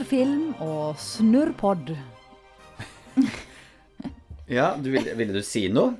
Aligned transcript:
Snurrfilm 0.00 0.54
og 0.64 0.96
snurrpod. 0.96 1.90
Ja, 4.50 4.72
du 4.80 4.88
ville, 4.90 5.12
ville 5.14 5.34
du 5.36 5.44
si 5.44 5.68
noe, 5.70 5.92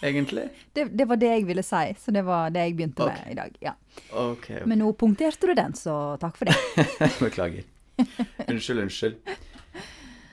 egentlig? 0.00 0.46
Det, 0.76 0.84
det 0.96 1.04
var 1.10 1.18
det 1.18 1.32
jeg 1.32 1.42
ville 1.48 1.64
si, 1.66 1.90
så 1.98 2.14
det 2.14 2.22
var 2.24 2.54
det 2.54 2.62
jeg 2.68 2.76
begynte 2.78 3.02
okay. 3.02 3.24
med 3.26 3.32
i 3.32 3.36
dag. 3.40 3.58
Ja. 3.66 3.72
Ok, 4.22 4.46
Men 4.64 4.78
nå 4.80 4.92
punkterte 4.96 5.50
du 5.50 5.54
den, 5.58 5.74
så 5.74 6.14
takk 6.22 6.38
for 6.38 6.48
det. 6.48 6.86
beklager. 7.26 7.66
Unnskyld, 8.46 8.84
unnskyld. 8.86 9.18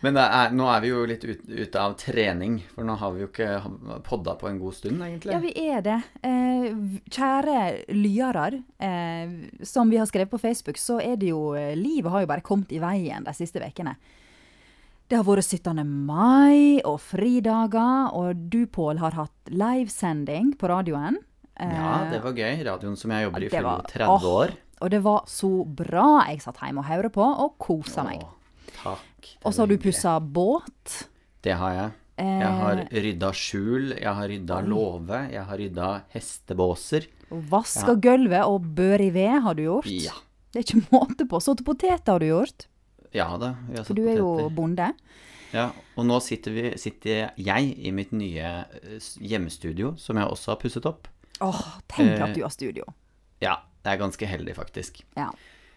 Men 0.03 0.17
er, 0.19 0.49
nå 0.51 0.65
er 0.67 0.81
vi 0.83 0.89
jo 0.91 1.05
litt 1.07 1.23
ut- 1.23 1.45
ute 1.47 1.79
av 1.79 1.93
trening, 1.95 2.57
for 2.73 2.83
nå 2.83 2.97
har 2.99 3.13
vi 3.15 3.21
jo 3.23 3.27
ikke 3.29 4.01
podda 4.03 4.33
på 4.41 4.49
en 4.49 4.57
god 4.59 4.75
stund, 4.75 4.99
egentlig. 5.01 5.31
Ja, 5.31 5.39
vi 5.39 5.53
er 5.71 5.81
det. 5.85 5.95
Eh, 6.27 6.65
kjære 7.15 7.85
lyere, 7.95 8.63
eh, 8.83 9.63
som 9.63 9.89
vi 9.89 9.97
har 10.01 10.05
skrevet 10.09 10.29
på 10.33 10.41
Facebook, 10.43 10.75
så 10.81 10.99
er 10.99 11.15
det 11.15 11.29
jo 11.31 11.53
eh, 11.55 11.71
Livet 11.79 12.11
har 12.11 12.25
jo 12.25 12.27
bare 12.33 12.43
kommet 12.43 12.71
i 12.75 12.81
veien 12.83 13.23
de 13.23 13.31
siste 13.37 13.63
ukene. 13.63 13.95
Det 15.07 15.17
har 15.19 15.23
vært 15.27 15.43
17. 15.45 15.83
mai 15.87 16.81
og 16.83 16.99
fridager, 16.99 18.11
og 18.15 18.49
du, 18.49 18.65
Pål, 18.67 18.97
har 19.03 19.11
hatt 19.11 19.51
livesending 19.51 20.53
på 20.59 20.67
radioen. 20.71 21.17
Eh, 21.59 21.69
Ja, 21.79 22.09
det 22.11 22.21
var 22.23 22.33
gøy. 22.33 22.63
Radioen 22.65 22.95
som 22.97 23.11
jeg 23.11 23.27
jobber 23.29 23.43
i, 23.43 23.49
for 23.49 23.57
fyller 23.57 23.89
30 23.95 24.31
år. 24.35 24.53
Og 24.83 24.89
det 24.91 24.99
var 25.05 25.23
så 25.31 25.49
bra. 25.63 26.25
Jeg 26.27 26.41
satt 26.43 26.57
hjemme 26.59 26.81
og 26.83 26.89
hørte 26.91 27.09
på 27.13 27.23
og 27.23 27.53
kosa 27.61 28.03
meg. 28.03 28.19
Å, 28.23 28.31
takk. 28.83 29.33
Og 29.43 29.53
så 29.53 29.63
har 29.63 29.67
du 29.71 29.77
pussa 29.81 30.19
båt. 30.19 31.07
Det 31.43 31.55
har 31.59 31.73
jeg. 31.79 31.91
Jeg 32.19 32.43
Eh, 32.45 32.59
har 32.59 32.77
rydda 32.93 33.29
skjul, 33.33 33.87
jeg 33.97 34.13
har 34.13 34.27
rydda 34.29 34.59
låve, 34.69 35.23
jeg 35.33 35.43
har 35.49 35.57
rydda 35.57 35.87
hestebåser. 36.13 37.07
Vaska 37.49 37.95
gulvet 37.97 38.45
og 38.45 38.61
bør 38.77 39.01
i 39.01 39.09
ved 39.15 39.41
har 39.41 39.55
du 39.57 39.63
gjort. 39.65 39.87
Ja. 39.89 40.13
Det 40.53 40.61
er 40.61 40.67
ikke 40.67 40.83
måte 40.93 41.25
på. 41.27 41.39
Sådd 41.41 41.63
poteter 41.65 42.11
har 42.13 42.19
du 42.21 42.27
gjort, 42.29 42.67
Ja 43.13 43.31
da. 43.37 43.55
Vi 43.69 43.77
har 43.77 43.83
for 43.85 43.97
du 43.97 44.03
er 44.07 44.17
jo 44.21 44.29
poteter. 44.35 44.55
bonde. 44.55 44.91
Ja, 45.53 45.67
og 45.97 46.05
nå 46.09 46.19
sitter, 46.21 46.51
vi, 46.53 46.63
sitter 46.81 47.31
jeg 47.37 47.73
i 47.77 47.91
mitt 47.93 48.11
nye 48.11 48.45
eh, 48.61 49.09
hjemmestudio, 49.21 49.95
som 49.97 50.17
jeg 50.17 50.29
også 50.29 50.53
har 50.53 50.61
pusset 50.61 50.85
opp. 50.89 51.07
Åh, 51.41 51.59
tenk 51.89 52.13
Eh, 52.13 52.23
at 52.23 52.33
du 52.37 52.41
har 52.45 52.49
studio. 52.53 52.85
Ja, 53.41 53.57
det 53.83 53.91
er 53.91 53.97
ganske 54.01 54.25
heldig, 54.29 54.55
faktisk. 54.57 55.01
Ja. 55.17 55.31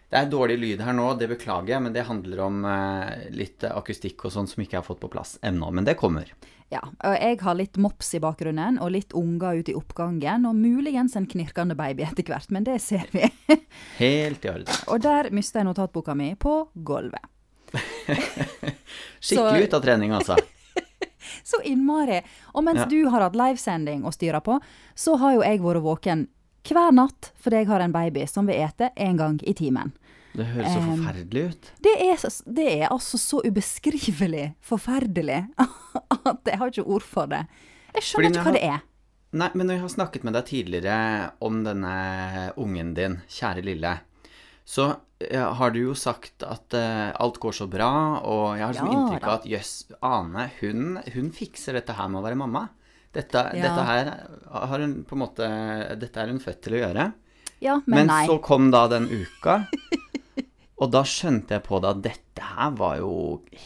Det 0.09 0.15
er 0.21 0.29
dårlig 0.31 0.55
lyd 0.61 0.81
her 0.87 0.93
nå, 0.95 1.05
det 1.19 1.27
beklager 1.33 1.73
jeg, 1.73 1.81
men 1.83 1.91
det 1.95 2.05
handler 2.07 2.39
om 2.45 2.61
eh, 2.65 3.25
litt 3.35 3.63
akustikk 3.67 4.23
og 4.25 4.31
sånn 4.31 4.47
som 4.47 4.61
ikke 4.63 4.77
jeg 4.77 4.79
har 4.79 4.87
fått 4.87 5.01
på 5.01 5.09
plass 5.11 5.33
ennå. 5.43 5.67
Men 5.75 5.83
det 5.83 5.97
kommer. 5.99 6.29
ja. 6.71 6.79
Og 7.03 7.15
jeg 7.19 7.39
har 7.43 7.55
litt 7.59 7.75
mops 7.77 8.13
i 8.15 8.21
bakgrunnen, 8.23 8.79
og 8.79 8.91
litt 8.95 9.11
unger 9.13 9.59
ute 9.59 9.71
i 9.71 9.75
oppgangen, 9.75 10.45
og 10.47 10.55
muligens 10.55 11.15
en 11.19 11.27
knirkende 11.27 11.75
baby 11.75 12.03
etter 12.07 12.23
hvert, 12.23 12.47
men 12.55 12.63
det 12.63 12.79
ser 12.81 13.03
vi. 13.11 13.27
Helt 13.99 14.45
i 14.47 14.49
orden. 14.53 14.79
og 14.87 15.01
der 15.03 15.27
mista 15.35 15.59
jeg 15.59 15.67
notatboka 15.67 16.15
mi 16.15 16.31
på 16.39 16.55
gulvet. 16.87 17.27
Skikkelig 19.19 19.67
ut 19.67 19.73
av 19.73 19.81
trening, 19.83 20.11
altså. 20.15 20.37
Så 21.43 21.59
innmari. 21.67 22.21
Og 22.55 22.63
mens 22.63 22.79
Ja. 22.79 22.85
du 22.85 23.09
har 23.11 23.21
hatt 23.27 23.35
livesending 23.35 24.03
å 24.07 24.11
styre 24.15 24.39
på, 24.43 24.59
så 24.95 25.15
har 25.19 25.33
jo 25.35 25.43
jeg 25.43 25.59
vært 25.63 25.83
våken 25.83 26.27
hver 26.75 26.91
natt 26.95 27.31
fordi 27.39 27.61
jeg 27.61 27.69
har 27.69 27.83
en 27.85 27.95
baby 27.95 28.25
som 28.27 28.49
vil 28.49 28.59
ete 28.65 28.91
en 28.95 29.17
gang 29.19 29.39
i 29.47 29.53
timen. 29.57 29.93
Det 30.37 30.45
høres 30.51 30.75
så 30.75 30.81
forferdelig 30.83 31.43
ut. 31.49 31.71
Det 31.81 31.93
er, 32.03 32.25
det 32.59 32.67
er 32.75 32.91
altså 32.93 33.17
så 33.21 33.39
ubeskrivelig 33.45 34.51
forferdelig 34.65 35.39
at 36.31 36.51
jeg 36.51 36.61
har 36.61 36.73
ikke 36.73 36.85
ord 36.85 37.05
for 37.05 37.31
det. 37.31 37.45
Jeg 37.95 38.05
skjønner 38.05 38.29
ikke 38.29 38.43
hva 38.43 38.51
har, 38.51 38.57
det 38.57 38.67
er. 38.67 38.83
Nei, 39.37 39.49
men 39.53 39.67
når 39.67 39.77
jeg 39.77 39.83
har 39.85 39.93
snakket 39.95 40.27
med 40.27 40.37
deg 40.37 40.45
tidligere 40.51 40.99
om 41.43 41.63
denne 41.65 41.95
ungen 42.59 42.93
din, 42.97 43.17
kjære 43.33 43.65
lille, 43.65 43.95
så 44.67 44.87
eh, 45.23 45.41
har 45.41 45.73
du 45.73 45.81
jo 45.81 45.95
sagt 45.97 46.45
at 46.45 46.75
uh, 46.75 47.09
alt 47.17 47.39
går 47.41 47.55
så 47.55 47.67
bra, 47.71 47.91
og 48.21 48.59
jeg 48.59 48.65
har 48.65 48.77
sånn 48.77 48.91
Ja 48.91 48.99
inntrykk 48.99 49.27
av 49.27 49.35
at 49.39 49.47
jøss, 49.49 49.73
Ane, 50.05 50.49
hun, 50.61 50.99
hun 51.15 51.31
fikser 51.35 51.79
dette 51.79 51.95
her 51.97 52.11
med 52.11 52.21
å 52.21 52.25
være 52.27 52.39
mamma. 52.39 52.67
Dette, 53.17 53.41
Ja. 53.57 53.63
dette 53.65 53.83
her 53.87 54.09
har 54.53 54.79
hun 54.83 54.91
på 55.09 55.15
en 55.17 55.21
måte 55.23 55.47
Dette 55.99 56.21
er 56.21 56.27
hun 56.29 56.39
født 56.43 56.61
til 56.67 56.77
å 56.77 56.81
gjøre. 56.83 57.05
Ja, 57.63 57.79
men, 57.87 58.03
Men, 58.03 58.07
nei. 58.11 58.23
så 58.29 58.35
kom 58.45 58.69
da 58.69 58.83
den 58.91 59.07
uka, 59.09 59.55
og 60.81 60.91
da 60.93 61.01
skjønte 61.09 61.55
jeg 61.57 61.63
på 61.65 61.79
det 61.81 61.89
at 61.89 62.01
dette 62.05 62.49
her 62.53 62.75
var 62.77 62.99
jo 63.01 63.13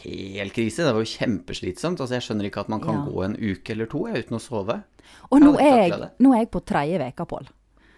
helt 0.00 0.54
krise. 0.56 0.86
Det 0.86 0.94
var 0.96 1.02
jo 1.04 1.10
kjempeslitsomt. 1.12 2.00
Altså, 2.00 2.16
jeg 2.16 2.24
skjønner 2.24 2.48
ikke 2.48 2.62
at 2.64 2.70
man 2.72 2.80
kan 2.80 3.02
Ja. 3.02 3.04
gå 3.10 3.24
en 3.26 3.36
uke 3.36 3.74
eller 3.74 3.90
to 3.92 4.06
uten 4.08 4.38
å 4.38 4.40
sove. 4.40 4.78
Og 5.30 5.42
nå 5.44 5.52
er, 5.60 5.88
jeg, 5.90 6.10
nå 6.24 6.32
er 6.32 6.38
jeg 6.46 6.50
på 6.54 6.64
tredje 6.64 6.98
veka, 7.02 7.26
Pål. 7.28 7.50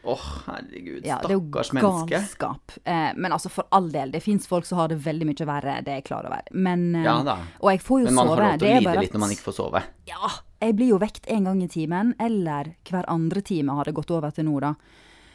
Åh, 0.07 0.25
herregud. 0.47 1.05
Ja, 1.07 1.17
det 1.23 1.31
er 1.31 1.39
jo 1.39 1.41
galskap. 1.51 2.75
Eh, 2.85 3.13
men 3.17 3.33
altså, 3.33 3.49
for 3.51 3.65
all 3.73 3.87
del, 3.91 4.11
det 4.13 4.21
fins 4.23 4.47
folk 4.47 4.67
som 4.69 4.79
har 4.79 4.89
det 4.93 4.99
veldig 5.05 5.27
mye 5.31 5.47
verre, 5.49 5.79
det 5.85 5.93
er 5.95 6.01
jeg 6.03 6.05
klar 6.11 6.27
over. 6.29 6.43
Men, 6.53 6.95
eh, 6.97 7.05
Ja 7.07 7.23
da. 7.25 7.39
Og 7.61 7.71
jeg 7.73 7.81
får 7.81 8.01
jo 8.01 8.05
Men 8.11 8.15
man 8.15 8.27
sove. 8.29 8.35
har 8.37 8.51
lov 8.53 8.59
til 8.59 8.69
å 8.69 8.81
lide 8.81 9.01
litt 9.01 9.13
når 9.15 9.21
man 9.25 9.31
ikke 9.31 9.47
får 9.49 9.57
sove. 9.61 9.83
Ja, 10.07 10.31
jeg 10.61 10.77
blir 10.77 10.89
jo 10.89 10.99
vekt 10.99 11.27
en 11.29 11.45
gang 11.45 11.63
i 11.63 11.69
timen, 11.69 12.15
eller 12.21 12.75
hver 12.85 13.05
andre 13.09 13.41
time 13.43 13.73
har 13.75 13.85
det 13.85 13.95
gått 13.95 14.11
over 14.11 14.31
til 14.31 14.45
nå, 14.45 14.61
da. 14.61 14.75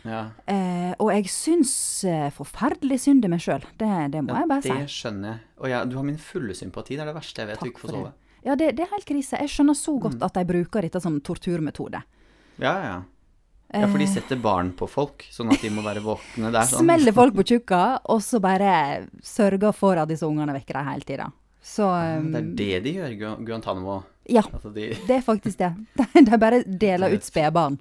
Ja, 0.06 0.30
Eh, 0.48 0.94
og 1.00 1.10
jeg 1.12 1.26
syns 1.28 2.04
eh, 2.08 2.30
forferdelig 2.32 3.00
synd 3.02 3.26
i 3.26 3.28
meg 3.28 3.40
sjøl. 3.42 3.62
Det, 3.78 4.12
det 4.12 4.22
må 4.24 4.34
jeg 4.38 4.48
bare 4.48 4.62
det 4.62 4.88
si. 4.90 5.02
skjønner 5.04 5.28
jeg. 5.34 5.40
Og 5.60 5.70
ja, 5.70 5.84
du 5.86 5.96
har 5.98 6.04
min 6.04 6.18
fulle 6.18 6.54
sympati. 6.56 6.96
Det 6.96 7.02
er 7.04 7.06
det 7.12 7.16
verste 7.16 7.42
jeg 7.44 7.48
vet, 7.48 7.60
Takk 7.60 7.66
du 7.68 7.72
ikke 7.74 7.82
får 7.84 7.90
sove. 7.92 8.04
det. 8.06 8.14
sove. 8.14 8.46
Ja, 8.46 8.56
det, 8.56 8.70
det 8.78 8.86
er 8.86 8.92
helt 8.96 9.06
krise. 9.06 9.38
Jeg 9.42 9.50
skjønner 9.50 9.76
så 9.76 9.92
Mm. 9.98 10.00
godt 10.06 10.24
at 10.24 10.34
de 10.34 10.46
bruker 10.46 10.82
dette 10.82 11.02
som 11.02 11.20
torturmetode. 11.20 12.02
Ja, 12.58 12.74
ja. 12.84 13.02
Ja, 13.74 13.86
for 13.88 13.98
de 14.02 14.06
Eh. 14.06 14.10
setter 14.14 14.36
barn 14.42 14.72
på 14.74 14.88
folk, 14.90 15.26
sånn 15.32 15.52
at 15.54 15.62
de 15.62 15.70
må 15.70 15.84
være 15.86 16.02
våkne. 16.02 16.52
Der, 16.52 16.62
er 16.62 16.66
sånn. 16.66 16.80
Smeller 16.88 17.14
folk 17.14 17.36
på 17.36 17.44
tjukka, 17.46 18.00
og 18.10 18.20
så 18.26 18.40
bare 18.42 19.08
sørger 19.22 19.74
for 19.78 19.96
at 20.02 20.08
disse 20.10 20.26
ungene 20.26 20.54
vekker 20.58 20.74
dem 20.80 20.88
hele 20.88 21.02
tida. 21.06 21.28
Så 21.62 21.86
Det 21.86 22.36
er 22.36 22.42
um, 22.42 22.56
det 22.56 22.84
de 22.84 22.94
gjør, 22.96 23.14
Gu- 23.20 23.46
Guantánamo. 23.46 24.04
Ja, 24.30 24.42
Altså 24.42 24.74
de 24.74 24.90
det 25.08 25.10
er 25.18 25.22
faktisk 25.22 25.58
det. 25.58 25.74
De 26.26 26.38
bare 26.38 26.64
deler 26.64 27.14
ut 27.14 27.22
spedbarn. 27.24 27.78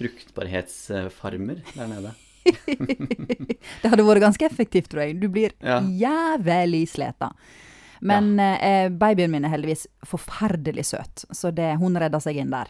fruktbarhetsfarmer 0.00 1.60
der 1.76 1.86
nede. 1.90 2.14
Det 3.82 3.90
hadde 3.90 4.04
vært 4.06 4.22
ganske 4.24 4.46
effektivt, 4.46 4.88
tror 4.92 5.02
jeg. 5.04 5.18
Du 5.20 5.28
blir 5.28 5.52
Ja. 5.60 5.80
jævlig 5.80 6.86
sleta. 6.88 7.30
Men 8.00 8.38
eh, 8.40 8.88
babyen 8.88 9.30
min 9.30 9.44
er 9.44 9.50
heldigvis 9.52 9.86
forferdelig 10.08 10.84
søt, 10.88 11.26
så 11.36 11.50
det, 11.52 11.76
hun 11.78 11.94
redder 12.00 12.20
seg 12.20 12.36
inn 12.40 12.50
der. 12.50 12.68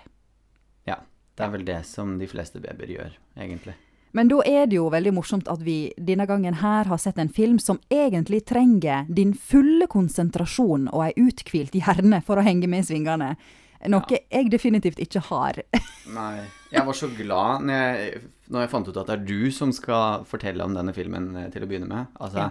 Ja. 1.41 1.47
Det 1.47 1.49
er 1.49 1.55
vel 1.57 1.65
det 1.71 1.79
som 1.89 2.19
de 2.21 2.29
fleste 2.29 2.61
babyer 2.61 2.93
gjør, 2.99 3.15
egentlig. 3.41 3.75
Men 4.13 4.27
da 4.29 4.41
er 4.45 4.67
det 4.67 4.75
jo 4.75 4.89
veldig 4.91 5.13
morsomt 5.15 5.47
at 5.49 5.61
vi 5.63 5.93
denne 5.97 6.25
gangen 6.27 6.57
her 6.59 6.89
har 6.91 6.99
sett 6.99 7.19
en 7.23 7.29
film 7.31 7.61
som 7.63 7.79
egentlig 7.95 8.41
trenger 8.49 9.07
din 9.09 9.33
fulle 9.39 9.87
konsentrasjon 9.87 10.89
og 10.91 11.05
ei 11.07 11.13
uthvilt 11.17 11.77
hjerne 11.79 12.19
for 12.27 12.41
å 12.41 12.43
henge 12.43 12.67
med 12.67 12.83
i 12.83 12.89
svingene. 12.89 13.37
Noe 13.89 14.19
jeg 14.19 14.51
definitivt 14.53 14.99
ikke 15.01 15.23
har. 15.31 15.63
Nei. 16.19 16.43
Jeg 16.75 16.83
var 16.87 16.99
så 16.99 17.09
glad 17.15 17.63
når 17.65 17.79
jeg, 17.79 18.21
når 18.51 18.61
jeg 18.67 18.71
fant 18.75 18.91
ut 18.91 18.99
at 19.01 19.07
det 19.09 19.15
er 19.15 19.25
du 19.31 19.51
som 19.55 19.71
skal 19.73 20.27
fortelle 20.29 20.67
om 20.67 20.75
denne 20.75 20.93
filmen 20.93 21.31
eh, 21.37 21.49
til 21.55 21.63
å 21.65 21.71
begynne 21.71 21.89
med. 21.89 22.11
Altså, 22.21 22.51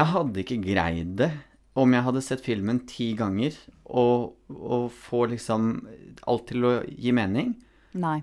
jeg 0.00 0.06
hadde 0.16 0.40
ikke 0.42 0.58
greid 0.64 1.14
det 1.20 1.30
om 1.78 1.92
jeg 1.94 2.02
hadde 2.02 2.22
sett 2.24 2.42
filmen 2.44 2.82
ti 2.88 3.12
ganger 3.18 3.54
og, 3.86 4.34
og 4.50 4.90
få 4.90 5.26
liksom 5.30 5.72
alt 6.26 6.48
til 6.50 6.66
å 6.66 6.74
gi 6.88 7.12
mening. 7.14 7.54
Nei. 7.98 8.20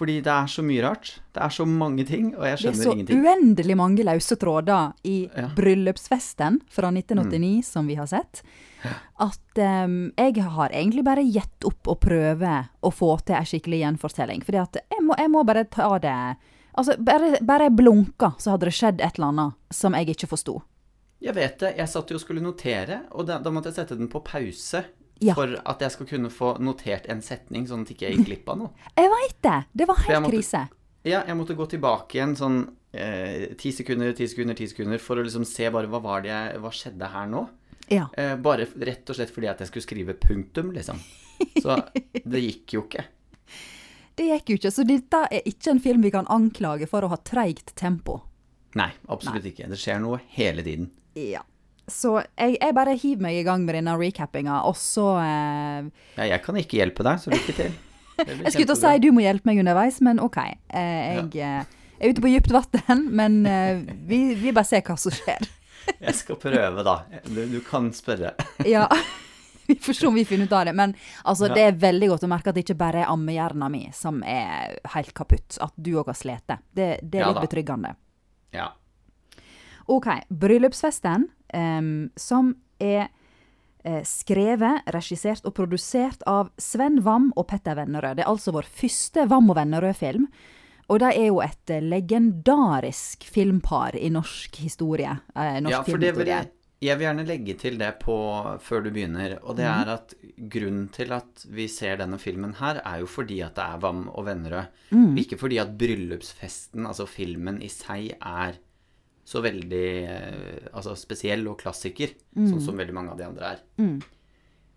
Fordi 0.00 0.20
det 0.24 0.32
er 0.32 0.46
så 0.48 0.62
mye 0.64 0.82
rart. 0.84 1.10
Det 1.34 1.42
er 1.44 1.52
så 1.52 1.66
mange 1.68 2.06
ting, 2.08 2.30
og 2.38 2.46
jeg 2.46 2.60
skjønner 2.62 2.78
ingenting. 2.78 2.80
Det 2.80 2.86
er 2.86 2.88
så 2.88 2.94
ingenting. 2.96 3.24
uendelig 3.26 3.76
mange 3.76 4.06
løse 4.06 4.36
tråder 4.40 4.92
i 5.04 5.16
Ja. 5.28 5.48
Mm. 5.50 5.54
bryllupsfesten 5.58 6.60
fra 6.70 6.90
1989 6.94 7.62
som 7.66 7.86
vi 7.90 7.96
har 7.98 8.06
sett, 8.06 8.42
at 9.20 9.58
um, 9.84 10.12
jeg 10.16 10.40
har 10.40 10.70
egentlig 10.70 11.04
bare 11.04 11.26
gitt 11.26 11.66
opp 11.68 11.90
å 11.90 11.98
prøve 12.00 12.54
å 12.80 12.90
få 12.90 13.18
til 13.26 13.36
ei 13.36 13.44
skikkelig 13.44 13.82
gjenfortelling. 13.82 14.42
Fordi 14.46 14.62
at 14.62 14.80
jeg 14.80 15.04
må, 15.04 15.18
jeg 15.18 15.30
må 15.30 15.44
bare 15.44 15.64
ta 15.68 15.98
det 15.98 16.36
Altså, 16.70 16.94
bare, 17.02 17.34
bare 17.42 17.66
jeg 17.66 17.74
blunka, 17.76 18.28
så 18.38 18.52
hadde 18.54 18.68
det 18.68 18.76
skjedd 18.76 19.00
et 19.02 19.16
eller 19.18 19.32
annet 19.32 19.74
som 19.74 19.92
jeg 19.92 20.14
ikke 20.14 20.28
forsto. 20.30 20.60
Jeg 21.20 21.34
vet 21.36 21.58
det. 21.60 21.74
Jeg 21.76 21.88
satt 21.92 22.10
jo 22.10 22.16
og 22.16 22.22
skulle 22.22 22.40
notere, 22.44 23.02
og 23.12 23.26
da, 23.28 23.38
da 23.44 23.52
måtte 23.52 23.68
jeg 23.72 23.76
sette 23.82 23.96
den 23.98 24.08
på 24.12 24.22
pause. 24.24 24.84
Ja. 25.20 25.34
For 25.36 25.52
at 25.68 25.82
jeg 25.84 25.92
skulle 25.92 26.08
kunne 26.14 26.30
få 26.32 26.54
notert 26.64 27.04
en 27.12 27.20
setning, 27.20 27.66
sånn 27.68 27.82
at 27.84 27.90
jeg 27.92 27.98
ikke 28.00 28.12
gikk 28.14 28.28
glipp 28.30 28.46
av 28.54 28.60
noe. 28.62 28.70
Jeg 28.96 29.10
veit 29.12 29.36
det! 29.44 29.56
Det 29.76 29.86
var 29.90 29.98
helt 30.06 30.22
måtte- 30.24 30.36
krise. 30.38 30.62
Ja, 31.04 31.22
jeg 31.24 31.32
måtte 31.38 31.54
gå 31.56 31.64
tilbake 31.64 32.18
igjen 32.18 32.34
sånn 32.36 32.56
eh, 32.92 33.54
ti 33.56 33.70
sekunder, 33.72 34.10
ti 34.12 34.26
sekunder, 34.28 34.56
ti 34.58 34.66
sekunder 34.68 35.00
for 35.00 35.16
å 35.16 35.22
liksom 35.24 35.46
se 35.48 35.70
bare 35.72 35.88
hva 35.88 35.96
var 36.04 36.20
det 36.20 36.28
jeg, 36.28 36.58
hva 36.60 36.72
skjedde 36.76 37.08
her 37.08 37.30
nå. 37.32 37.40
Ja. 37.88 38.02
Eh, 38.20 38.34
bare 38.36 38.66
rett 38.84 39.08
og 39.08 39.16
slett 39.16 39.32
fordi 39.32 39.48
at 39.48 39.62
jeg 39.64 39.70
skulle 39.70 39.86
skrive 39.86 40.16
punktum, 40.20 40.74
liksom. 40.76 41.00
Så 41.56 41.78
det 42.34 42.42
gikk 42.44 42.76
jo 42.76 42.82
ikke. 42.84 43.06
Det 44.20 44.26
gikk 44.28 44.52
jo 44.52 44.58
ikke. 44.60 44.72
Så 44.76 44.84
dette 44.84 45.22
er 45.32 45.48
ikke 45.48 45.72
en 45.72 45.80
film 45.80 46.04
vi 46.04 46.12
kan 46.12 46.28
anklage 46.28 46.88
for 46.90 47.06
å 47.06 47.12
ha 47.14 47.16
treigt 47.24 47.72
tempo. 47.80 48.18
Nei, 48.76 48.90
absolutt 49.08 49.48
ikke. 49.54 49.70
Det 49.72 49.80
skjer 49.80 50.04
noe 50.04 50.20
hele 50.36 50.60
tiden. 50.66 50.90
Ja. 51.18 51.42
Så 51.90 52.20
jeg, 52.22 52.56
jeg 52.60 52.74
bare 52.76 52.94
hiver 52.94 53.24
meg 53.24 53.40
i 53.40 53.44
gang 53.46 53.64
med 53.66 53.74
denne 53.74 53.96
recappinga, 53.98 54.60
og 54.68 54.76
så 54.78 55.12
eh, 55.18 55.88
Ja, 56.18 56.28
jeg 56.36 56.42
kan 56.44 56.58
ikke 56.60 56.78
hjelpe 56.78 57.06
deg, 57.06 57.22
så 57.22 57.32
lykke 57.34 57.56
til. 57.56 57.78
Jeg 58.20 58.52
skulle 58.52 58.68
til 58.68 58.76
å 58.76 58.80
si 58.80 58.98
du 59.02 59.08
må 59.16 59.24
hjelpe 59.24 59.48
meg 59.48 59.62
underveis, 59.62 60.00
men 60.04 60.20
OK. 60.22 60.38
Eh, 60.44 61.16
jeg 61.32 61.40
eh, 61.40 61.78
er 62.00 62.12
ute 62.12 62.22
på 62.22 62.30
dypt 62.30 62.52
vann, 62.52 63.06
men 63.16 63.40
eh, 63.48 63.80
vi, 64.06 64.20
vi 64.38 64.52
bare 64.52 64.68
ser 64.68 64.84
hva 64.86 64.96
som 65.00 65.14
skjer. 65.14 65.48
Jeg 66.00 66.14
skal 66.14 66.36
prøve, 66.38 66.82
da. 66.86 66.98
Du, 67.24 67.40
du 67.48 67.58
kan 67.64 67.88
spørre. 67.96 68.34
Ja. 68.68 68.86
Vi 69.70 69.76
får 69.78 69.96
se 69.96 70.06
om 70.08 70.16
vi 70.18 70.24
finner 70.26 70.48
ut 70.50 70.52
av 70.52 70.64
det. 70.66 70.72
Men 70.76 70.92
altså, 71.22 71.46
Ja. 71.48 71.54
det 71.54 71.62
er 71.64 71.76
veldig 71.78 72.08
godt 72.10 72.24
å 72.26 72.30
merke 72.30 72.50
at 72.50 72.56
det 72.58 72.64
ikke 72.66 72.76
bare 72.80 73.04
er 73.04 73.10
ammehjerna 73.12 73.68
mi 73.70 73.84
som 73.94 74.18
er 74.26 74.76
helt 74.96 75.12
kaputt. 75.14 75.56
At 75.62 75.72
du 75.78 75.92
òg 76.00 76.10
har 76.10 76.18
slitt. 76.18 76.50
Det, 76.74 76.88
det 77.02 77.20
er 77.22 77.30
litt 77.30 77.38
ja, 77.38 77.44
betryggende. 77.44 77.92
Ja. 78.56 78.66
OK. 79.88 80.06
Bryllupsfesten, 80.30 81.28
um, 81.54 82.10
som 82.16 82.54
er 82.80 83.08
eh, 83.84 84.02
skrevet, 84.04 84.82
regissert 84.92 85.44
og 85.48 85.54
produsert 85.54 86.22
av 86.26 86.50
Sven 86.60 87.00
Wam 87.04 87.32
og 87.36 87.46
Petter 87.48 87.74
Vennerød. 87.78 88.16
Det 88.16 88.24
er 88.26 88.30
altså 88.32 88.52
vår 88.52 88.68
første 88.68 89.26
Wam 89.30 89.50
og 89.50 89.56
Vennerød-film. 89.56 90.26
Og 90.90 90.98
de 90.98 91.06
er 91.14 91.26
jo 91.28 91.40
et 91.40 91.70
eh, 91.70 91.80
legendarisk 91.82 93.24
filmpar 93.30 93.96
i 93.96 94.10
norsk 94.10 94.56
historie. 94.64 95.12
Eh, 95.34 95.60
norsk 95.62 95.76
ja, 95.76 95.82
for 95.86 95.98
det 96.02 96.14
vil 96.16 96.26
jeg 96.32 96.50
Jeg 96.80 96.96
vil 96.96 97.04
gjerne 97.04 97.26
legge 97.28 97.54
til 97.60 97.74
det 97.76 97.90
på 98.00 98.14
før 98.64 98.80
du 98.86 98.90
begynner, 98.90 99.34
og 99.44 99.56
det 99.56 99.66
Mhm. 99.66 99.80
er 99.82 99.88
at 99.92 100.14
grunnen 100.48 100.88
til 100.90 101.12
at 101.12 101.44
vi 101.50 101.66
ser 101.68 101.98
denne 101.98 102.16
filmen 102.18 102.54
her, 102.54 102.80
er 102.82 103.00
jo 103.00 103.06
fordi 103.06 103.42
at 103.44 103.54
det 103.54 103.64
er 103.64 103.78
Wam 103.82 104.08
og 104.08 104.24
Vennerød. 104.24 104.66
Mm. 104.90 105.14
Ikke 105.18 105.36
fordi 105.38 105.58
at 105.60 105.76
bryllupsfesten, 105.76 106.86
altså 106.86 107.06
filmen 107.06 107.60
i 107.62 107.68
seg, 107.68 108.16
er 108.22 108.54
så 109.30 109.42
veldig 109.44 109.84
eh, 110.10 110.70
altså 110.74 110.96
spesiell 110.98 111.46
og 111.50 111.60
klassiker, 111.62 112.16
Mm. 112.36 112.48
sånn 112.50 112.64
som 112.64 112.76
veldig 112.80 112.94
mange 112.96 113.12
av 113.14 113.18
de 113.20 113.24
andre 113.28 113.52
er. 113.54 113.60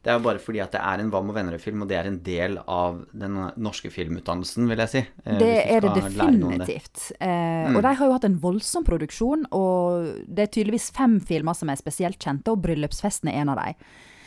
Det 0.04 0.12
er 0.12 0.18
jo 0.18 0.24
bare 0.26 0.40
fordi 0.44 0.60
at 0.60 0.74
det 0.76 0.82
er 0.84 1.00
en 1.00 1.10
Hva 1.14 1.22
med 1.24 1.34
venner-film, 1.38 1.82
og 1.82 1.88
det 1.88 1.96
er 1.96 2.08
en 2.10 2.18
del 2.26 2.58
av 2.68 2.98
den 3.16 3.38
norske 3.56 3.88
filmutdannelsen, 3.90 4.68
vil 4.68 4.82
jeg 4.84 4.90
si. 4.92 5.02
eh, 5.26 5.38
Det 5.40 5.52
er 5.72 5.80
det 5.86 5.94
definitivt. 5.96 7.12
Eh, 7.22 7.72
Og 7.74 7.82
de 7.82 7.94
har 7.96 8.06
jo 8.08 8.12
hatt 8.12 8.26
en 8.26 8.38
voldsom 8.44 8.84
produksjon, 8.84 9.46
og 9.56 10.26
det 10.28 10.44
er 10.50 10.52
tydeligvis 10.52 10.92
fem 10.92 11.20
filmer 11.22 11.56
som 11.56 11.70
er 11.70 11.76
spesielt 11.80 12.20
kjente, 12.20 12.52
og 12.52 12.62
'Bryllupsfesten' 12.62 13.30
er 13.32 13.42
en 13.42 13.50
av 13.50 13.58
dem. 13.64 13.76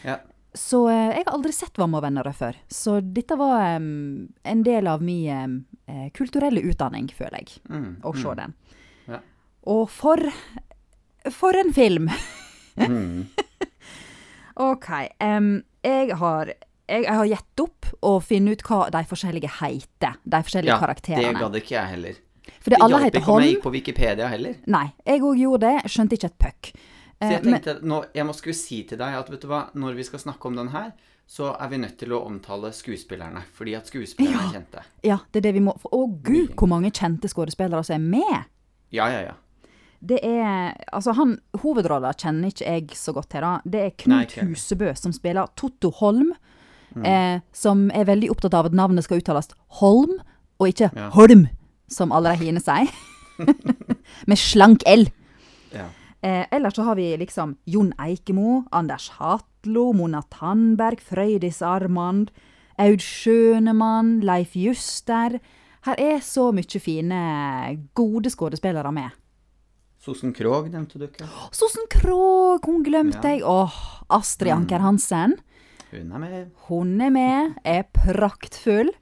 Ja. 0.04 0.16
Så 0.54 0.88
eh, 0.88 1.16
jeg 1.18 1.24
har 1.26 1.34
aldri 1.34 1.52
sett 1.52 1.74
Hva 1.76 1.86
med 1.86 2.00
venner 2.02 2.24
før. 2.32 2.54
Så 2.70 3.02
dette 3.12 3.36
var 3.36 3.76
um, 3.76 4.28
en 4.44 4.62
del 4.62 4.86
av 4.86 5.02
min 5.02 5.66
eh, 5.86 6.08
kulturelle 6.14 6.62
utdanning, 6.64 7.10
føler 7.12 7.36
jeg, 7.44 7.60
Mm, 7.68 7.96
å 8.02 8.16
se 8.16 8.34
den. 8.34 8.54
Og 9.66 9.88
for 9.90 10.20
For 11.30 11.56
en 11.58 11.72
film! 11.74 12.10
Mm. 12.76 13.26
OK. 14.56 14.88
Um, 15.20 15.62
jeg 15.84 16.12
har 16.16 16.52
jeg, 16.86 17.02
jeg 17.02 17.14
har 17.18 17.26
gitt 17.26 17.60
opp 17.64 17.86
å 18.06 18.12
finne 18.22 18.52
ut 18.54 18.62
hva 18.62 18.84
de 18.94 19.00
forskjellige 19.10 19.50
heter. 19.58 20.20
De 20.22 20.38
forskjellige 20.46 20.70
Ja, 20.70 20.76
det 20.78 20.84
karakterene. 20.84 21.40
gadd 21.40 21.56
ikke 21.58 21.74
jeg 21.74 21.90
heller. 21.96 22.20
Fordi 22.62 22.78
alle 22.78 23.00
hjalp 23.02 23.16
ikke 23.18 23.32
om 23.34 23.42
jeg 23.42 23.54
gikk 23.56 23.64
på 23.64 23.72
Wikipedia 23.74 24.28
heller. 24.30 24.54
Nei, 24.70 24.84
jeg 25.06 25.24
òg 25.26 25.40
gjorde 25.40 25.66
det. 25.66 25.90
Skjønte 25.90 26.14
ikke 26.14 26.30
et 26.30 26.38
puck. 26.38 26.70
Så 27.16 27.30
jeg 27.32 27.42
men- 27.42 27.56
tenkte, 27.56 27.74
nå, 27.82 27.98
jeg 28.14 28.26
må 28.28 28.34
skulle 28.38 28.54
si 28.54 28.82
til 28.86 28.98
deg 29.00 29.14
at 29.18 29.30
vet 29.32 29.40
du 29.42 29.48
hva, 29.50 29.64
når 29.74 29.94
vi 29.98 30.04
skal 30.06 30.22
snakke 30.22 30.46
om 30.46 30.54
den 30.60 30.68
her, 30.76 30.92
så 31.26 31.56
er 31.58 31.68
vi 31.72 31.76
nødt 31.82 31.96
til 31.98 32.12
å 32.14 32.22
omtale 32.28 32.70
skuespillerne. 32.72 33.42
Fordi 33.56 33.74
at 33.74 33.86
skuespillerne 33.90 34.36
Ja. 34.38 34.46
er 34.46 34.52
kjente. 34.54 34.84
Ja, 35.02 35.18
det 35.32 35.40
er 35.42 35.48
det 35.50 35.54
vi 35.54 35.60
må 35.66 35.74
for- 35.80 35.90
Å 35.90 36.22
gud, 36.22 36.54
hvor 36.54 36.68
mange 36.68 36.92
kjente 36.92 37.26
skuespillere 37.28 37.82
som 37.84 37.94
er 37.96 37.98
med! 38.14 38.44
Ja, 38.92 39.08
ja, 39.10 39.20
ja. 39.26 39.34
Det 40.00 40.18
er 40.24 40.74
Altså, 40.92 41.12
han 41.16 41.38
hovedrolla 41.62 42.12
kjenner 42.14 42.48
ikke 42.52 42.64
jeg 42.66 42.88
så 42.98 43.12
godt 43.16 43.30
til, 43.30 43.40
da. 43.40 43.60
Det 43.64 43.80
er 43.80 43.90
Knut 43.98 44.36
Nei. 44.36 44.46
Husebø 44.50 44.92
som 44.96 45.12
spiller 45.12 45.46
Totto 45.56 45.90
Holm. 46.00 46.32
Mm. 46.96 47.04
Eh, 47.04 47.40
som 47.52 47.90
er 47.92 48.06
veldig 48.08 48.30
opptatt 48.32 48.54
av 48.56 48.66
at 48.70 48.72
navnet 48.76 49.04
skal 49.04 49.20
uttales 49.20 49.50
Holm, 49.80 50.16
og 50.58 50.68
ikke 50.68 50.90
Ja. 50.96 51.10
Holm, 51.12 51.46
som 51.88 52.12
alle 52.12 52.32
de 52.36 52.44
hine 52.46 52.60
sier. 52.60 52.88
Med 54.28 54.38
slank 54.40 54.82
L. 54.86 55.08
ja. 55.72 55.88
Eh, 56.22 56.46
ellers 56.50 56.74
så 56.74 56.82
har 56.82 56.96
vi 56.96 57.10
liksom 57.20 57.56
Jon 57.66 57.92
Eikemo, 58.00 58.64
Anders 58.72 59.10
Hatlo, 59.18 59.92
Mona 59.92 60.22
Tandberg, 60.32 60.98
Frøydis 61.04 61.60
Armand, 61.62 62.30
Aud 62.78 62.98
Schønemann, 63.04 64.20
Leif 64.24 64.56
Juster. 64.56 65.38
Her 65.86 65.94
er 66.00 66.18
så 66.24 66.48
mye 66.56 66.80
fine, 66.82 67.20
gode 67.94 68.30
skuespillere 68.32 68.90
med. 68.92 69.10
Sosen 70.06 70.32
Krogh 70.36 70.68
nevnte 70.70 71.00
du 71.00 71.06
ikke. 71.08 71.26
Sosen 71.56 71.88
Krogh, 71.90 72.62
hun 72.68 72.84
glemte 72.86 73.32
Ja. 73.40 73.46
Åh, 73.50 73.78
Astrid 74.14 74.52
Mm. 74.52 74.60
Anker 74.60 74.78
Hansen. 74.84 75.34
Hun 75.90 76.12
er 76.12 76.18
med. 76.22 76.50
Hun 76.68 77.00
er 77.00 77.10
med, 77.10 77.54
er 77.64 77.82
praktfull. 77.92 78.92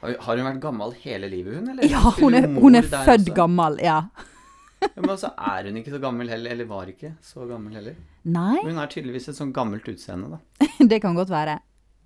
Har, 0.00 0.16
har 0.20 0.36
hun 0.40 0.46
vært 0.48 0.60
gammel 0.62 0.92
hele 1.02 1.28
livet, 1.30 1.54
hun? 1.60 1.70
Eller? 1.70 1.86
Ja, 1.90 2.00
hun 2.18 2.34
er, 2.34 2.48
hun 2.60 2.74
er 2.74 2.82
født 2.82 3.28
også? 3.28 3.34
gammel, 3.38 3.78
ja. 3.82 4.00
Ja, 4.82 4.88
men 5.00 5.10
altså, 5.14 5.30
er 5.38 5.64
hun 5.70 5.78
ikke 5.80 5.94
så 5.94 6.00
gammel 6.02 6.28
heller? 6.28 6.50
Eller 6.52 6.66
var 6.68 6.90
ikke 6.90 7.14
så 7.24 7.46
gammel 7.48 7.74
heller? 7.78 7.94
Nei, 8.24 8.58
Hun 8.66 8.76
har 8.76 8.90
tydeligvis 8.92 9.28
et 9.30 9.38
sånn 9.38 9.52
gammelt 9.56 9.86
utseende, 9.88 10.36
da. 10.36 10.66
det 10.90 11.00
kan 11.02 11.14
godt 11.16 11.30
være. 11.32 11.58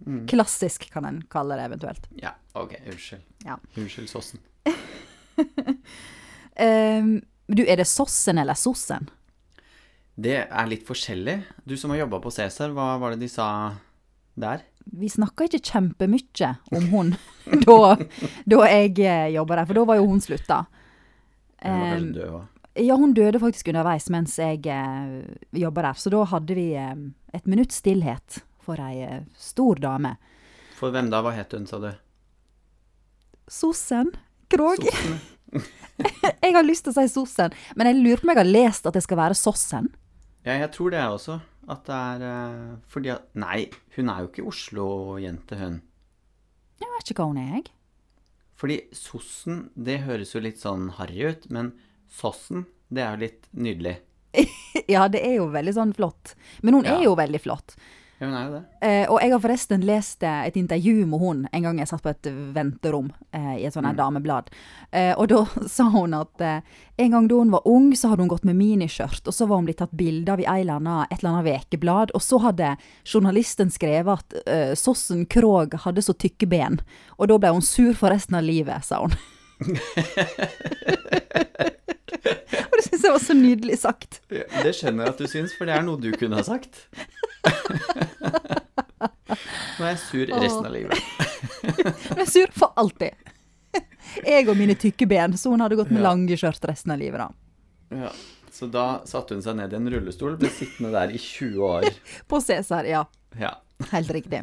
Mm. 0.07 0.23
Klassisk 0.31 0.87
kan 0.93 1.05
en 1.09 1.23
kalle 1.33 1.57
det 1.59 1.67
eventuelt. 1.67 2.07
Ja, 2.21 2.35
ok, 2.57 2.77
unnskyld. 2.87 3.25
Ja. 3.49 3.57
Unnskyld, 3.77 4.09
Sossen. 4.13 4.41
Ehm, 6.61 7.21
du, 7.57 7.65
er 7.67 7.81
det 7.81 7.89
Sossen 7.91 8.39
eller 8.39 8.59
Sossen? 8.59 9.09
Det 10.21 10.37
er 10.45 10.69
litt 10.69 10.85
forskjellig. 10.89 11.39
Du 11.65 11.77
som 11.81 11.93
har 11.95 12.03
jobba 12.03 12.21
på 12.23 12.33
Cæsar, 12.35 12.75
hva 12.77 12.93
var 13.01 13.15
det 13.15 13.25
de 13.25 13.31
sa 13.33 13.47
der? 14.41 14.65
Vi 14.91 15.09
snakka 15.11 15.47
ikke 15.47 15.63
kjempemye 15.71 16.51
om 16.77 16.87
hun 16.93 17.13
da, 17.67 17.97
da 18.49 18.61
jeg 18.69 18.99
eh, 19.05 19.31
jobba 19.37 19.61
der, 19.61 19.69
for 19.69 19.81
da 19.81 19.87
var 19.89 20.01
jo 20.01 20.09
hun 20.11 20.23
slutta. 20.25 20.65
Hun 21.63 21.81
var 21.81 21.95
kanskje 21.95 22.15
død 22.17 22.35
òg. 22.39 22.61
ja, 22.81 22.97
hun 22.97 23.15
døde 23.17 23.41
faktisk 23.43 23.69
underveis 23.73 24.09
mens 24.13 24.39
jeg 24.41 24.67
eh, 24.67 25.17
jobba 25.63 25.89
der, 25.89 26.01
så 26.01 26.13
da 26.13 26.25
hadde 26.35 26.57
vi 26.59 26.69
eh, 26.79 26.95
et 27.37 27.51
minutts 27.51 27.81
stillhet 27.83 28.41
for 28.65 28.81
ei 28.83 29.05
eh, 29.07 29.23
stor 29.39 29.81
dame. 29.83 30.17
For 30.79 30.93
hvem 30.95 31.11
da? 31.13 31.21
Hva 31.25 31.35
het 31.37 31.53
hun, 31.57 31.69
sa 31.69 31.81
du? 31.83 31.91
Sossen 33.51 34.15
Krog. 34.51 34.83
Sossen? 34.83 35.21
Jeg 36.45 36.55
har 36.57 36.65
lyst 36.65 36.85
til 36.87 36.93
å 36.95 36.97
si 36.97 37.09
Sossen, 37.13 37.53
men 37.77 37.87
jeg 37.91 37.99
lurer 38.01 38.21
på 38.23 38.25
om 38.29 38.31
jeg 38.33 38.39
har 38.41 38.49
lest 38.49 38.87
at 38.89 38.95
det 38.97 39.03
skal 39.05 39.19
være 39.21 39.37
Sossen. 39.37 39.91
Ja, 40.47 40.55
jeg 40.63 40.71
tror 40.73 40.95
det 40.95 41.03
også. 41.05 41.41
At 41.71 41.83
det 41.87 41.97
er 41.97 42.23
eh, 42.27 42.71
fordi 42.91 43.11
at 43.13 43.27
Nei, 43.39 43.67
hun 43.99 44.09
er 44.11 44.23
jo 44.25 44.31
ikke 44.31 44.47
Oslo-jente, 44.49 45.59
hun. 45.61 45.77
Jeg 46.81 46.89
vet 46.95 47.13
ikke 47.13 47.21
hva 47.23 47.29
hun 47.35 47.43
er, 47.43 47.51
jeg. 47.59 47.69
Fordi 48.61 48.79
Sossen, 48.97 49.61
det 49.77 50.01
høres 50.07 50.33
jo 50.35 50.41
litt 50.45 50.59
sånn 50.61 50.89
harry 50.97 51.21
ut, 51.35 51.45
men 51.53 51.75
Sossen, 52.11 52.65
det 52.89 53.05
er 53.05 53.15
jo 53.19 53.25
litt 53.27 53.51
nydelig. 53.53 53.99
Ja, 54.91 55.05
det 55.11 55.21
er 55.27 55.37
jo 55.41 55.49
veldig 55.53 55.73
sånn 55.77 55.93
flott. 55.95 56.33
Men 56.65 56.75
hun 56.79 56.87
Ja. 56.89 56.97
er 56.97 57.05
jo 57.05 57.13
veldig 57.19 57.41
flott. 57.45 57.75
Ja, 58.21 58.27
hun 58.27 58.35
er 58.37 58.45
jo 58.45 58.53
det. 58.53 58.65
Eh, 58.85 59.07
og 59.09 59.17
jeg 59.23 59.33
har 59.33 59.41
forresten 59.41 59.85
lest 59.89 60.25
eh, 60.29 60.43
et 60.51 60.57
intervju 60.61 61.07
med 61.09 61.23
hun 61.23 61.39
en 61.49 61.63
gang 61.65 61.79
jeg 61.81 61.89
satt 61.89 62.03
på 62.05 62.11
et 62.13 62.29
venterom 62.53 63.09
eh, 63.33 63.63
i 63.63 63.65
et 63.65 63.73
sånt 63.73 63.89
her 63.89 63.97
dameblad. 63.97 64.51
Eh, 64.93 65.17
og 65.17 65.31
da 65.33 65.47
sa 65.75 65.89
hun 65.89 66.13
at 66.19 66.45
eh, 66.45 66.61
en 67.01 67.17
gang 67.17 67.31
da 67.31 67.39
hun 67.41 67.55
var 67.55 67.65
ung, 67.65 67.89
så 67.97 68.13
hadde 68.13 68.27
hun 68.27 68.33
gått 68.35 68.45
med 68.45 68.61
miniskjørt, 68.61 69.25
og 69.25 69.33
så 69.33 69.49
var 69.49 69.63
hun 69.63 69.71
blitt 69.71 69.81
tatt 69.81 69.97
bilde 69.97 70.37
av 70.37 70.45
i 70.45 70.47
eller 70.51 70.85
et 71.09 71.17
eller 71.17 71.33
annet 71.33 71.49
vekeblad, 71.49 72.13
og 72.13 72.21
så 72.21 72.37
hadde 72.45 72.77
journalisten 73.09 73.73
skrevet 73.73 74.21
at 74.21 74.37
eh, 74.45 74.77
Sossen 74.77 75.25
Krog 75.25 75.81
hadde 75.87 76.05
så 76.05 76.13
tykke 76.13 76.45
ben, 76.51 76.83
og 77.17 77.33
da 77.33 77.41
ble 77.41 77.57
hun 77.57 77.65
sur 77.65 77.97
for 77.97 78.13
resten 78.13 78.37
av 78.37 78.45
livet, 78.45 78.85
sa 78.85 79.01
hun. 79.01 79.17
og 82.31 82.75
det 82.79 82.85
syns 82.87 83.05
jeg 83.07 83.13
var 83.15 83.23
så 83.25 83.35
nydelig 83.37 83.79
sagt. 83.83 84.21
Det 84.31 84.73
skjønner 84.77 85.05
jeg 85.07 85.15
at 85.15 85.21
du 85.23 85.27
syns, 85.31 85.55
for 85.59 85.69
det 85.71 85.75
er 85.79 85.85
noe 85.87 86.01
du 86.01 86.11
kunne 86.19 86.39
ha 86.41 86.45
sagt. 86.47 86.83
Nå 89.79 89.87
er 89.87 89.93
jeg 89.95 90.01
sur 90.03 90.33
resten 90.35 90.67
av 90.69 90.73
livet. 90.75 90.99
Nå 92.11 92.17
er 92.19 92.25
jeg 92.25 92.33
sur 92.35 92.53
for 92.57 92.75
alltid. 92.81 93.15
Jeg 94.27 94.49
og 94.51 94.57
mine 94.59 94.75
tykke 94.79 95.07
ben, 95.09 95.37
så 95.39 95.53
hun 95.53 95.63
hadde 95.63 95.79
gått 95.79 95.93
med 95.95 96.03
Ja. 96.03 96.09
lange 96.11 96.37
skjørt 96.39 96.65
resten 96.69 96.93
av 96.95 96.99
livet, 97.01 97.23
da. 97.23 97.31
Ja. 98.05 98.11
Så 98.51 98.67
da 98.69 99.01
satte 99.09 99.37
hun 99.37 99.43
seg 99.45 99.57
ned 99.57 99.73
i 99.73 99.79
en 99.79 99.87
rullestol, 99.89 100.35
ble 100.41 100.51
sittende 100.53 100.91
der 100.93 101.13
i 101.15 101.19
20 101.23 101.63
år. 101.65 101.87
På 102.29 102.41
Cæsar, 102.43 102.85
ja. 102.91 103.05
Ja, 103.39 103.55
Helt 103.93 104.11
riktig. 104.13 104.43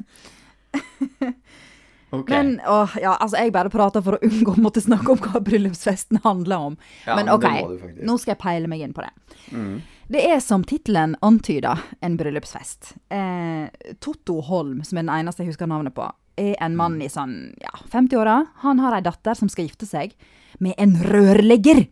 Ok. 2.11 2.29
Men 2.29 2.59
åh, 2.67 2.95
ja, 3.01 3.15
altså, 3.19 3.37
jeg 3.41 3.51
bare 3.55 3.69
prater 3.73 4.01
for 4.05 4.17
å 4.17 4.21
unngå 4.23 4.53
å 4.55 4.61
måtte 4.61 4.81
snakke 4.81 5.11
om 5.11 5.17
hva 5.17 5.41
bryllupsfesten 5.43 6.21
handler 6.23 6.57
om. 6.71 6.77
Ja, 7.05 7.15
men 7.15 7.25
men 7.25 7.33
OK, 7.35 7.43
det 7.47 7.79
faktisk. 7.81 8.05
nå 8.07 8.17
skal 8.19 8.31
jeg 8.35 8.41
peile 8.43 8.67
meg 8.71 8.81
inn 8.85 8.93
på 8.93 9.01
det. 9.05 9.11
Mm. 9.51 9.81
Det 10.07 10.21
er 10.31 10.39
som 10.39 10.63
tittelen 10.63 11.17
antyder, 11.21 11.81
en 12.01 12.15
bryllupsfest. 12.17 12.93
Eh, 13.11 13.67
Totto 13.99 14.39
Holm, 14.41 14.83
som 14.87 14.97
er 14.97 15.03
den 15.03 15.13
eneste 15.17 15.43
jeg 15.43 15.51
husker 15.51 15.67
navnet 15.67 15.93
på, 15.97 16.05
er 16.37 16.55
en 16.61 16.75
mann 16.77 16.99
i 17.01 17.09
sånn 17.09 17.53
ja, 17.59 17.73
50-åra. 17.91 18.37
Han 18.63 18.79
har 18.79 18.93
ei 18.95 19.01
datter 19.03 19.33
som 19.35 19.49
skal 19.49 19.65
gifte 19.67 19.85
seg 19.89 20.13
med 20.63 20.75
en 20.77 20.95
rørlegger. 21.03 21.87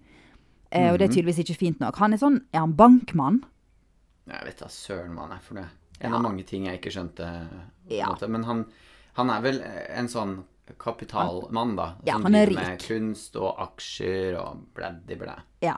Eh, 0.72 0.92
og 0.94 1.00
det 1.00 1.10
er 1.10 1.14
tydeligvis 1.18 1.42
ikke 1.44 1.58
fint 1.60 1.80
nok. 1.84 1.98
Han 2.00 2.14
er 2.16 2.22
sånn, 2.22 2.40
er 2.54 2.64
han 2.64 2.76
bankmann? 2.78 3.42
Jeg 4.30 4.48
vet 4.48 4.60
da 4.64 4.68
søren 4.72 5.14
hva 5.18 5.28
han 5.28 5.36
er 5.36 5.44
for 5.44 5.60
noe. 5.60 5.68
En 6.00 6.12
Ja. 6.12 6.16
av 6.18 6.24
mange 6.24 6.44
ting 6.46 6.66
jeg 6.66 6.80
ikke 6.80 6.92
skjønte. 6.92 7.26
på 7.88 7.94
Ja. 7.96 8.16
Men 8.28 8.44
han, 8.44 8.66
han 9.16 9.30
er 9.34 9.42
vel 9.46 9.58
en 9.64 10.08
sånn 10.12 10.34
kapitalmann, 10.82 11.76
da. 11.78 11.86
Ja, 12.08 12.14
som 12.18 12.24
han 12.28 12.36
er 12.36 12.46
driver 12.50 12.66
med 12.72 12.80
kunst 12.84 13.36
og 13.38 13.56
aksjer 13.62 14.36
og 14.42 14.50
blæddi 14.76 15.16
blæ. 15.20 15.36
Ja. 15.66 15.76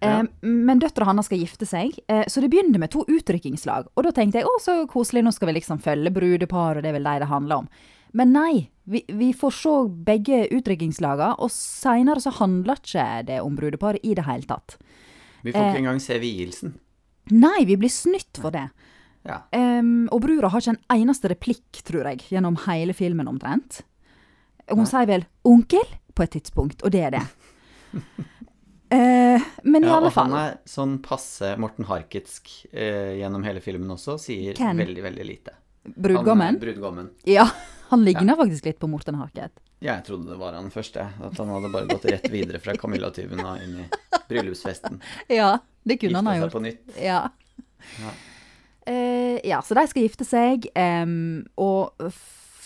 Eh, 0.00 0.22
men 0.46 0.78
døtra 0.78 1.08
hans 1.08 1.26
skal 1.26 1.40
gifte 1.42 1.66
seg, 1.66 1.96
eh, 2.06 2.24
så 2.30 2.40
det 2.40 2.50
begynner 2.52 2.78
med 2.78 2.92
to 2.92 3.00
utrykkingslag 3.10 3.88
Og 3.96 4.04
da 4.06 4.12
tenkte 4.14 4.38
jeg 4.38 4.46
å, 4.46 4.52
så 4.62 4.76
koselig, 4.86 5.24
nå 5.26 5.32
skal 5.34 5.50
vi 5.50 5.56
liksom 5.56 5.80
følge 5.82 6.12
brudepar, 6.14 6.78
og 6.78 6.84
det 6.84 6.92
er 6.92 6.98
vel 7.00 7.08
de 7.08 7.18
det 7.24 7.30
handler 7.32 7.64
om. 7.64 7.68
Men 8.14 8.32
nei, 8.32 8.52
vi, 8.88 9.02
vi 9.10 9.32
får 9.36 9.52
se 9.58 9.74
begge 10.06 10.44
utdrykkingslagene, 10.54 11.34
og 11.42 11.50
seinere 11.52 12.22
så 12.22 12.30
handler 12.38 12.78
ikke 12.78 13.08
det 13.28 13.40
om 13.42 13.56
brudeparet 13.58 14.04
i 14.06 14.14
det 14.14 14.24
hele 14.28 14.46
tatt. 14.48 14.78
Vi 15.42 15.52
får 15.52 15.60
Eh. 15.60 15.72
ikke 15.72 15.82
engang 15.82 16.00
se 16.00 16.18
vielsen. 16.22 16.78
Nei, 17.30 17.64
vi 17.68 17.76
blir 17.76 17.90
snytt 17.92 18.38
for 18.40 18.54
det. 18.54 18.68
Ja. 19.26 19.42
Um, 19.52 20.08
og 20.14 20.22
brura 20.22 20.48
har 20.48 20.62
ikke 20.62 20.78
en 20.78 21.00
eneste 21.02 21.28
replikk, 21.28 21.82
tror 21.84 22.06
jeg, 22.08 22.22
gjennom 22.30 22.56
hele 22.64 22.94
filmen 22.96 23.28
omtrent. 23.28 23.82
Hun 24.70 24.86
sier 24.86 25.06
vel 25.06 25.26
'onkel' 25.44 25.98
på 26.14 26.22
et 26.22 26.30
tidspunkt, 26.30 26.82
og 26.82 26.90
det 26.90 27.02
er 27.02 27.10
det. 27.18 27.26
Eh, 28.90 29.42
men 29.68 29.84
i 29.84 29.88
ja, 29.88 29.96
alle 29.98 30.08
og 30.08 30.16
han 30.16 30.32
er 30.38 30.54
sånn 30.68 30.94
passe 31.04 31.50
Morten 31.60 31.84
Harketsk 31.88 32.48
eh, 32.72 33.18
gjennom 33.20 33.44
hele 33.44 33.60
filmen 33.64 33.90
også. 33.94 34.16
Sier 34.22 34.56
Ken? 34.58 34.78
veldig, 34.80 35.02
veldig 35.04 35.26
lite. 35.28 35.54
Han, 35.84 35.94
Brudgommen. 36.04 36.58
brudgommen. 36.60 37.10
Ja, 37.28 37.46
han 37.90 38.04
ligner 38.04 38.36
faktisk 38.36 38.64
litt 38.68 38.78
på 38.80 38.88
Morten 38.90 39.16
Harket. 39.20 39.52
Ja, 39.80 39.94
jeg 39.98 40.04
trodde 40.08 40.28
det 40.32 40.38
var 40.40 40.56
han 40.58 40.72
første. 40.74 41.04
At 41.22 41.36
han 41.38 41.52
hadde 41.54 41.70
bare 41.72 41.86
gått 41.88 42.04
rett 42.10 42.26
videre 42.32 42.58
fra 42.60 42.74
Camilla-tyven 42.76 43.40
og 43.44 43.60
inn 43.62 43.76
i 43.84 43.86
bryllupsfesten. 44.28 44.98
Ja, 45.32 45.52
det 45.86 46.00
kunne 46.02 46.18
han 46.20 46.26
Gifta 46.26 46.32
ha 46.32 46.34
seg 46.34 46.42
gjort. 46.42 46.56
på 46.56 46.64
nytt. 46.64 46.98
Ja. 47.04 47.20
Ja. 48.02 48.16
Eh, 48.88 49.38
ja, 49.48 49.60
så 49.62 49.76
de 49.78 49.84
skal 49.88 50.04
gifte 50.04 50.24
seg, 50.26 50.66
og 51.60 52.10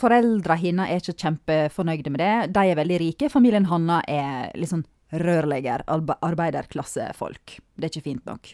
foreldra 0.02 0.56
hennes 0.58 0.90
er 0.90 1.02
ikke 1.02 1.18
kjempefornøyde 1.26 2.10
med 2.14 2.22
det. 2.22 2.32
De 2.56 2.64
er 2.72 2.78
veldig 2.78 2.98
rike. 3.02 3.30
Familien 3.30 3.66
Hanna 3.70 4.00
er 4.10 4.50
litt 4.58 4.72
sånn 4.72 4.86
rørlegger, 5.12 5.84
arbeiderklassefolk. 5.88 7.58
Det 7.76 7.88
er 7.88 7.92
ikke 7.92 8.08
fint 8.10 8.28
nok. 8.28 8.52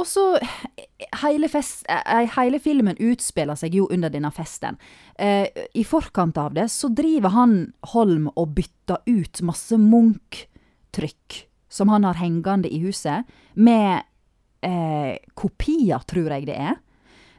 Og 0.00 0.06
så 0.06 0.22
hele, 1.20 1.48
eh, 1.50 2.30
hele 2.36 2.60
filmen 2.62 2.96
utspiller 3.00 3.58
seg 3.58 3.74
jo 3.74 3.88
under 3.90 4.12
denne 4.12 4.30
festen. 4.32 4.78
Eh, 5.18 5.48
I 5.74 5.84
forkant 5.84 6.38
av 6.38 6.54
det 6.54 6.70
så 6.70 6.88
driver 6.94 7.34
han 7.34 7.72
Holm 7.92 8.30
og 8.36 8.54
bytter 8.54 9.02
ut 9.06 9.42
masse 9.42 9.76
Munch-trykk 9.76 11.44
som 11.70 11.88
han 11.88 12.04
har 12.04 12.18
hengende 12.18 12.68
i 12.68 12.80
huset, 12.82 13.28
med 13.54 14.02
eh, 14.66 15.18
kopier, 15.38 16.02
tror 16.08 16.32
jeg 16.34 16.48
det 16.48 16.56
er. 16.58 16.80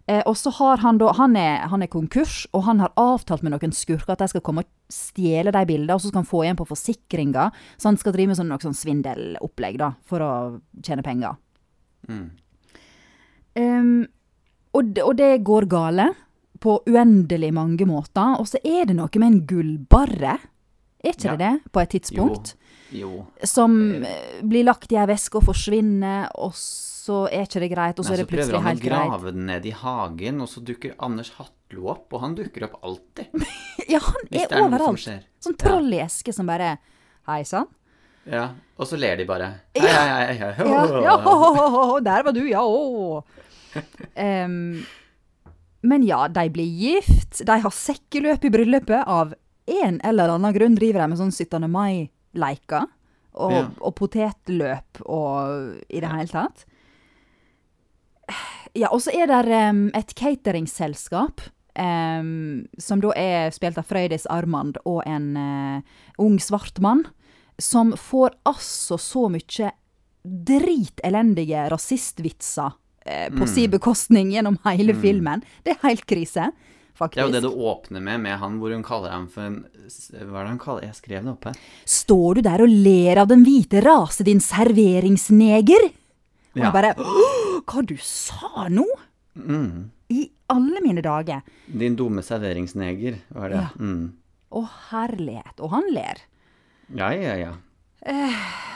Eh, 0.07 0.21
og 0.25 0.35
så 0.37 0.49
har 0.57 0.81
han 0.81 0.97
da 0.97 1.11
han 1.17 1.35
er, 1.37 1.67
han 1.69 1.83
er 1.83 1.91
konkurs, 1.91 2.47
og 2.53 2.65
han 2.65 2.79
har 2.81 2.93
avtalt 2.99 3.43
med 3.45 3.53
noen 3.53 3.73
skurker 3.75 4.15
at 4.15 4.23
de 4.23 4.27
skal 4.31 4.43
komme 4.45 4.63
og 4.65 4.69
stjele 4.91 5.53
de 5.53 5.65
bildene, 5.69 5.93
og 5.95 6.01
så 6.01 6.09
skal 6.09 6.23
han 6.23 6.29
få 6.31 6.43
igjen 6.45 6.59
på 6.59 6.67
forsikringa. 6.69 7.49
Så 7.77 7.91
han 7.91 7.99
skal 8.01 8.15
drive 8.15 8.31
med 8.33 8.39
sånn, 8.39 8.49
noe 8.51 8.63
sånn 8.63 8.77
svindelopplegg, 8.77 9.77
da, 9.81 9.93
for 10.09 10.25
å 10.25 10.31
tjene 10.81 11.05
penger. 11.05 11.37
Mm. 12.09 12.25
Um, 13.61 13.95
og, 14.73 14.97
og 15.03 15.15
det 15.19 15.31
går 15.47 15.67
gale 15.71 16.09
på 16.61 16.77
uendelig 16.89 17.51
mange 17.53 17.87
måter. 17.89 18.37
Og 18.39 18.47
så 18.51 18.61
er 18.63 18.87
det 18.89 18.97
noe 18.97 19.21
med 19.21 19.27
en 19.27 19.41
gullbarre, 19.49 20.37
er 21.01 21.15
ikke 21.15 21.31
Ja. 21.31 21.35
det 21.35 21.47
det, 21.47 21.71
på 21.73 21.81
et 21.81 21.89
tidspunkt? 21.95 22.55
Jo. 22.91 23.25
Som 23.47 23.75
eh, 24.03 24.39
blir 24.43 24.65
lagt 24.67 24.91
i 24.91 24.97
ei 24.99 25.07
veske 25.09 25.39
og 25.39 25.45
forsvinner, 25.47 26.29
og 26.43 26.53
så 26.57 27.23
er 27.31 27.47
ikke 27.47 27.63
det 27.63 27.71
greit, 27.71 27.99
og 27.99 28.05
så 28.05 28.11
Nei, 28.13 28.17
er 28.17 28.21
det 28.23 28.29
plutselig 28.29 28.61
helt 28.61 28.83
greit. 28.83 28.83
så 28.83 28.87
prøver 28.87 28.99
han 28.99 29.09
å 29.09 29.17
grave 29.17 29.33
den 29.35 29.45
ned 29.49 29.65
i 29.65 29.73
hagen, 29.81 30.41
og 30.43 30.49
så 30.51 30.63
dukker 30.67 30.95
Anders 31.01 31.31
Hatlo 31.39 31.87
opp, 31.95 32.07
og 32.13 32.23
han 32.25 32.35
dukker 32.37 32.67
opp 32.69 32.79
alltid. 32.83 33.31
Ja, 33.91 33.99
han 34.05 34.27
er 34.29 34.43
er 34.45 34.47
som 34.47 34.67
overalt. 34.69 35.27
Sånn 35.43 35.55
troll 35.59 35.89
i 35.91 35.99
eske 35.99 36.31
som 36.35 36.47
bare 36.47 36.75
Hei 37.27 37.41
sann. 37.47 37.65
Ja, 38.29 38.51
og 38.77 38.87
så 38.87 38.99
ler 39.01 39.17
de 39.17 39.25
bare. 39.27 39.47
Hei, 39.75 39.87
hei, 39.89 40.35
hei, 40.37 40.51
hei. 40.55 40.67
Ja, 40.69 41.01
ja, 41.03 41.15
ho, 41.25 41.33
ho, 41.41 41.65
ho, 41.73 41.99
der 42.05 42.23
var 42.23 42.35
du, 42.37 42.43
ja, 42.47 42.61
å. 42.61 43.23
um, 44.15 44.83
men 45.81 46.05
ja, 46.05 46.27
de 46.29 46.45
blir 46.53 46.69
gift. 46.85 47.41
De 47.47 47.57
har 47.65 47.73
sekkeløp 47.73 48.45
i 48.45 48.51
bryllupet. 48.53 49.01
Av 49.09 49.33
en 49.81 49.99
eller 50.05 50.35
annen 50.35 50.53
grunn 50.53 50.77
driver 50.77 51.01
de 51.03 51.07
med 51.13 51.21
sånn 51.21 51.33
17. 51.33 51.65
mai-leker. 52.33 52.87
Og, 53.33 53.51
Ja. 53.51 53.67
og 53.79 53.95
potetløp 53.95 55.01
og 55.05 55.79
i 55.89 55.99
det 56.01 56.09
hele 56.11 56.27
tatt. 56.27 56.65
Ja, 58.75 58.87
og 58.91 59.01
så 59.01 59.11
er 59.15 59.27
det 59.27 59.69
um, 59.69 59.89
et 59.95 60.13
cateringselskap. 60.15 61.41
Um, 61.79 62.67
som 62.77 62.99
da 62.99 63.13
er 63.15 63.51
spilt 63.55 63.77
av 63.79 63.85
Frøydis 63.87 64.25
Armand 64.29 64.75
og 64.85 65.03
en 65.07 65.37
uh, 65.37 65.81
ung 66.19 66.37
svart 66.39 66.79
mann. 66.83 67.05
Som 67.59 67.93
får 67.95 68.35
altså 68.45 68.97
så 68.99 69.29
mye 69.31 69.71
dritelendige 70.25 71.69
rasistvitser 71.71 72.71
uh, 72.75 73.29
på 73.31 73.45
Mm. 73.45 73.47
sin 73.47 73.71
bekostning 73.71 74.31
gjennom 74.35 74.59
hele 74.65 74.93
filmen. 74.93 75.43
Det 75.63 75.77
er 75.77 75.87
helt 75.87 76.05
krise, 76.05 76.51
Det 77.09 77.17
er 77.21 77.27
jo 77.27 77.33
det 77.33 77.41
du 77.41 77.49
åpner 77.49 78.01
med, 78.03 78.21
med 78.21 78.37
han 78.39 78.59
hvor 78.61 78.73
hun 78.75 78.83
kaller 78.85 79.11
ham 79.11 79.27
for 79.31 79.41
en 79.47 79.55
Hva 79.65 80.41
er 80.41 80.43
det 80.45 80.51
han 80.51 80.59
kaller 80.61 80.85
Jeg 80.85 80.95
skrev 80.99 81.23
det 81.25 81.31
oppe. 81.33 81.53
Står 81.85 82.35
du 82.37 82.41
der 82.45 82.61
og 82.61 82.69
ler 82.69 83.21
av 83.23 83.27
den 83.31 83.43
hvite 83.47 83.81
rase, 83.85 84.23
din 84.27 84.39
serveringsneger? 84.43 85.89
Og 86.53 86.59
Ja. 86.59 86.69
jeg 86.69 86.73
bare 86.73 86.93
Hva 87.65 87.85
du 87.85 87.95
sa 87.97 88.67
nå? 88.69 88.85
Mm. 89.35 89.89
I 90.11 90.29
alle 90.51 90.81
mine 90.83 91.01
dager. 91.01 91.41
Din 91.67 91.95
dumme 91.95 92.21
serveringsneger, 92.21 93.21
var 93.31 93.49
det. 93.49 93.61
Ja. 93.61 93.69
Mm. 93.79 94.13
Å, 94.51 94.65
herlighet. 94.91 95.61
Og 95.63 95.71
han 95.71 95.87
ler. 95.95 96.19
Ja, 96.93 97.13
ja, 97.15 97.35
ja. 97.39 97.53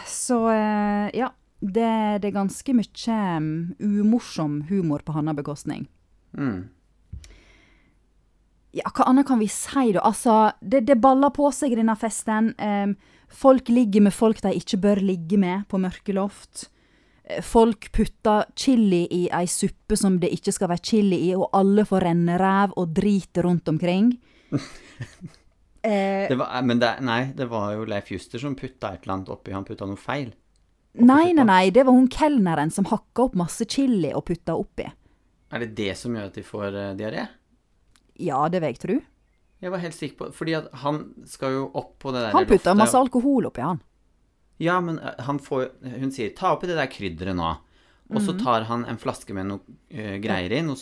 Så 0.07 0.47
eh, 0.53 1.09
ja. 1.17 1.31
Det, 1.65 2.21
det 2.21 2.27
er 2.29 2.35
ganske 2.35 2.73
mye 2.77 3.13
um, 3.39 3.45
umorsom 3.79 4.59
humor 4.69 5.01
på 5.01 5.15
hans 5.15 5.33
bekostning. 5.35 5.87
Mm. 6.37 6.67
Ja, 8.75 8.89
hva 8.91 9.07
annet 9.07 9.27
kan 9.29 9.39
vi 9.39 9.47
si, 9.47 9.91
da? 9.95 10.01
Altså, 10.03 10.51
det, 10.59 10.83
det 10.89 10.97
baller 10.99 11.31
på 11.31 11.47
seg 11.55 11.71
i 11.71 11.77
denne 11.79 11.95
festen. 11.95 12.49
Folk 13.31 13.69
ligger 13.71 14.03
med 14.03 14.13
folk 14.13 14.41
de 14.43 14.51
ikke 14.57 14.81
bør 14.83 14.99
ligge 14.99 15.39
med 15.39 15.63
på 15.71 15.79
mørkeloft. 15.79 16.49
loft. 16.51 16.65
Folk 17.41 17.91
putter 17.91 18.45
chili 18.55 19.07
i 19.11 19.23
ei 19.33 19.47
suppe 19.49 19.97
som 19.97 20.19
det 20.21 20.29
ikke 20.35 20.53
skal 20.53 20.69
være 20.69 20.85
chili 20.85 21.17
i, 21.29 21.31
og 21.33 21.49
alle 21.57 21.85
får 21.87 22.05
renneræv 22.05 22.75
og 22.77 22.91
drit 22.93 23.41
rundt 23.41 23.69
omkring. 23.71 24.11
eh, 25.81 26.27
Det 26.29 26.37
var, 26.37 26.61
men 26.61 26.81
det, 26.81 26.91
nei, 27.01 27.21
det 27.35 27.47
var 27.49 27.73
jo 27.73 27.87
Leif 27.89 28.11
Juster 28.13 28.41
som 28.41 28.57
putta 28.57 28.93
et 28.93 29.01
eller 29.03 29.15
annet 29.17 29.31
oppi. 29.33 29.55
Han 29.57 29.65
putta 29.65 29.89
noe 29.89 29.97
feil. 29.97 30.35
nei, 30.93 31.33
nei, 31.33 31.47
nei, 31.49 31.63
det 31.73 31.87
var 31.87 31.97
hun 31.97 32.11
kelneren 32.13 32.69
som 32.71 32.85
hakka 32.91 33.25
opp 33.25 33.33
masse 33.35 33.65
chili 33.65 34.13
og 34.13 34.27
putta 34.29 34.53
oppi. 34.55 34.85
Er 35.51 35.65
det 35.65 35.73
det 35.77 35.95
som 35.97 36.13
gjør 36.13 36.29
at 36.29 36.37
de 36.37 36.45
får 36.45 36.77
uh, 36.77 36.93
diaré? 36.97 37.25
Ja, 38.19 38.47
det 38.49 38.61
vil 38.61 38.69
jeg 38.73 38.79
tro. 38.79 38.99
Jeg 39.61 39.71
var 39.71 39.79
helt 39.79 39.95
sikker 39.95 40.17
på 40.17 40.33
Fordi 40.35 40.53
han 40.83 41.13
skal 41.25 41.51
jo 41.55 41.71
opp 41.73 41.97
på 41.99 42.11
det 42.13 42.21
der 42.25 42.31
Han 42.35 42.45
putter 42.45 42.55
loftet, 42.73 42.77
masse 42.77 42.97
alkohol 42.99 43.45
oppi, 43.47 43.61
han. 43.61 43.79
Ja, 44.59 44.79
men 44.81 44.99
eh, 44.99 45.15
han 45.25 45.39
får 45.39 45.69
Hun 45.99 46.11
sier 46.11 46.29
'ta 46.35 46.53
oppi 46.55 46.67
det 46.67 46.75
der 46.75 46.87
krydderet 46.87 47.35
nå'. 47.35 47.55
Og 48.11 48.21
Mhm. 48.21 48.25
så 48.25 48.37
tar 48.43 48.63
han 48.65 48.85
en 48.85 48.97
flaske 48.97 49.33
med 49.33 49.47
noe 49.47 49.59
uh, 49.91 50.17
greier 50.21 50.51
i, 50.51 50.61
noe, 50.61 50.75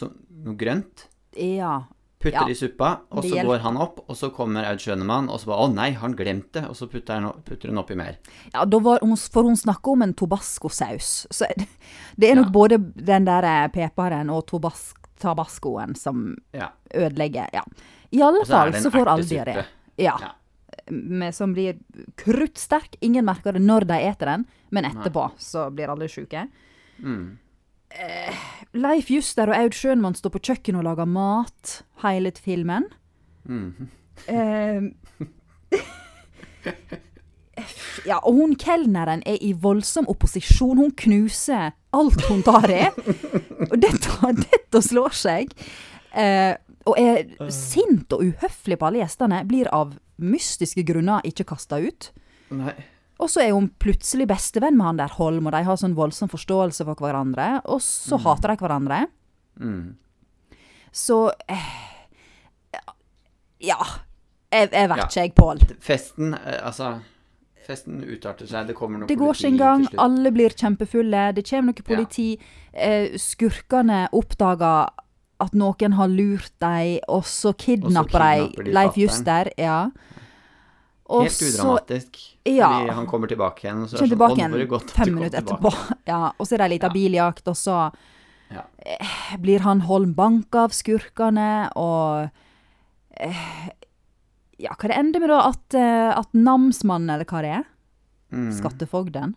noe 0.44 0.56
grønt. 0.56 1.06
Ja. 1.38 1.84
Putter 2.20 2.42
Ja, 2.42 2.48
i 2.50 2.54
suppa, 2.56 3.00
og 3.12 3.24
så 3.24 3.44
går 3.46 3.60
han 3.60 3.78
opp, 3.78 4.02
og 4.10 4.16
så 4.16 4.30
kommer 4.34 4.66
Aud 4.66 4.80
Schønemann, 4.80 5.30
og 5.30 5.40
så 5.40 5.46
bare 5.48 5.68
'Å 5.68 5.74
nei, 5.74 5.92
han 5.92 6.16
glemte 6.16 6.52
det', 6.62 6.70
og 6.70 6.76
så 6.76 6.88
putter, 6.90 7.14
han, 7.22 7.32
putter 7.46 7.70
hun 7.70 7.78
oppi 7.78 7.96
mer. 7.96 8.18
Ja, 8.54 8.66
da 8.66 8.80
var 8.80 9.00
hun, 9.02 9.16
for 9.16 9.44
hun 9.44 9.56
snakker 9.56 9.92
om 9.94 10.02
en 10.02 10.14
tobascosaus. 10.14 11.28
Så 11.32 11.46
det 12.18 12.30
er 12.32 12.36
nok 12.36 12.46
Ja. 12.48 12.52
både 12.52 12.78
den 13.06 13.26
der 13.26 13.44
eh, 13.44 13.68
peperen 13.70 14.30
og 14.30 14.46
tobas 14.48 14.94
tabascoen 15.24 15.96
som 16.00 16.36
Ja. 16.54 16.70
ødelegger. 16.94 17.50
Ja. 17.56 17.64
I 18.12 18.22
alle 18.22 18.46
fall 18.46 18.74
så 18.78 18.92
får 18.94 19.08
alle 19.10 19.24
diaré. 19.30 19.56
Ja. 19.98 20.18
Ja. 20.22 20.32
Med, 20.92 21.34
som 21.36 21.54
blir 21.56 21.78
kruttsterk. 22.20 22.98
Ingen 23.02 23.26
merker 23.26 23.54
det 23.56 23.62
når 23.64 23.86
de 23.88 23.94
eter 24.10 24.26
den, 24.34 24.46
men 24.74 24.86
etterpå 24.90 25.30
så 25.40 25.70
blir 25.72 25.90
alle 25.94 26.10
sjuke. 26.12 26.48
Mm. 27.00 27.38
Leif 28.74 29.10
Juster 29.14 29.50
og 29.52 29.56
Aud 29.56 29.76
Schønmann 29.78 30.16
står 30.18 30.34
på 30.34 30.42
kjøkkenet 30.50 30.82
og 30.82 30.88
lager 30.88 31.06
mat 31.10 31.84
hele 32.04 32.32
filmen. 32.38 32.90
Mm. 33.48 33.90
Eh, 34.30 34.82
ja, 38.10 38.18
og 38.24 38.34
hun 38.40 38.56
kelneren 38.60 39.24
er 39.28 39.38
i 39.42 39.54
voldsom 39.54 40.08
opposisjon. 40.12 40.78
Hun 40.82 40.92
knuser 40.98 41.72
alt 41.94 42.22
hun 42.30 42.42
tar 42.46 42.70
i. 42.74 42.82
Og 43.70 43.76
dette, 43.82 44.32
dette 44.44 44.82
slår 44.86 45.14
seg. 45.18 45.54
Eh, 46.14 46.54
og 46.86 46.98
er 47.00 47.30
sint 47.54 48.12
og 48.14 48.26
uhøflig 48.28 48.76
på 48.82 48.88
alle 48.90 49.04
gjestene. 49.04 49.44
Blir 49.48 49.70
av 49.74 49.94
mystiske 50.20 50.84
grunner 50.86 51.24
ikke 51.26 51.46
kasta 51.54 51.80
ut. 51.82 52.10
Nei. 52.54 52.74
Og 53.22 53.30
så 53.32 53.44
er 53.46 53.54
hun 53.56 53.70
plutselig 53.80 54.26
bestevenn 54.28 54.76
med 54.76 54.86
han 54.90 54.98
der 55.00 55.14
Holm, 55.16 55.46
og 55.48 55.54
de 55.56 55.62
har 55.64 55.78
sånn 55.80 55.94
voldsom 55.96 56.28
forståelse 56.34 56.84
for 56.90 57.00
hverandre. 57.00 57.62
Og 57.72 57.80
så 57.86 58.18
hater 58.20 58.52
de 58.52 58.58
hverandre. 58.66 59.04
Mm. 59.62 59.94
Så 60.92 61.28
eh, 61.48 61.70
Ja. 63.64 63.78
Jeg, 64.54 64.70
jeg 64.74 64.90
vet 64.92 64.98
Ja. 65.00 65.06
ikke, 65.08 65.22
jeg, 65.22 65.34
Pål. 65.38 65.62
Festen, 65.82 66.34
eh, 66.36 66.60
altså 66.68 67.00
Festen 67.66 68.02
utarter 68.04 68.46
seg, 68.50 68.68
det 68.68 68.76
kommer 68.76 69.00
noe 69.00 69.08
Det 69.08 69.16
går 69.18 69.32
politi 69.34 69.46
ikke 69.48 69.54
engang. 69.54 69.86
sin 69.88 69.96
gang, 69.98 70.04
Alle 70.06 70.32
blir 70.36 70.50
kjempefulle. 70.50 71.22
Det 71.36 71.46
kommer 71.50 71.74
noe 71.74 71.88
politi. 71.88 72.28
Eh, 72.74 73.16
skurkene 73.18 74.10
oppdager 74.12 74.90
at 75.44 75.54
noen 75.54 75.94
har 75.98 76.08
lurt 76.08 76.52
dem, 76.60 77.00
og 77.10 77.24
så 77.24 77.54
kidnapper 77.58 78.20
de 78.56 78.64
de 78.66 78.72
Leif. 78.74 78.96
Juster. 78.98 79.50
Ja. 79.58 79.90
Og 81.10 81.24
Helt 81.28 81.42
udramatisk. 81.42 82.18
Ja. 82.46 82.70
Fordi 82.80 82.94
han 82.96 83.08
kommer 83.08 83.28
tilbake 83.28 83.64
igjen, 83.68 83.82
og 83.84 83.90
så 83.90 83.96
er 83.96 84.00
det 84.00 84.08
sånn 84.08 84.14
tilbake 84.18 84.34
«Å, 84.34 84.38
nå 84.38 84.44
var 84.44 84.58
det 84.58 84.64
igjen 84.64 84.70
godt 84.70 84.94
at 85.00 85.06
du 85.06 85.16
kom 85.16 85.30
tilbake». 85.60 85.98
Ja, 86.14 86.22
og 86.40 86.48
så 86.48 86.54
er 86.54 86.58
det 86.58 86.66
ei 86.70 86.74
lita 86.78 86.88
Ja. 86.88 86.94
biljakt, 86.94 87.48
og 87.48 87.56
så 87.60 87.78
Ja. 88.54 88.62
eh, 88.86 89.38
blir 89.40 89.60
han 89.60 89.82
Holm 89.82 90.14
banka 90.14 90.64
av 90.64 90.72
skurkene, 90.72 91.70
og 91.76 92.30
eh, 93.18 93.70
Ja, 94.62 94.76
hva 94.78 94.88
det 94.92 94.98
ender 94.98 95.20
med 95.20 95.30
da? 95.30 95.40
At, 95.50 95.74
eh, 95.74 96.12
at 96.20 96.34
namsmannen, 96.34 97.10
eller 97.16 97.26
hva 97.26 97.42
det 97.42 97.54
er, 97.60 97.64
Mm. 98.34 98.52
skattefogden, 98.52 99.36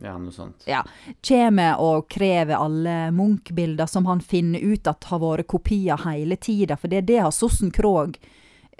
Ja, 0.00 0.16
noe 0.18 0.30
sånt. 0.30 0.62
ja, 0.66 0.84
kommer 1.26 1.80
og 1.80 2.08
krever 2.08 2.54
alle 2.54 3.10
Munch-bilder 3.10 3.88
som 3.88 4.04
han 4.06 4.20
finner 4.20 4.60
ut 4.62 4.86
at 4.86 5.02
har 5.10 5.18
vært 5.18 5.46
kopier 5.48 5.98
hele 6.04 6.36
tida, 6.36 6.76
for 6.76 6.86
det, 6.88 7.06
det 7.06 7.18
har 7.20 7.30
Sossen 7.32 7.72
Krog 7.72 8.16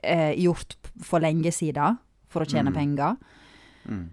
eh, 0.02 0.32
gjort 0.38 0.76
for 1.02 1.18
lenge 1.18 1.50
siden, 1.50 1.99
for 2.28 2.42
å 2.42 2.47
tjene 2.47 2.70
Mm. 2.70 2.75
penger. 2.75 3.16
Mm. 3.88 4.11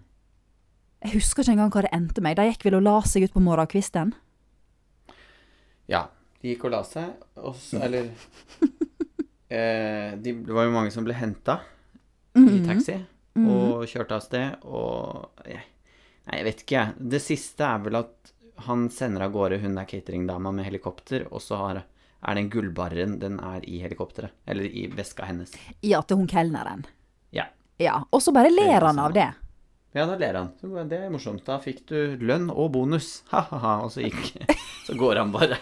Jeg 1.04 1.12
husker 1.12 1.42
ikke 1.44 1.52
engang 1.52 1.70
hva 1.70 1.82
det 1.82 1.92
endte 1.92 2.20
med. 2.20 2.36
De 2.36 2.42
gikk 2.50 2.64
vel 2.64 2.74
og 2.74 2.82
la 2.82 3.00
seg 3.02 3.22
ut 3.22 3.32
på 3.34 3.40
morgenkvisten. 3.42 4.12
Ja. 5.86 6.08
De 6.42 6.54
gikk 6.54 6.64
og 6.64 6.70
la 6.72 6.82
seg, 6.82 7.12
og 7.36 7.54
så 7.54 7.80
Eller 7.86 8.10
eh, 9.50 10.16
de, 10.16 10.32
Det 10.32 10.52
var 10.54 10.64
jo 10.66 10.72
mange 10.74 10.90
som 10.94 11.04
ble 11.04 11.14
henta 11.14 11.60
i 12.36 12.40
Mhm. 12.40 12.66
taxi 12.66 12.96
og 13.36 13.84
kjørte 13.86 14.12
av 14.16 14.22
sted, 14.24 14.56
og 14.64 15.30
jeg, 15.46 15.62
Nei, 16.26 16.38
jeg 16.40 16.44
vet 16.44 16.62
ikke, 16.64 16.70
jeg. 16.72 16.94
Det 17.10 17.20
siste 17.22 17.60
er 17.62 17.78
vel 17.84 17.96
at 18.00 18.32
han 18.66 18.88
sender 18.90 19.22
av 19.22 19.32
gårde 19.32 19.60
hun 19.62 19.76
der 19.76 19.84
cateringdama 19.86 20.50
med 20.52 20.64
helikopter, 20.66 21.26
og 21.30 21.38
så 21.40 21.56
har, 21.60 21.82
er 22.26 22.34
den 22.34 22.48
gullbarren 22.50 23.18
Den 23.20 23.38
er 23.38 23.60
i 23.62 23.78
helikopteret. 23.84 24.30
Eller 24.48 24.64
i 24.64 24.88
veska 24.88 25.24
hennes. 25.28 25.52
Ja, 25.82 26.00
til 26.02 26.16
hun 26.16 26.26
kelneren. 26.26 26.84
Ja. 27.30 27.44
Ja, 27.78 28.02
Og 28.10 28.20
så 28.22 28.32
bare 28.34 28.46
er 28.50 28.56
ler 28.56 28.80
han 28.88 28.98
av 28.98 29.12
det. 29.12 29.28
Ja, 29.94 30.06
da 30.06 30.16
ler 30.16 30.34
han. 30.34 30.88
Det 30.88 30.98
er 30.98 31.10
morsomt. 31.10 31.44
Da 31.44 31.58
fikk 31.62 31.86
du 31.86 32.16
lønn 32.18 32.50
og 32.50 32.72
bonus. 32.72 33.22
Ha-ha-ha. 33.30 33.84
Og 33.84 33.90
så 33.92 34.02
gikk 34.02 34.48
Så 34.88 34.96
går 34.98 35.16
han 35.22 35.30
bare. 35.30 35.58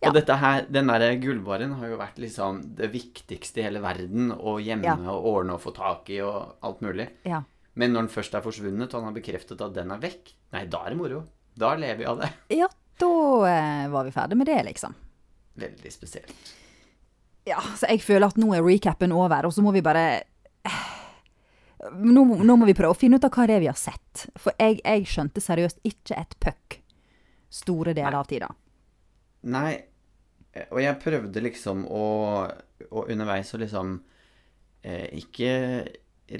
Og 0.00 0.14
dette 0.16 0.36
her, 0.40 0.64
den 0.72 0.88
der 0.88 1.16
gullbaren 1.20 1.74
har 1.76 1.90
jo 1.90 1.98
vært 2.00 2.20
liksom 2.22 2.62
det 2.78 2.88
viktigste 2.94 3.60
i 3.60 3.66
hele 3.66 3.82
verden 3.84 4.30
å 4.32 4.56
gjemme 4.62 4.94
og 5.12 5.26
ordne 5.28 5.58
og 5.58 5.60
få 5.60 5.74
tak 5.76 6.08
i 6.14 6.22
og 6.24 6.54
alt 6.64 6.80
mulig. 6.84 7.10
Ja. 7.28 7.42
Men 7.76 7.92
når 7.92 8.06
den 8.06 8.14
først 8.14 8.34
er 8.34 8.44
forsvunnet, 8.44 8.88
og 8.88 9.02
han 9.02 9.10
har 9.10 9.18
bekreftet 9.18 9.60
at 9.60 9.76
den 9.76 9.92
er 9.92 10.00
vekk, 10.00 10.32
nei, 10.56 10.64
da 10.72 10.80
er 10.86 10.94
det 10.94 11.00
moro. 11.00 11.20
Da 11.60 11.74
lever 11.76 12.00
vi 12.00 12.08
av 12.08 12.22
det. 12.22 12.30
Ja, 12.62 12.70
da 13.00 13.12
eh, 13.48 13.84
var 13.92 14.08
vi 14.08 14.14
ferdig 14.14 14.40
med 14.40 14.48
det, 14.48 14.58
liksom. 14.70 14.96
Veldig 15.60 15.92
spesielt. 15.92 16.54
Ja, 17.48 17.60
så 17.76 17.88
jeg 17.88 18.02
føler 18.04 18.28
at 18.28 18.40
nå 18.40 18.54
er 18.56 18.64
recapen 18.64 19.12
over, 19.16 19.48
og 19.48 19.54
så 19.54 19.64
må 19.64 19.72
vi 19.76 19.84
bare 19.84 20.22
nå, 21.96 22.24
nå 22.24 22.56
må 22.56 22.68
vi 22.68 22.76
prøve 22.76 22.92
å 22.92 22.98
finne 22.98 23.16
ut 23.16 23.24
av 23.24 23.32
hva 23.34 23.46
det 23.48 23.56
er 23.56 23.64
vi 23.64 23.70
har 23.70 23.78
sett. 23.80 24.26
For 24.40 24.56
jeg, 24.60 24.80
jeg 24.84 25.08
skjønte 25.08 25.44
seriøst 25.44 25.80
ikke 25.88 26.18
et 26.20 26.36
puck 26.42 26.80
store 27.50 27.94
deler 27.96 28.18
av 28.20 28.28
tida. 28.30 28.50
Nei, 29.50 29.72
og 30.70 30.80
jeg 30.82 30.98
prøvde 31.02 31.42
liksom 31.44 31.84
å, 31.86 32.04
å 32.90 33.04
underveis 33.06 33.52
å 33.54 33.60
liksom 33.60 33.98
eh, 34.82 35.06
ikke 35.20 35.52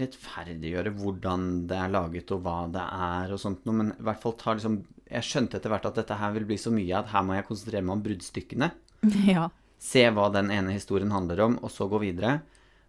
rettferdiggjøre 0.01 0.93
hvordan 0.95 1.47
det 1.71 1.79
er 1.79 1.93
laget 1.93 2.31
og 2.35 2.43
hva 2.45 2.59
det 2.71 2.83
er 2.83 3.35
og 3.35 3.41
sånt 3.43 3.65
noe, 3.67 3.77
men 3.81 3.93
i 3.95 4.05
hvert 4.07 4.23
fall 4.23 4.37
ta 4.39 4.55
liksom 4.55 4.83
Jeg 5.11 5.27
skjønte 5.27 5.59
etter 5.59 5.73
hvert 5.73 5.89
at 5.89 5.97
dette 5.99 6.19
her 6.21 6.35
vil 6.37 6.47
bli 6.47 6.59
så 6.61 6.71
mye 6.71 7.01
at 7.01 7.11
her 7.11 7.25
må 7.27 7.35
jeg 7.35 7.47
konsentrere 7.49 7.83
meg 7.83 7.97
om 7.97 8.05
bruddstykkene. 8.05 8.71
Ja. 9.35 9.49
Se 9.81 10.03
hva 10.13 10.27
den 10.29 10.51
ene 10.53 10.75
historien 10.75 11.11
handler 11.11 11.41
om, 11.47 11.55
og 11.65 11.71
så 11.73 11.87
gå 11.89 11.99
videre. 12.03 12.43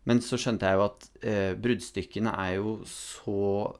Men 0.06 0.20
så 0.22 0.36
skjønte 0.38 0.68
jeg 0.68 0.78
jo 0.78 0.84
at 0.84 1.06
eh, 1.24 1.54
bruddstykkene 1.58 2.34
er 2.36 2.58
jo 2.58 2.74
så 2.90 3.72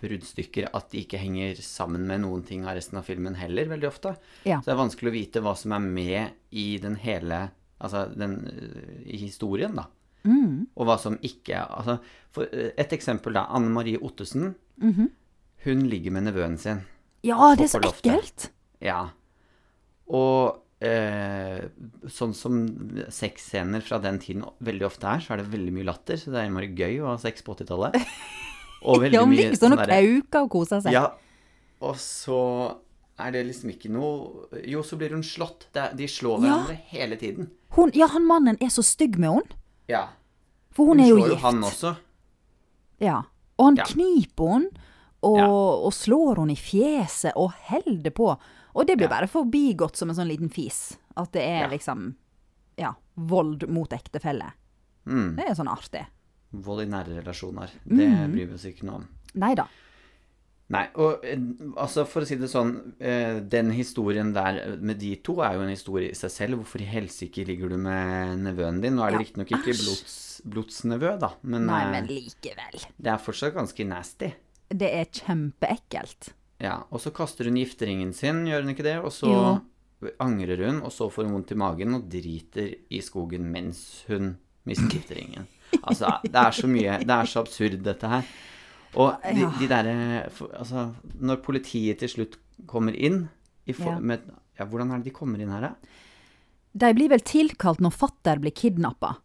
bruddstykker 0.00 0.70
at 0.76 0.90
de 0.92 1.04
ikke 1.04 1.20
henger 1.20 1.60
sammen 1.64 2.06
med 2.08 2.22
noen 2.24 2.42
ting 2.46 2.66
av 2.66 2.76
resten 2.78 2.98
av 3.00 3.06
filmen 3.08 3.36
heller, 3.38 3.68
veldig 3.70 3.88
ofte. 3.88 4.14
Ja. 4.48 4.60
Så 4.60 4.70
det 4.70 4.74
er 4.74 4.82
vanskelig 4.82 5.12
å 5.12 5.16
vite 5.16 5.42
hva 5.44 5.54
som 5.58 5.76
er 5.76 5.84
med 5.84 6.56
i 6.56 6.68
den 6.82 6.98
hele 7.00 7.48
Altså 7.80 8.02
den 8.12 8.34
øh, 8.44 8.96
i 9.08 9.16
historien, 9.22 9.72
da. 9.72 9.86
Mm. 10.28 10.66
Og 10.76 10.84
hva 10.84 10.98
som 11.00 11.14
ikke 11.24 11.62
altså, 11.64 11.94
for, 12.28 12.44
øh, 12.52 12.74
Et 12.76 12.92
eksempel, 12.92 13.32
da. 13.32 13.46
Anne 13.48 13.72
Marie 13.72 13.96
Ottesen. 13.96 14.50
Mhm. 14.76 15.06
Hun 15.64 15.86
ligger 15.88 16.12
med 16.12 16.26
nevøen 16.28 16.58
sin. 16.60 16.82
ja, 17.24 17.54
det 17.56 17.64
er 17.64 17.72
så 17.72 17.80
ekkelt! 17.84 18.50
Ja. 18.80 19.10
Og 20.08 20.60
eh, 20.80 21.66
sånn 22.08 22.32
som 22.36 22.60
sexscener 23.12 23.84
fra 23.84 23.98
den 24.00 24.18
tiden 24.22 24.44
veldig 24.64 24.86
ofte 24.88 25.08
er, 25.08 25.20
så 25.24 25.34
er 25.34 25.42
det 25.42 25.52
veldig 25.52 25.74
mye 25.76 25.88
latter. 25.88 26.16
Så 26.20 26.32
det 26.32 26.40
er 26.40 26.48
innmari 26.48 26.72
gøy 26.72 27.02
å 27.02 27.12
ha 27.12 27.18
sex 27.20 27.44
på 27.44 27.56
80-tallet. 27.56 27.96
Og 28.82 29.00
veldig 29.02 29.12
Ja, 29.14 29.24
mye 29.26 29.52
sånn 29.56 29.74
hun 29.76 29.78
derre- 29.78 30.22
kauker 30.22 30.42
og 30.46 30.50
koser 30.50 30.80
seg. 30.80 30.92
Ja. 30.92 31.10
Og 31.80 31.94
så 31.96 32.76
er 33.18 33.30
det 33.32 33.46
liksom 33.46 33.70
ikke 33.70 33.90
noe 33.90 34.62
Jo, 34.66 34.82
så 34.82 34.96
blir 34.96 35.10
hun 35.10 35.22
slått. 35.22 35.66
De 35.72 36.06
slår 36.06 36.42
Ja. 36.44 36.64
hverandre 36.64 36.76
hele 36.88 37.16
tiden. 37.16 37.50
Hun, 37.70 37.90
ja, 37.94 38.06
han 38.08 38.26
mannen 38.26 38.56
er 38.60 38.68
så 38.68 38.82
stygg 38.82 39.18
med 39.18 39.30
henne. 39.30 39.56
Ja. 39.88 40.08
For 40.72 40.86
hun, 40.86 41.00
er 41.00 41.08
jo 41.08 41.16
gift. 41.16 41.28
Hun 41.28 41.28
slår 41.28 41.36
jo 41.36 41.46
han 41.46 41.62
også. 41.62 41.96
Ja. 43.00 43.22
Og 43.58 43.64
han 43.66 43.76
Ja. 43.76 43.84
kniper 43.84 44.48
henne, 44.52 44.70
og, 45.22 45.36
Ja. 45.38 45.46
og 45.48 45.92
slår 45.92 46.36
henne 46.36 46.52
i 46.52 46.56
fjeset, 46.56 47.32
og 47.36 47.52
holder 47.52 48.10
på. 48.10 48.38
Og 48.74 48.86
det 48.86 48.96
blir 48.98 49.08
bare 49.08 49.26
forbigått 49.28 49.96
som 49.96 50.08
en 50.10 50.16
sånn 50.16 50.28
liten 50.28 50.48
fis. 50.50 50.96
At 51.16 51.32
det 51.32 51.42
er 51.42 51.68
liksom 51.68 52.14
Ja, 52.78 52.94
vold 53.16 53.68
mot 53.68 53.90
ektefelle. 53.90 54.52
Mm. 55.06 55.36
Det 55.36 55.44
er 55.50 55.54
sånn 55.54 55.68
artig. 55.68 56.06
Vold 56.52 56.82
i 56.82 56.86
nære 56.90 57.20
relasjoner. 57.22 57.70
Det 57.86 58.08
Mm. 58.08 58.32
bryr 58.34 58.46
vi 58.48 58.54
oss 58.54 58.64
ikke 58.66 58.84
noe 58.84 58.94
om. 58.96 59.08
Nei 59.34 59.54
da. 59.54 59.66
Nei, 60.70 60.84
og 61.02 61.24
eh, 61.24 61.36
altså 61.82 62.04
for 62.06 62.22
å 62.22 62.26
si 62.26 62.36
det 62.38 62.46
sånn, 62.50 62.92
eh, 63.02 63.40
den 63.40 63.72
historien 63.74 64.32
der 64.32 64.76
med 64.78 64.98
de 65.00 65.16
to 65.16 65.40
er 65.42 65.54
jo 65.54 65.62
en 65.62 65.68
historie 65.72 66.10
i 66.10 66.14
seg 66.14 66.30
selv. 66.30 66.58
Hvorfor 66.60 66.80
i 66.82 66.86
helsike 66.86 67.44
ligger 67.46 67.68
du 67.70 67.76
med 67.76 68.38
nevøen 68.38 68.80
din? 68.80 68.94
Nå 68.94 69.02
er 69.02 69.10
det 69.10 69.18
Ja, 69.18 69.24
riktignok 69.24 69.50
ikke 69.50 69.74
blods, 69.74 70.40
blodsnevø, 70.46 71.18
da, 71.18 71.32
men, 71.42 71.66
Nei, 71.66 71.80
eh, 71.84 71.90
men 71.90 72.06
likevel. 72.06 72.86
det 73.02 73.10
er 73.12 73.18
fortsatt 73.18 73.54
ganske 73.54 73.86
nasty. 73.86 74.32
Det 74.70 74.92
er 74.94 75.04
kjempeekkelt. 75.06 76.30
Ja, 76.60 76.84
og 76.92 77.00
så 77.00 77.10
kaster 77.12 77.44
hun 77.46 77.54
gifteringen 77.58 78.12
sin, 78.14 78.44
gjør 78.46 78.62
hun 78.62 78.74
ikke 78.74 78.84
det? 78.86 78.96
Og 79.02 79.10
så 79.10 79.60
angrer 80.20 80.66
hun, 80.66 80.82
og 80.82 80.92
så 80.92 81.10
får 81.10 81.24
hun 81.26 81.32
vondt 81.34 81.50
i 81.52 81.56
magen 81.56 81.94
og 81.94 82.08
driter 82.08 82.74
i 82.90 83.00
skogen 83.00 83.50
mens 83.50 84.04
hun 84.08 84.36
mister 84.66 84.86
gifteringen. 84.88 85.46
Altså, 85.82 86.20
det 86.24 86.34
er 86.34 86.50
så 86.52 86.66
mye 86.68 86.98
Det 87.00 87.10
er 87.16 87.24
så 87.30 87.40
absurd, 87.44 87.82
dette 87.82 88.08
her. 88.08 88.24
Og 88.96 89.14
de, 89.22 89.40
Ja. 89.40 89.50
de 89.58 89.68
derre 89.68 90.30
Altså, 90.58 90.94
når 91.20 91.36
politiet 91.42 91.98
til 91.98 92.08
slutt 92.08 92.36
kommer 92.66 92.94
inn 92.94 93.28
i 93.66 93.72
for, 93.72 93.92
Ja. 93.92 93.98
med, 94.00 94.20
ja, 94.58 94.64
Hvordan 94.66 94.92
er 94.92 94.98
det 94.98 95.04
de 95.04 95.10
kommer 95.10 95.40
inn 95.40 95.50
her, 95.50 95.60
da? 95.60 95.74
De 96.76 96.92
blir 96.94 97.08
vel 97.08 97.20
tilkalt 97.20 97.80
når 97.80 97.92
fatter 97.92 98.38
blir 98.38 98.52
kidnappa. 98.52 99.16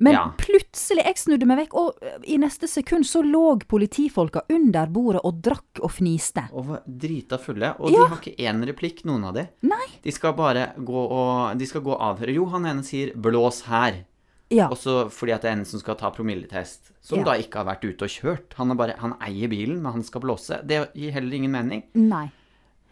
Men 0.00 0.12
Ja. 0.12 0.30
plutselig, 0.38 1.02
jeg 1.04 1.16
snudde 1.16 1.44
meg 1.46 1.58
vekk, 1.58 1.74
og 1.74 1.94
i 2.24 2.36
neste 2.38 2.68
sekund 2.68 3.04
så 3.04 3.20
lå 3.24 3.58
politifolka 3.66 4.42
under 4.48 4.86
bordet 4.86 5.20
og 5.24 5.42
drakk 5.42 5.80
og 5.82 5.90
fniste. 5.90 6.48
Og 6.52 6.66
var 6.66 6.82
drita 6.86 7.36
fulle. 7.36 7.74
Og 7.80 7.90
Ja. 7.90 8.04
de 8.04 8.08
har 8.08 8.16
ikke 8.18 8.36
én 8.38 8.64
replikk, 8.64 9.04
noen 9.04 9.24
av 9.24 9.34
de. 9.34 9.48
Nei. 9.62 9.86
De 10.02 10.10
skal 10.12 10.34
bare 10.34 10.72
gå 10.78 11.10
og 11.10 11.58
De 11.58 11.66
skal 11.66 11.80
gå 11.80 11.90
og 11.90 11.98
avhøre. 12.16 12.32
Jo, 12.34 12.44
han 12.46 12.64
ene 12.64 12.84
sier 12.84 13.12
'blås 13.12 13.62
her'. 13.64 14.04
Ja. 14.50 14.68
Også 14.72 15.10
fordi 15.12 15.32
at 15.34 15.42
det 15.44 15.50
er 15.50 15.56
en 15.58 15.64
som 15.68 15.80
skal 15.82 15.96
ta 16.00 16.08
promilletest. 16.14 16.92
Som 17.04 17.18
Ja. 17.20 17.24
da 17.24 17.32
ikke 17.36 17.60
har 17.60 17.66
vært 17.68 17.84
ute 17.84 18.06
og 18.06 18.12
kjørt. 18.14 18.54
Han, 18.56 18.70
er 18.72 18.74
bare, 18.80 18.94
han 18.98 19.12
eier 19.20 19.48
bilen, 19.52 19.82
men 19.82 19.92
han 19.92 20.02
skal 20.02 20.22
blåse. 20.24 20.62
Det 20.66 20.88
gir 20.96 21.12
heller 21.12 21.36
ingen 21.36 21.52
mening. 21.52 21.82
Nei. 21.94 22.30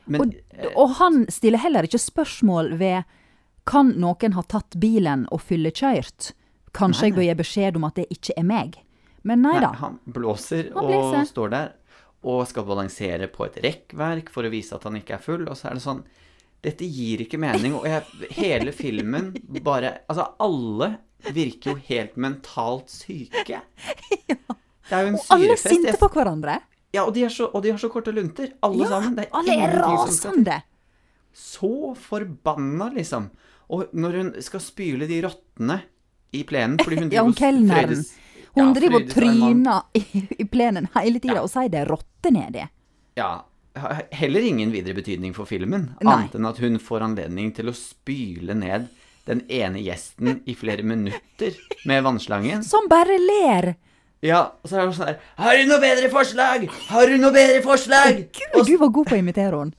Men 0.06 0.20
Og, 0.20 0.34
og 0.76 0.90
han 1.00 1.24
stiller 1.32 1.58
heller 1.58 1.82
ikke 1.88 1.98
spørsmål 1.98 2.74
ved 2.78 3.04
kan 3.66 3.88
noen 3.98 4.36
ha 4.36 4.42
tatt 4.46 4.76
bilen 4.78 5.24
og 5.32 5.40
fyllekjørt. 5.42 6.32
Kanskje 6.76 7.08
Nei, 7.08 7.08
jeg 7.08 7.16
bør 7.16 7.24
gi 7.26 7.34
beskjed 7.40 7.76
om 7.80 7.84
at 7.88 7.94
det 7.98 8.06
ikke 8.14 8.36
er 8.36 8.44
meg. 8.46 8.76
Men 9.26 9.42
nei 9.42 9.56
nei, 9.56 9.60
da. 9.64 9.72
han 9.80 9.96
blåser 10.06 10.68
Han 10.74 10.84
og 10.84 10.90
blåser. 10.92 11.24
står 11.32 11.50
der 11.50 11.72
og 12.26 12.44
skal 12.46 12.64
balansere 12.68 13.26
på 13.32 13.46
et 13.46 13.56
rekkverk 13.64 14.28
for 14.30 14.46
å 14.46 14.50
vise 14.52 14.74
at 14.76 14.84
han 14.86 14.94
ikke 15.00 15.14
er 15.16 15.24
full, 15.24 15.48
og 15.48 15.56
så 15.58 15.70
er 15.70 15.74
det 15.80 15.82
sånn 15.82 16.04
Dette 16.62 16.86
gir 16.88 17.20
ikke 17.22 17.38
mening, 17.38 17.74
og 17.76 17.84
jeg, 17.86 18.02
hele 18.38 18.72
filmen 18.72 19.32
bare 19.62 19.98
Altså, 20.08 20.24
alle 20.42 20.88
virker 21.32 21.70
jo 21.72 21.76
helt 21.88 22.16
mentalt 22.16 22.90
syke. 22.92 23.60
Det 24.86 24.94
er 24.94 25.02
jo 25.02 25.08
en 25.08 25.16
Og 25.18 25.30
alle 25.34 25.54
er 25.56 25.58
sinte 25.58 25.96
på 25.98 26.08
hverandre. 26.14 26.60
Ja, 26.94 27.02
og 27.08 27.14
de, 27.16 27.24
har 27.26 27.32
så, 27.34 27.48
de 27.62 27.72
har 27.74 27.78
så 27.82 27.88
korte 27.90 28.12
lunter, 28.14 28.52
alle 28.62 28.84
Ja, 28.84 28.90
sammen. 28.92 29.16
Det 29.18 29.24
er 29.26 29.32
alle 29.34 29.56
er 29.64 29.74
rasende! 29.82 30.60
Så 31.36 31.70
forbanna, 31.98 32.86
liksom. 32.94 33.26
Og 33.74 33.90
når 33.92 34.14
hun 34.20 34.30
skal 34.46 34.62
spyle 34.62 35.08
de 35.10 35.18
rottene 35.26 35.80
i 36.32 36.44
plenen 36.46 36.78
fordi 36.78 37.00
hun 37.02 37.10
Ja, 37.16 37.24
hun 37.26 37.34
driver 37.34 37.58
kelneren. 37.66 38.04
Hun 38.56 38.62
Ja, 38.62 38.72
driver 38.78 39.02
og 39.02 39.10
tryner 39.10 39.82
i, 39.98 40.22
i 40.38 40.46
plenen 40.48 40.86
hele 40.94 41.20
tida 41.20 41.34
Ja. 41.40 41.42
og 41.42 41.50
sier 41.52 41.68
det 41.74 41.82
er 41.82 41.90
rotter 41.90 42.32
nedi. 42.32 42.62
Ja. 43.18 43.32
Heller 44.16 44.40
ingen 44.48 44.70
videre 44.72 44.94
betydning 44.96 45.34
for 45.36 45.44
filmen, 45.50 45.90
Nei. 46.00 46.14
annet 46.14 46.38
enn 46.38 46.46
at 46.48 46.62
hun 46.62 46.78
får 46.80 47.02
anledning 47.10 47.50
til 47.58 47.68
å 47.68 47.74
spyle 47.76 48.54
ned 48.56 48.86
den 49.26 49.42
ene 49.50 49.82
gjesten 49.82 50.40
i 50.46 50.54
flere 50.58 50.84
minutter 50.86 51.56
med 51.88 52.04
vannslangen. 52.06 52.62
Som 52.66 52.86
bare 52.90 53.18
ler. 53.20 53.74
Ja, 54.24 54.40
og 54.62 54.70
så 54.70 54.78
er 54.78 54.86
det 54.86 54.96
sånn 54.96 55.10
her 55.10 55.18
Har 55.38 55.58
du 55.58 55.68
noe 55.68 55.80
bedre 55.82 56.08
forslag? 56.10 56.66
Har 56.88 57.10
du 57.10 57.18
noe 57.20 57.34
bedre 57.34 57.60
forslag? 57.64 58.22
Gud, 58.32 58.62
du 58.64 58.76
var 58.80 58.92
god 58.94 59.10
på 59.10 59.16
å 59.16 59.20
imitere 59.20 59.60
henne. 59.60 59.76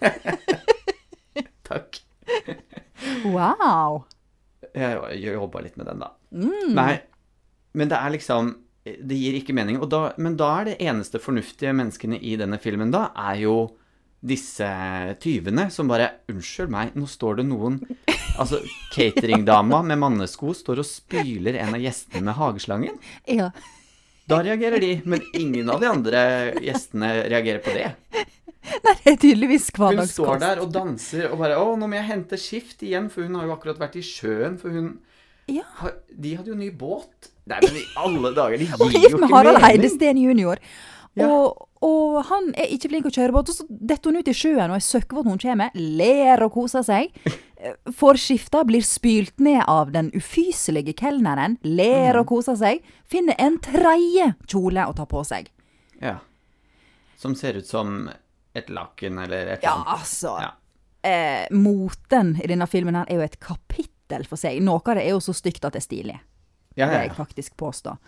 Takk. 1.70 2.00
Wow. 3.24 4.02
Jeg 4.74 5.22
jobba 5.24 5.62
litt 5.64 5.78
med 5.80 5.88
den, 5.90 6.02
da. 6.02 6.12
Mm. 6.34 6.74
Nei, 6.76 6.92
men 7.74 7.90
det 7.90 7.98
er 7.98 8.12
liksom 8.14 8.52
Det 8.84 9.16
gir 9.16 9.34
ikke 9.38 9.54
mening. 9.56 9.80
Og 9.82 9.90
da, 9.92 10.10
men 10.20 10.36
da 10.40 10.50
er 10.60 10.70
det 10.70 10.78
eneste 10.82 11.20
fornuftige 11.22 11.74
menneskene 11.76 12.20
i 12.20 12.36
denne 12.40 12.58
filmen 12.62 12.92
da, 12.94 13.10
er 13.30 13.42
jo 13.44 13.56
disse 14.20 14.68
tyvene 15.20 15.70
som 15.72 15.88
bare 15.88 16.10
Unnskyld 16.28 16.72
meg, 16.72 16.96
nå 16.96 17.08
står 17.08 17.40
det 17.40 17.46
noen 17.48 17.80
Altså, 18.38 18.60
cateringdama 18.94 19.82
med 19.84 19.98
mannesko 20.00 20.54
står 20.56 20.80
og 20.82 20.86
spyler 20.88 21.58
en 21.60 21.74
av 21.76 21.82
gjestene 21.82 22.22
med 22.30 22.36
hageslangen. 22.38 22.96
Ja. 23.28 23.50
Da 24.30 24.38
reagerer 24.46 24.80
de, 24.80 24.92
men 25.10 25.24
ingen 25.34 25.70
av 25.72 25.80
de 25.82 25.88
andre 25.90 26.20
gjestene 26.62 27.10
reagerer 27.32 27.62
på 27.64 27.74
det. 27.74 27.88
Nei, 28.84 28.92
det 29.02 29.12
er 29.14 29.16
tydeligvis 29.18 29.70
Hun 29.74 30.02
står 30.06 30.38
der 30.42 30.60
og 30.60 30.68
danser 30.74 31.30
og 31.32 31.38
bare 31.40 31.56
Å, 31.58 31.70
nå 31.80 31.86
må 31.88 31.96
jeg 31.96 32.06
hente 32.10 32.36
skift 32.38 32.82
igjen, 32.84 33.08
for 33.10 33.24
hun 33.24 33.38
har 33.40 33.48
jo 33.48 33.54
akkurat 33.56 33.80
vært 33.80 33.96
i 33.96 34.02
sjøen, 34.04 34.58
for 34.60 34.70
hun 34.70 34.98
Ja. 35.48 35.64
har, 35.80 35.94
De 36.12 36.34
hadde 36.36 36.52
jo 36.52 36.54
ny 36.54 36.68
båt. 36.70 37.32
Nei, 37.50 37.58
men 37.64 37.80
i 37.80 37.84
alle 37.98 38.30
dager, 38.36 38.58
de 38.60 38.68
Og 38.78 38.92
gir 38.92 39.00
gift 39.00 39.16
jo 39.16 39.18
med 39.18 39.28
ikke 39.28 39.36
Harald 39.36 39.58
mening. 39.58 39.80
Heidesteen 39.80 40.20
jr. 40.22 40.60
Ja. 41.18 41.26
Og, 41.26 41.66
og 41.82 42.20
han 42.28 42.52
er 42.54 42.70
ikke 42.70 42.92
flink 42.92 43.08
til 43.08 43.10
å 43.10 43.16
kjøre 43.16 43.34
båt, 43.34 43.48
og 43.50 43.56
så 43.56 43.66
detter 43.66 44.12
hun 44.12 44.20
ut 44.20 44.28
i 44.30 44.36
sjøen 44.36 44.70
og 44.70 44.76
er 44.76 44.84
søkkvåt 44.86 45.26
når 45.26 45.34
hun 45.34 45.42
kommer, 45.42 45.70
ler 45.74 46.44
og 46.46 46.52
koser 46.54 46.84
seg. 46.86 47.10
Får 47.92 48.14
skifta, 48.16 48.64
blir 48.64 48.82
spylt 48.82 49.38
ned 49.38 49.64
av 49.68 49.90
den 49.92 50.10
ufyselige 50.16 50.94
kelneren, 50.96 51.58
ler 51.62 52.14
Mm. 52.14 52.20
og 52.20 52.26
koser 52.26 52.56
seg. 52.56 52.82
Finner 53.06 53.34
en 53.38 53.58
tredje 53.58 54.34
kjole 54.46 54.86
å 54.86 54.94
ta 54.96 55.04
på 55.06 55.24
seg. 55.26 55.48
Ja. 56.00 56.18
Som 57.16 57.34
ser 57.34 57.54
ut 57.58 57.66
som 57.66 58.08
et 58.54 58.68
laken 58.68 59.18
eller 59.22 59.46
et 59.46 59.62
Ja, 59.62 59.74
eller 59.74 59.84
annet. 59.90 60.00
altså. 60.00 60.38
Ja. 60.40 60.50
Eh, 61.02 61.46
moten 61.50 62.36
i 62.42 62.46
denne 62.46 62.66
filmen 62.66 62.94
her 62.94 63.04
er 63.08 63.14
jo 63.16 63.20
et 63.22 63.40
kapittel 63.40 64.24
for 64.26 64.36
seg. 64.36 64.60
Noe 64.62 64.80
av 64.84 64.94
det 64.96 65.04
er 65.06 65.10
jo 65.10 65.18
så 65.20 65.32
stygt 65.34 65.64
at 65.64 65.72
det 65.72 65.82
er 65.82 65.86
stilig. 65.94 66.20
Ja, 66.76 66.86
ja, 66.86 66.92
ja, 66.92 66.98
Det 66.98 67.08
jeg 67.08 67.16
faktisk 67.16 67.56
påstå. 67.56 67.98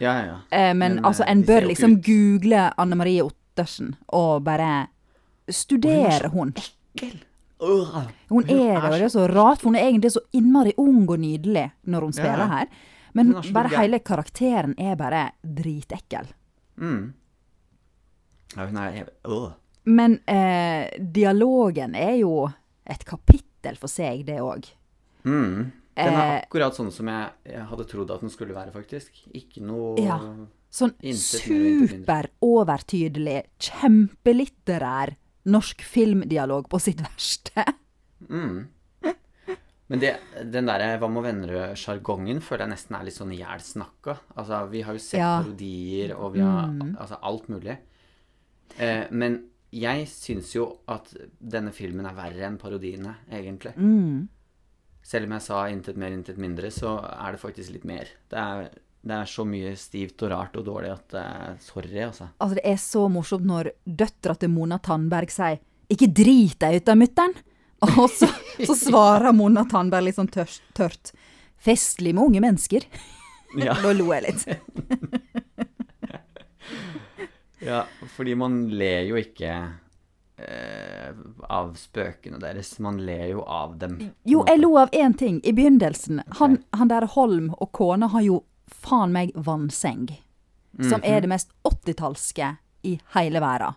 ja, 0.00 0.14
ja, 0.18 0.24
ja. 0.24 0.38
Eh, 0.50 0.74
men, 0.74 0.94
Men, 0.96 1.04
altså, 1.04 1.22
eh, 1.24 1.30
en 1.32 1.42
bør 1.44 1.66
liksom 1.68 1.92
ut. 1.98 2.04
google 2.04 2.72
Anne 2.78 2.94
Marie 2.96 3.22
Ottersen 3.22 3.94
og 4.08 4.44
bare 4.44 4.88
studere 5.50 6.28
hun. 6.30 6.54
Ekkel. 6.56 7.20
Hun 7.62 8.44
er 8.50 8.80
det, 8.80 8.82
og 8.82 8.96
det 8.98 9.02
er 9.06 9.12
så 9.14 9.26
rart, 9.30 9.60
for 9.62 9.70
hun 9.70 9.76
er 9.78 9.86
egentlig 9.88 10.10
så 10.16 10.20
innmari 10.34 10.72
ung 10.82 11.04
og 11.08 11.18
nydelig 11.22 11.68
når 11.86 12.00
hun 12.08 12.12
Ja. 12.16 12.22
spiller 12.22 12.48
her. 12.50 12.66
Men 13.14 13.32
bare 13.52 13.68
hele 13.76 13.98
karakteren 14.00 14.74
er 14.78 14.96
bare 14.96 15.32
dritekkel. 15.44 16.26
Mm. 16.80 17.12
Ja, 18.56 18.66
hun 18.66 18.76
er 18.76 19.06
Åh. 19.24 19.52
Men 19.84 20.20
eh, 20.28 20.88
dialogen 20.98 21.94
er 21.94 22.16
jo 22.20 22.48
et 22.86 23.04
kapittel 23.04 23.76
for 23.76 23.88
seg, 23.88 24.24
det 24.26 24.38
òg. 24.40 24.66
Mm. 25.24 25.72
Den 25.94 26.14
er 26.14 26.36
Eh, 26.38 26.42
akkurat 26.46 26.72
sånn 26.74 26.90
som 26.90 27.06
jeg, 27.06 27.30
jeg 27.44 27.66
hadde 27.68 27.84
trodd 27.90 28.10
at 28.10 28.20
den 28.20 28.30
skulle 28.30 28.54
være, 28.54 28.72
faktisk. 28.72 29.10
Ikke 29.34 29.60
noe 29.60 29.98
Ja. 30.00 30.18
Sånn 30.72 30.94
Intet 31.02 31.48
mer 31.50 31.58
og 31.58 31.66
intet 31.66 31.90
mindre. 31.92 31.98
super 31.98 32.28
overtydelig, 32.40 33.42
kjempelitterær 33.60 35.16
norsk 35.46 35.82
filmdialog 35.82 36.68
på 36.70 36.78
sitt 36.80 37.00
verste. 37.02 37.64
Mm. 38.28 38.68
Men 39.92 40.00
det, 40.00 40.12
den 40.48 40.68
derre 40.70 40.94
Hva 41.02 41.08
med 41.12 41.24
Vennerød-sjargongen 41.26 42.38
føler 42.40 42.64
jeg 42.64 42.72
nesten 42.72 42.96
er 42.96 43.04
litt 43.04 43.16
sånn 43.18 43.32
ihjelsnakka. 43.34 44.14
Altså, 44.40 44.60
vi 44.70 44.80
har 44.86 44.94
jo 44.96 45.02
sett 45.04 45.18
Ja. 45.20 45.42
parodier, 45.42 46.14
og 46.16 46.32
vi 46.32 46.40
har 46.40 46.68
Mm. 46.68 46.96
altså 46.98 47.18
alt 47.22 47.48
mulig. 47.48 47.76
Eh, 48.78 49.06
men 49.10 49.48
jeg 49.70 50.06
syns 50.08 50.54
jo 50.54 50.78
at 50.88 51.12
denne 51.40 51.72
filmen 51.72 52.06
er 52.06 52.14
verre 52.14 52.46
enn 52.46 52.56
parodiene, 52.58 53.16
egentlig. 53.30 53.74
Mm. 53.76 54.28
Selv 55.02 55.24
om 55.26 55.32
jeg 55.32 55.42
sa 55.42 55.64
intet 55.68 55.96
mer, 55.96 56.10
intet 56.10 56.38
mindre, 56.38 56.70
så 56.70 56.96
er 57.02 57.32
det 57.32 57.40
faktisk 57.40 57.72
litt 57.72 57.84
mer. 57.84 58.06
Det 58.30 58.38
er, 58.38 58.70
det 59.02 59.14
er 59.16 59.26
så 59.26 59.44
mye 59.46 59.72
stivt 59.78 60.22
og 60.22 60.30
rart 60.30 60.56
og 60.60 60.66
dårlig 60.66 60.92
at 60.92 61.16
uh, 61.18 61.48
Sorry, 61.62 61.90
altså. 62.04 62.28
Altså, 62.38 62.58
det 62.58 62.66
er 62.70 62.78
så 62.78 63.08
morsomt 63.10 63.46
når 63.48 63.72
døtra 63.84 64.36
til 64.38 64.52
Mona 64.54 64.78
Tandberg 64.78 65.32
sier 65.34 65.58
'ikke 65.90 66.08
drit 66.14 66.58
deg 66.62 66.78
ut 66.80 66.88
av 66.88 66.96
mutter'n', 67.00 67.34
og 67.82 68.06
så, 68.08 68.28
så 68.62 68.76
svarer 68.78 69.34
Mona 69.34 69.66
Tandberg 69.68 70.06
litt 70.06 70.16
sånn 70.20 70.30
tørt, 70.30 70.62
tørt 70.78 71.12
'festlig 71.58 72.14
med 72.14 72.30
unge 72.30 72.44
mennesker'. 72.46 72.86
Ja. 73.58 73.74
Da 73.84 73.92
lo 73.92 74.12
jeg 74.14 74.28
litt. 74.30 74.46
Ja, 77.62 77.84
fordi 78.10 78.34
man 78.34 78.64
ler 78.74 79.04
jo 79.06 79.14
ikke 79.20 79.52
eh, 80.34 81.10
av 81.46 81.76
spøkene 81.78 82.40
deres. 82.42 82.72
Man 82.82 82.98
ler 83.06 83.28
jo 83.30 83.44
av 83.46 83.76
dem. 83.78 84.00
Jo, 84.26 84.42
jeg 84.48 84.58
lo 84.58 84.72
av 84.80 84.90
én 84.90 85.14
ting 85.14 85.38
i 85.46 85.52
begynnelsen. 85.54 86.24
Han, 86.40 86.58
han 86.74 86.90
der 86.90 87.06
Holm 87.14 87.52
og 87.54 87.70
kona 87.70 88.08
har 88.10 88.26
jo 88.26 88.40
faen 88.74 89.12
meg 89.12 89.32
vannseng. 89.34 90.08
Som 90.80 91.00
Mhm. 91.00 91.04
er 91.04 91.20
det 91.20 91.28
mest 91.28 91.50
80-tallske 91.64 92.56
i 92.84 92.98
hele 93.14 93.40
verden. 93.40 93.74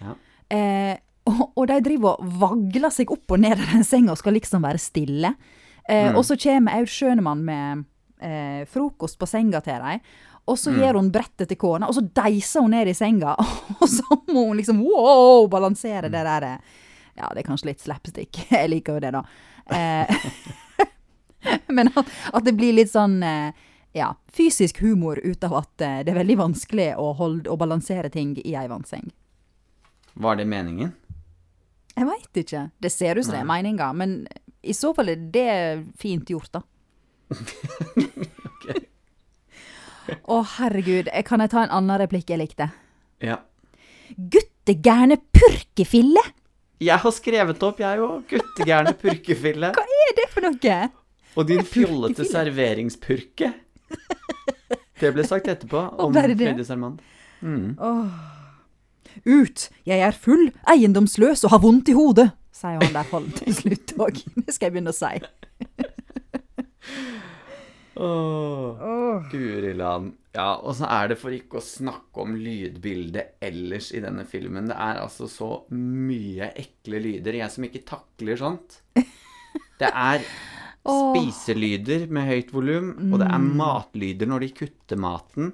Ja. 0.00 0.14
Eh, 0.50 0.96
og, 1.26 1.52
og 1.56 1.66
de 1.66 1.80
driver 1.80 2.20
og 2.20 2.28
vagler 2.38 2.90
seg 2.94 3.10
opp 3.10 3.30
og 3.34 3.40
ned 3.40 3.58
i 3.58 3.66
den 3.72 3.82
senga 3.84 4.12
og 4.12 4.18
skal 4.18 4.32
liksom 4.34 4.62
være 4.62 4.78
stille. 4.78 5.34
Eh, 5.88 6.10
Mm. 6.12 6.16
Og 6.16 6.24
så 6.24 6.36
kommer 6.38 6.72
Aud 6.78 6.86
Schønemann 6.88 7.42
med 7.44 7.84
eh, 8.20 8.64
frokost 8.64 9.18
på 9.18 9.26
senga 9.28 9.60
til 9.60 9.74
dem. 9.82 10.00
Og 10.48 10.56
så 10.56 10.70
Mm. 10.70 10.78
gir 10.78 10.92
hun 10.94 11.10
brettet 11.10 11.48
til 11.48 11.56
kona, 11.56 11.86
og 11.88 11.94
så 11.94 12.00
deiser 12.14 12.60
hun 12.62 12.70
ned 12.70 12.86
i 12.88 12.92
senga. 12.94 13.34
Og 13.82 13.88
så 13.88 14.04
må 14.28 14.46
hun 14.48 14.56
liksom 14.56 14.80
wow, 14.80 15.48
balansere 15.48 16.02
det 16.08 16.12
der. 16.24 16.42
eh, 16.42 16.58
Ja, 17.18 17.28
det 17.34 17.38
er 17.44 17.50
kanskje 17.50 17.66
litt 17.66 17.80
slapstick. 17.80 18.30
Jeg 18.50 18.70
liker 18.70 18.94
jo 18.94 19.00
det, 19.00 19.12
da. 19.12 19.22
Eh, 19.70 20.16
men 21.68 21.88
at, 21.96 22.06
at 22.32 22.44
det 22.44 22.54
blir 22.56 22.72
litt 22.76 22.90
sånn 22.92 23.22
eh, 23.22 23.52
ja, 23.96 24.10
fysisk 24.36 24.82
humor 24.84 25.18
ut 25.24 25.44
av 25.48 25.54
at 25.62 25.80
eh, 25.84 25.98
det 26.04 26.12
er 26.12 26.18
veldig 26.20 26.36
vanskelig 26.42 26.90
å, 27.00 27.10
holde, 27.16 27.48
å 27.48 27.56
balansere 27.56 28.10
ting 28.12 28.34
i 28.44 28.52
ei 28.54 28.66
vannseng. 28.68 29.08
Var 30.20 30.36
det 30.40 30.46
meningen? 30.48 30.92
Jeg 31.96 32.04
veit 32.10 32.40
ikke. 32.42 32.66
Det 32.84 32.90
ser 32.92 33.16
ut 33.16 33.24
som 33.24 33.32
det 33.38 33.40
er 33.40 33.48
meninga, 33.48 33.88
men 33.96 34.18
i 34.66 34.74
så 34.76 34.90
fall 34.96 35.08
er 35.14 35.20
det 35.32 35.48
fint 36.00 36.28
gjort, 36.32 36.52
da. 36.58 36.62
Å, 40.26 40.36
herregud. 40.58 41.08
eh, 41.12 41.24
Kan 41.26 41.42
jeg 41.42 41.50
ta 41.50 41.64
en 41.64 41.72
annen 41.74 41.98
replikk 41.98 42.28
jeg 42.30 42.38
likte? 42.38 42.68
Ja. 43.24 43.40
Guttegærne 44.16 45.16
purkefille! 45.34 46.22
Jeg 46.84 47.00
har 47.02 47.14
skrevet 47.16 47.62
opp, 47.64 47.80
jeg 47.80 48.02
òg. 48.04 48.26
Guttegærne 48.30 48.92
purkefille. 49.02 49.72
Hva 49.74 49.86
er 50.06 50.14
det 50.18 50.28
for 50.30 50.46
noe? 50.46 50.76
Og 51.36 51.48
din 51.48 51.64
fjollete 51.66 52.24
serveringspurke. 52.28 53.50
Det 55.00 55.12
ble 55.12 55.26
sagt 55.28 55.48
etterpå 55.52 55.82
om 56.00 56.14
Sermann. 56.14 56.38
Freddy 56.40 56.64
Sermand. 56.64 57.02
Mm. 57.44 57.76
Ut! 59.26 59.68
Jeg 59.88 60.00
er 60.00 60.16
full, 60.16 60.48
eiendomsløs 60.72 61.44
og 61.44 61.52
har 61.52 61.60
vondt 61.64 61.90
i 61.92 61.96
hodet, 61.96 62.30
sier 62.56 62.80
han 62.80 62.94
der 62.94 63.08
Holm 63.12 63.28
til 63.36 63.52
slutt 63.56 63.92
òg. 64.00 64.22
Det 64.46 64.54
skal 64.54 64.70
jeg 64.70 64.76
begynne 64.76 64.94
å 64.94 64.96
si. 64.96 65.14
Åh, 67.96 69.28
Guri 69.32 69.72
land. 69.76 70.16
Ja, 70.36 70.50
og 70.60 70.74
så 70.76 70.84
er 70.92 71.12
det 71.12 71.16
for 71.16 71.32
ikke 71.32 71.62
å 71.62 71.64
snakke 71.64 72.24
om 72.26 72.34
lydbildet 72.36 73.38
ellers 73.44 73.88
i 73.96 74.02
denne 74.04 74.26
filmen. 74.28 74.68
Det 74.68 74.76
er 74.76 75.00
altså 75.00 75.28
så 75.32 75.50
mye 75.72 76.50
ekle 76.60 77.00
lyder. 77.00 77.38
Jeg 77.40 77.54
som 77.54 77.64
ikke 77.64 77.86
takler 77.88 78.36
sånt. 78.40 78.82
Det 79.80 79.88
er 79.88 80.24
Åh. 80.86 81.16
spiselyder 81.16 82.06
med 82.12 82.28
høyt 82.28 82.52
volum, 82.54 82.92
og 83.10 83.20
det 83.22 83.28
er 83.28 83.46
matlyder 83.62 84.30
når 84.30 84.46
de 84.46 84.50
kutter 84.62 85.00
maten. 85.00 85.52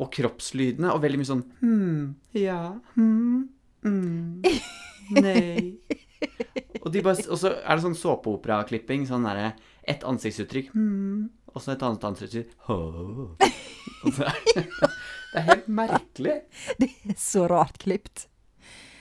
Og 0.00 0.08
kroppslydene, 0.14 0.88
og 0.94 1.02
veldig 1.02 1.18
mye 1.20 1.28
sånn 1.28 1.42
hm, 1.60 2.04
ja, 2.40 2.72
hm, 2.94 3.42
mm, 3.84 4.46
nei. 5.26 5.76
Og, 6.80 6.88
de 6.94 7.02
bare, 7.04 7.26
og 7.28 7.38
så 7.38 7.52
er 7.60 7.76
det 7.76 7.84
sånn 7.84 7.98
såpeoperaklipping. 7.98 9.04
Sånn 9.10 9.26
derre 9.28 9.52
et 9.82 10.04
ansiktsuttrykk 10.06 10.70
hm, 10.72 11.28
og 11.52 11.60
så 11.60 11.74
et 11.74 11.84
annet 11.84 12.04
ansiktsuttrykk. 12.08 12.56
Og 14.02 14.16
så 14.16 14.28
er 14.30 14.40
det 14.48 14.66
Det 15.32 15.40
er 15.40 15.46
helt 15.48 15.68
merkelig. 15.72 16.34
Det 16.80 16.90
er 17.08 17.16
så 17.16 17.46
rart 17.48 17.78
klipt. 17.80 18.26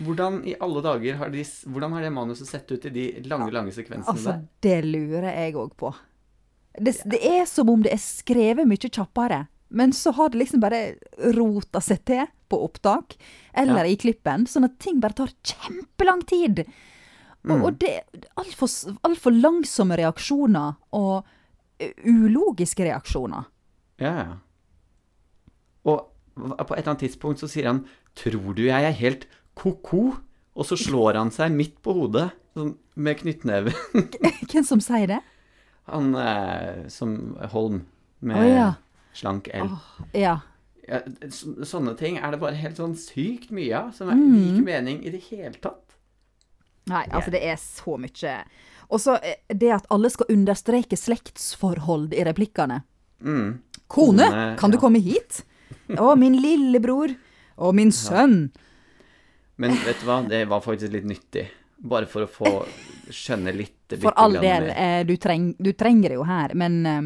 Hvordan 0.01 0.39
i 0.47 0.55
alle 0.59 0.81
dager 0.81 1.15
har, 1.19 1.29
de, 1.29 1.43
hvordan 1.67 1.91
har 1.93 2.01
det 2.01 2.11
manuset 2.15 2.47
sett 2.47 2.71
ut 2.71 2.85
i 2.85 2.89
de 2.89 3.05
lange, 3.29 3.51
lange 3.53 3.71
sekvensene 3.75 4.13
Altså, 4.15 4.31
der? 4.31 4.47
det 4.61 4.85
lurer 4.85 5.29
jeg 5.35 5.53
òg 5.55 5.75
på. 5.77 5.93
Det, 6.79 6.95
det 7.05 7.19
er 7.27 7.45
som 7.45 7.69
om 7.69 7.81
det 7.83 7.91
er 7.93 7.99
skrevet 8.01 8.65
mye 8.67 8.89
kjappere, 8.89 9.47
men 9.69 9.91
så 9.95 10.11
har 10.15 10.29
det 10.31 10.39
liksom 10.39 10.61
bare 10.63 10.95
rota 11.35 11.81
seg 11.83 12.03
til 12.07 12.25
på 12.51 12.59
opptak 12.65 13.15
eller 13.53 13.85
Ja. 13.85 13.91
i 13.91 13.95
klippen, 13.99 14.45
sånn 14.47 14.65
at 14.67 14.79
ting 14.79 14.99
bare 14.99 15.13
tar 15.13 15.29
kjempelang 15.43 16.23
tid. 16.27 16.65
Og, 17.43 17.57
Mm. 17.57 17.63
og 17.65 17.79
det 17.79 17.89
er 17.89 18.03
altfor 18.37 18.95
alt 19.03 19.23
langsomme 19.25 19.97
reaksjoner 19.97 20.75
og 20.93 21.25
eh, 21.79 21.91
ulogiske 22.05 22.83
reaksjoner. 22.85 23.45
Ja, 23.99 24.13
ja. 24.15 24.35
Og 25.85 26.07
på 26.35 26.75
et 26.75 26.79
eller 26.79 26.91
annet 26.93 27.03
tidspunkt 27.03 27.39
så 27.41 27.47
sier 27.49 27.67
han 27.67 27.85
'Tror 28.15 28.53
du 28.55 28.63
jeg 28.63 28.83
er 28.83 28.91
helt 28.91 29.25
ko-ko?' 29.57 30.17
Og 30.55 30.65
så 30.67 30.75
slår 30.75 31.15
han 31.15 31.31
seg 31.31 31.51
midt 31.55 31.77
på 31.81 31.93
hodet 31.95 32.29
sånn, 32.53 32.73
med 32.95 33.17
knyttneve. 33.21 33.71
Hvem 34.51 34.65
som 34.67 34.81
sier 34.83 35.07
det? 35.07 35.19
Han 35.87 36.11
eh, 36.19 36.87
som 36.91 37.13
Holm 37.53 37.85
med 38.19 38.35
Å, 38.37 38.49
ja. 38.49 38.65
slank 39.15 39.47
L. 39.55 39.71
Ja. 40.13 40.39
Ja, 40.89 40.99
så, 41.31 41.53
sånne 41.63 41.93
ting 41.95 42.17
er 42.19 42.33
det 42.33 42.41
bare 42.41 42.57
helt 42.59 42.75
sånn 42.81 42.97
sykt 42.99 43.51
mye 43.55 43.71
av, 43.79 43.93
som 43.95 44.09
er 44.11 44.17
Mm. 44.19 44.35
ikke 44.49 44.65
mening 44.65 44.99
i 45.07 45.13
det 45.13 45.21
hele 45.29 45.55
tatt. 45.61 45.95
Nei, 46.91 47.05
altså 47.13 47.31
det 47.31 47.41
er 47.47 47.55
så 47.61 47.95
mye. 48.01 48.35
Og 48.91 48.99
så 48.99 49.15
eh, 49.23 49.37
det 49.55 49.71
at 49.71 49.87
alle 49.93 50.09
skal 50.11 50.33
understreke 50.35 50.97
slektsforhold 50.99 52.11
i 52.17 52.25
replikkene. 52.27 52.81
Mm. 53.23 53.61
Kone, 53.87 54.27
Kone, 54.27 54.57
kan 54.59 54.71
du 54.73 54.77
komme 54.81 54.99
hit? 54.99 55.45
Å, 55.95 56.11
min 56.19 56.35
lillebror. 56.41 57.15
Og 57.61 57.75
min 57.77 57.91
sønn. 57.95 58.49
Men 59.61 59.75
vet 59.85 59.99
du 60.01 60.07
hva, 60.09 60.19
det 60.27 60.43
var 60.49 60.61
faktisk 60.65 60.93
litt 60.95 61.05
nyttig. 61.09 61.45
Bare 61.91 62.05
for 62.09 62.25
å 62.25 62.29
få 62.29 62.51
skjønne 63.13 63.53
litt 63.57 63.95
For 64.01 64.13
all 64.21 64.35
del, 64.41 64.67
eh, 64.73 65.01
du, 65.05 65.15
treng, 65.21 65.51
du 65.57 65.71
trenger 65.77 66.13
det 66.13 66.17
jo 66.19 66.25
her, 66.29 66.53
men 66.57 66.77
eh, 66.85 67.01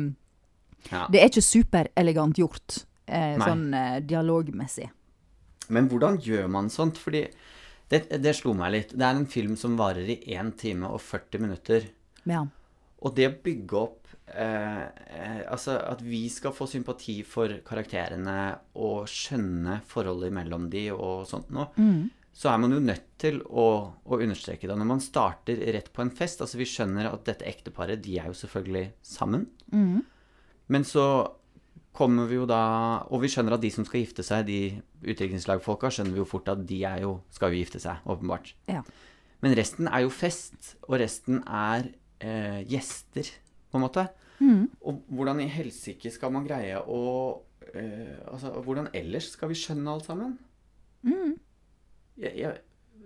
Ja. 0.92 1.06
det 1.12 1.22
er 1.22 1.32
ikke 1.32 1.44
superelegant 1.46 2.38
gjort. 2.42 2.82
Eh, 3.08 3.36
sånn 3.42 3.68
eh, 3.74 4.00
dialogmessig. 4.06 4.90
Men 5.74 5.88
hvordan 5.90 6.20
gjør 6.22 6.48
man 6.52 6.68
sånt? 6.70 6.98
Fordi 7.02 7.24
det, 7.90 8.04
det 8.22 8.34
slo 8.38 8.54
meg 8.58 8.72
litt. 8.74 8.92
Det 8.98 9.06
er 9.06 9.16
en 9.20 9.28
film 9.30 9.56
som 9.58 9.78
varer 9.80 10.08
i 10.14 10.20
1 10.36 10.52
time 10.62 10.90
og 10.90 11.02
40 11.02 11.42
minutter. 11.42 11.88
Ja. 12.30 12.44
Og 13.06 13.16
det 13.18 13.28
å 13.30 13.34
bygge 13.46 13.78
opp 13.78 14.14
eh, 14.34 14.86
eh, 15.14 15.42
Altså 15.52 15.76
at 15.78 16.00
vi 16.02 16.24
skal 16.34 16.54
få 16.58 16.66
sympati 16.70 17.20
for 17.28 17.52
karakterene 17.66 18.38
og 18.82 19.06
skjønne 19.12 19.80
forholdet 19.90 20.34
mellom 20.34 20.70
de 20.74 20.88
og 20.96 21.26
sånt 21.30 21.52
noe, 21.54 21.70
Mm. 21.78 22.10
Så 22.36 22.52
er 22.52 22.60
man 22.60 22.74
jo 22.76 22.82
nødt 22.84 23.06
til 23.22 23.40
å, 23.48 23.68
å 23.96 24.20
understreke 24.20 24.68
det. 24.68 24.76
Når 24.76 24.90
man 24.90 25.04
starter 25.04 25.62
rett 25.72 25.88
på 25.96 26.04
en 26.04 26.12
fest 26.12 26.42
Altså 26.44 26.60
vi 26.60 26.68
skjønner 26.68 27.08
at 27.08 27.24
dette 27.30 27.48
ekteparet, 27.48 28.02
de 28.04 28.18
er 28.20 28.28
jo 28.28 28.36
selvfølgelig 28.36 28.90
sammen. 29.08 29.46
Mm. 29.72 30.02
Men 30.76 30.88
så 30.88 31.06
kommer 31.96 32.28
vi 32.28 32.36
jo 32.36 32.48
da 32.50 33.06
Og 33.08 33.24
vi 33.24 33.30
skjønner 33.32 33.56
at 33.56 33.64
de 33.64 33.72
som 33.72 33.88
skal 33.88 34.04
gifte 34.04 34.26
seg, 34.28 34.50
de 34.50 34.60
utdrikningslagfolka, 35.06 35.94
skjønner 35.94 36.18
vi 36.18 36.24
jo 36.26 36.28
fort 36.28 36.52
at 36.52 36.66
de 36.68 36.82
er 36.84 37.06
jo, 37.06 37.16
skal 37.32 37.54
jo 37.54 37.62
gifte 37.62 37.80
seg, 37.80 38.04
åpenbart. 38.04 38.52
Ja. 38.68 38.84
Men 39.46 39.56
resten 39.56 39.88
er 39.88 40.04
jo 40.04 40.12
fest, 40.12 40.74
og 40.90 40.98
resten 41.00 41.40
er 41.46 41.88
eh, 42.20 42.62
gjester, 42.68 43.30
på 43.70 43.80
en 43.80 43.86
måte. 43.86 44.08
Mm. 44.42 44.66
Og 44.84 45.04
hvordan 45.14 45.40
i 45.44 45.48
helsike 45.52 46.12
skal 46.12 46.34
man 46.36 46.44
greie 46.48 46.82
å 46.82 47.02
eh, 47.72 48.18
Altså, 48.28 48.52
hvordan 48.66 48.90
ellers 48.98 49.30
skal 49.38 49.54
vi 49.54 49.60
skjønne 49.60 49.94
alt 49.94 50.10
sammen? 50.10 50.36
Mm. 51.06 51.38
Jeg, 52.22 52.34
jeg, 52.40 52.58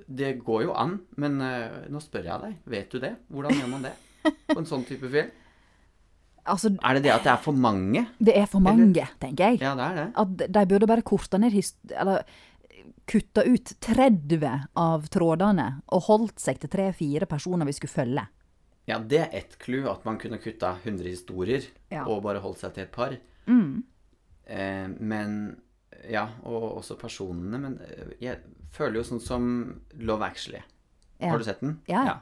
det 0.09 0.31
går 0.45 0.63
jo 0.67 0.73
an, 0.77 0.99
men 1.21 1.39
uh, 1.41 1.85
nå 1.89 2.01
spør 2.01 2.25
jeg 2.29 2.41
deg. 2.45 2.57
Vet 2.65 2.91
du 2.93 2.99
det? 3.03 3.13
Hvordan 3.29 3.57
gjør 3.59 3.71
man 3.75 3.85
det 3.87 3.93
på 4.49 4.57
en 4.59 4.67
sånn 4.69 4.85
type 4.87 5.09
film? 5.09 5.29
Altså, 6.49 6.71
Er 6.81 6.97
det 6.97 7.03
det 7.05 7.11
at 7.13 7.25
det 7.27 7.31
er 7.33 7.41
for 7.43 7.53
mange? 7.53 8.05
det 8.17 8.33
er 8.37 8.47
for 8.49 8.63
mange, 8.63 9.05
tenker 9.21 9.51
jeg. 9.51 9.59
Ja, 9.61 9.75
det 9.77 9.85
er 9.85 9.97
det. 9.99 10.05
At 10.17 10.53
de 10.55 10.63
burde 10.71 10.87
bare 10.89 11.03
korta 11.05 11.37
ned 11.37 11.53
Eller 11.93 12.23
kutta 13.09 13.43
ut 13.45 13.73
30 13.81 14.43
av 14.77 15.07
trådene 15.13 15.67
og 15.93 16.03
holdt 16.07 16.39
seg 16.41 16.59
til 16.61 16.69
tre-fire 16.69 17.25
personer 17.29 17.65
vi 17.65 17.73
skulle 17.73 17.93
følge. 17.93 18.25
Ja, 18.89 18.97
det 18.99 19.19
er 19.21 19.33
ett 19.37 19.57
clou, 19.61 19.83
at 19.91 20.05
man 20.05 20.17
kunne 20.21 20.39
kutta 20.41 20.75
100 20.83 21.05
historier 21.09 21.65
Ja. 21.91 22.05
og 22.07 22.23
bare 22.25 22.41
holdt 22.41 22.61
seg 22.63 22.73
til 22.73 22.83
et 22.87 22.91
par. 22.93 23.13
Mm. 23.47 23.83
Eh, 24.45 24.87
men 24.99 25.57
Ja, 26.09 26.29
og 26.47 26.77
også 26.79 26.95
personene. 26.97 27.57
Men 27.59 27.79
eh, 27.83 28.13
jeg 28.21 28.39
føler 28.71 28.99
jo 29.01 29.03
sånn 29.07 29.21
som 29.23 29.45
Love 29.97 30.25
Actually. 30.25 30.61
Ja. 31.19 31.31
Har 31.33 31.37
du 31.41 31.43
sett 31.47 31.59
den? 31.61 31.79
Ja. 31.89 32.19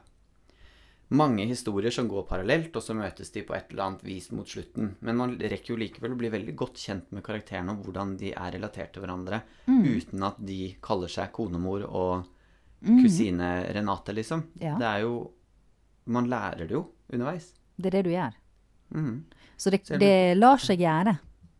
Mange 1.10 1.46
historier 1.48 1.90
som 1.94 2.08
går 2.10 2.26
parallelt, 2.28 2.74
og 2.76 2.82
så 2.84 2.92
møtes 2.96 3.30
de 3.32 3.40
på 3.48 3.54
et 3.56 3.70
eller 3.72 3.84
annet 3.86 4.02
vis 4.04 4.26
mot 4.36 4.48
slutten. 4.48 4.90
Men 5.00 5.16
man 5.16 5.30
rekker 5.40 5.72
jo 5.72 5.78
likevel 5.80 6.12
å 6.12 6.18
bli 6.20 6.28
veldig 6.34 6.54
godt 6.60 6.82
kjent 6.82 7.12
med 7.16 7.24
karakterene 7.24 7.72
og 7.72 7.86
hvordan 7.86 8.16
de 8.20 8.34
er 8.36 8.52
relatert 8.58 8.92
til 8.92 9.02
hverandre, 9.06 9.42
Mm. 9.66 9.84
uten 9.86 10.22
at 10.28 10.36
de 10.44 10.76
kaller 10.82 11.08
seg 11.08 11.32
konemor 11.32 11.86
og 11.88 12.26
kusine 12.84 13.72
Renate, 13.74 14.12
liksom. 14.14 14.42
Mm. 14.58 14.60
Ja. 14.62 14.76
Det 14.78 14.86
er 14.86 15.00
jo 15.06 15.32
Man 16.06 16.24
lærer 16.30 16.66
det 16.66 16.70
jo 16.72 16.86
underveis. 17.12 17.52
Det 17.76 17.86
er 17.86 17.90
det 17.98 18.04
du 18.04 18.10
gjør. 18.10 18.32
Mm. 18.94 19.24
Så 19.58 19.70
det, 19.70 19.82
det 20.00 20.36
lar 20.38 20.56
seg 20.56 20.78
gjøre. 20.80 21.18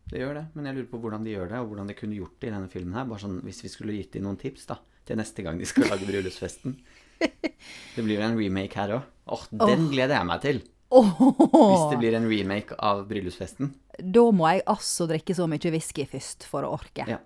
Det 0.09 0.19
gjør 0.23 0.33
det, 0.39 0.45
men 0.55 0.65
jeg 0.65 0.75
lurer 0.79 0.87
på 0.89 0.99
hvordan 1.03 1.23
de 1.27 1.33
gjør 1.35 1.49
det, 1.51 1.59
og 1.61 1.67
hvordan 1.69 1.87
de 1.91 1.93
kunne 1.97 2.15
gjort 2.17 2.39
det 2.41 2.47
i 2.49 2.53
denne 2.55 2.69
filmen 2.71 2.95
her. 2.97 3.05
Bare 3.05 3.21
sånn, 3.21 3.39
Hvis 3.45 3.61
vi 3.63 3.69
skulle 3.69 3.93
gitt 3.93 4.13
dem 4.15 4.23
noen 4.25 4.39
tips 4.41 4.65
da, 4.71 4.79
til 5.05 5.17
neste 5.19 5.43
gang 5.45 5.59
de 5.61 5.67
skal 5.69 5.85
lage 5.91 6.07
bryllupsfesten. 6.09 6.75
Det 7.95 8.01
blir 8.05 8.15
jo 8.17 8.23
en 8.25 8.37
remake 8.39 8.75
her 8.79 8.93
òg. 8.95 9.07
Åh, 9.29 9.41
den 9.67 9.89
gleder 9.91 10.15
jeg 10.17 10.25
meg 10.29 10.41
til. 10.41 10.61
Hvis 10.89 11.83
det 11.91 11.97
blir 12.01 12.15
en 12.17 12.25
remake 12.31 12.73
av 12.81 13.03
bryllupsfesten. 13.09 13.73
Da 13.99 14.23
må 14.33 14.47
jeg 14.49 14.63
altså 14.71 15.05
drikke 15.09 15.35
så 15.37 15.45
mye 15.51 15.71
whisky 15.75 16.05
først 16.09 16.47
for 16.49 16.65
å 16.65 16.71
orke. 16.79 17.05
Ja. 17.11 17.19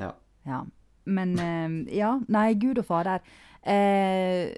ja. 0.00 0.12
Ja. 0.46 0.62
Men 1.04 1.34
eh, 1.36 1.96
ja, 1.98 2.14
nei, 2.32 2.54
gud 2.56 2.78
og 2.80 2.86
fader. 2.88 3.20
Eh, 3.60 4.54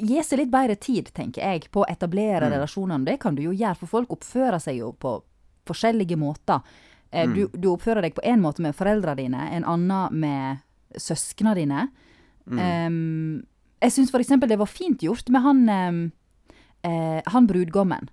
gi 0.00 0.22
seg 0.26 0.40
litt 0.42 0.50
bedre 0.50 0.74
tid, 0.80 1.12
tenker 1.14 1.44
jeg, 1.44 1.68
på 1.70 1.84
å 1.84 1.88
etablere 1.92 2.48
Mm. 2.48 2.54
relasjonene. 2.56 3.04
Det 3.06 3.18
kan 3.22 3.34
du 3.36 3.42
jo 3.44 3.52
gjøre, 3.52 3.76
for 3.84 3.86
folk 4.00 4.10
oppfører 4.16 4.58
seg 4.62 4.80
jo 4.80 4.92
på 4.92 5.20
forskjellige 5.70 6.18
måter. 6.20 6.60
Eh, 7.12 7.26
Mm. 7.26 7.34
du, 7.34 7.48
du 7.58 7.68
oppfører 7.72 8.02
deg 8.06 8.14
på 8.14 8.22
en 8.24 8.40
måte 8.42 8.62
med 8.62 8.74
foreldrene 8.78 9.16
dine, 9.18 9.48
en 9.56 9.64
annen 9.64 10.20
med 10.20 10.60
søsknene 10.96 11.54
dine. 11.58 11.88
Mm. 12.46 12.60
Um, 12.86 13.42
jeg 13.82 13.92
syns 13.94 14.12
eksempel 14.14 14.48
det 14.50 14.58
var 14.60 14.66
fint 14.70 15.00
gjort 15.02 15.28
med 15.30 15.42
han, 15.42 15.60
um, 15.68 16.00
eh, 16.86 17.20
han 17.26 17.46
brudgommen. 17.46 18.08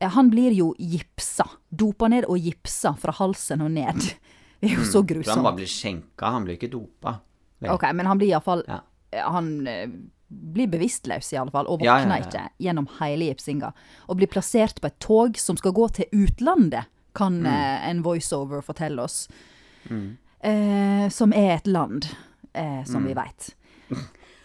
Eh, 0.00 0.08
Han 0.12 0.28
blir 0.30 0.52
jo 0.52 0.74
gipsa. 0.78 1.46
Dopa 1.70 2.08
ned 2.08 2.26
og 2.28 2.38
gipsa 2.38 2.94
fra 3.00 3.12
halsen 3.16 3.62
og 3.64 3.70
ned. 3.72 3.96
Det 4.60 4.70
er 4.70 4.76
jo 4.78 4.84
så 4.88 5.02
grusomt. 5.04 5.34
han 5.36 5.44
bare 5.44 5.56
blir 5.58 5.68
skjenka, 5.68 6.30
han 6.32 6.44
blir 6.46 6.56
ikke 6.56 6.70
dopa. 6.72 7.18
Vel. 7.60 7.70
Ok, 7.74 7.82
men 7.94 8.06
han 8.08 8.18
blir 8.18 8.30
iallfall 8.32 8.62
Ja. 8.68 8.80
Han 9.30 9.66
eh, 9.68 9.86
blir 10.28 10.66
bevisstløs, 10.68 11.28
i 11.32 11.36
alle 11.38 11.52
fall, 11.54 11.66
og 11.70 11.82
Ja, 11.84 11.98
ja, 12.02 12.08
ja. 12.08 12.16
ikke 12.24 12.42
gjennom 12.64 12.88
hele 12.98 13.28
gipsinga. 13.30 13.72
Og 14.08 14.16
blir 14.18 14.28
plassert 14.32 14.80
på 14.80 14.88
et 14.90 14.98
tog 15.00 15.36
som 15.38 15.56
skal 15.56 15.72
gå 15.72 15.86
til 15.92 16.06
utlandet, 16.12 16.88
kan 17.16 17.40
Mm. 17.42 17.46
eh, 17.48 17.88
en 17.90 18.02
voiceover 18.04 18.62
fortelle 18.62 19.02
oss. 19.02 19.26
Eh, 20.42 21.08
som 21.10 21.32
er 21.32 21.56
et 21.56 21.66
land, 21.66 22.06
eh, 22.54 22.84
som 22.84 23.02
Mm. 23.02 23.06
vi 23.08 23.14
veit. 23.14 23.54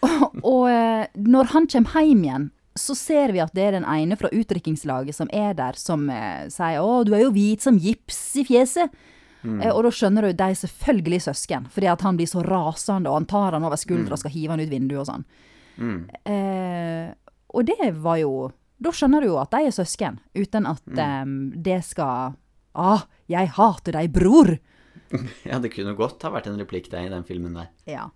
og 0.02 0.40
og 0.44 0.68
eh, 0.70 1.06
når 1.16 1.44
han 1.52 1.66
kommer 1.66 2.02
hjem 2.02 2.24
igjen, 2.24 2.50
så 2.74 2.94
ser 2.96 3.32
vi 3.32 3.40
at 3.44 3.52
det 3.54 3.62
er 3.68 3.72
den 3.76 3.84
ene 3.84 4.16
fra 4.16 4.30
utdrikkingslaget 4.32 5.14
som 5.14 5.28
er 5.32 5.52
der, 5.54 5.72
som 5.76 6.08
eh, 6.10 6.46
sier 6.48 6.80
'Å, 6.80 7.04
du 7.04 7.12
er 7.14 7.20
jo 7.26 7.30
hvit 7.32 7.60
som 7.60 7.78
gips 7.78 8.36
i 8.36 8.44
fjeset'. 8.44 8.90
Eh, 9.44 9.70
og 9.74 9.82
da 9.82 9.90
skjønner 9.90 10.22
du 10.22 10.32
de 10.32 10.44
er 10.44 10.54
selvfølgelig 10.54 11.20
søsken, 11.26 11.66
fordi 11.68 11.88
at 11.90 12.00
han 12.02 12.16
blir 12.16 12.26
så 12.30 12.42
rasende, 12.46 13.08
og 13.10 13.14
han 13.14 13.26
tar 13.26 13.52
han 13.52 13.64
over 13.64 13.76
skuldra 13.76 14.12
og 14.12 14.18
skal 14.18 14.30
hive 14.30 14.50
han 14.50 14.60
ut 14.60 14.70
vinduet 14.70 15.00
og 15.00 15.06
sånn. 15.06 15.24
Mm. 15.78 16.08
Eh, 16.26 17.14
og 17.54 17.64
det 17.66 17.94
var 18.02 18.16
jo 18.18 18.52
Da 18.82 18.90
skjønner 18.90 19.20
du 19.20 19.26
jo 19.28 19.38
at 19.38 19.50
de 19.50 19.56
er 19.66 19.70
søsken, 19.70 20.18
uten 20.34 20.66
at 20.66 20.82
eh, 20.98 21.24
det 21.62 21.84
skal 21.84 22.34
Ah, 22.72 23.06
jeg 23.30 23.52
hater 23.58 23.98
deg, 23.98 24.12
bror! 24.14 24.56
Ja, 25.44 25.58
det 25.60 25.74
kunne 25.74 25.92
godt 25.92 26.22
ha 26.24 26.30
vært 26.32 26.46
en 26.48 26.56
replikk 26.56 26.86
der 26.88 27.04
i 27.04 27.12
den 27.12 27.24
filmen 27.28 27.52
der. 27.52 27.66
Ja. 27.84 28.06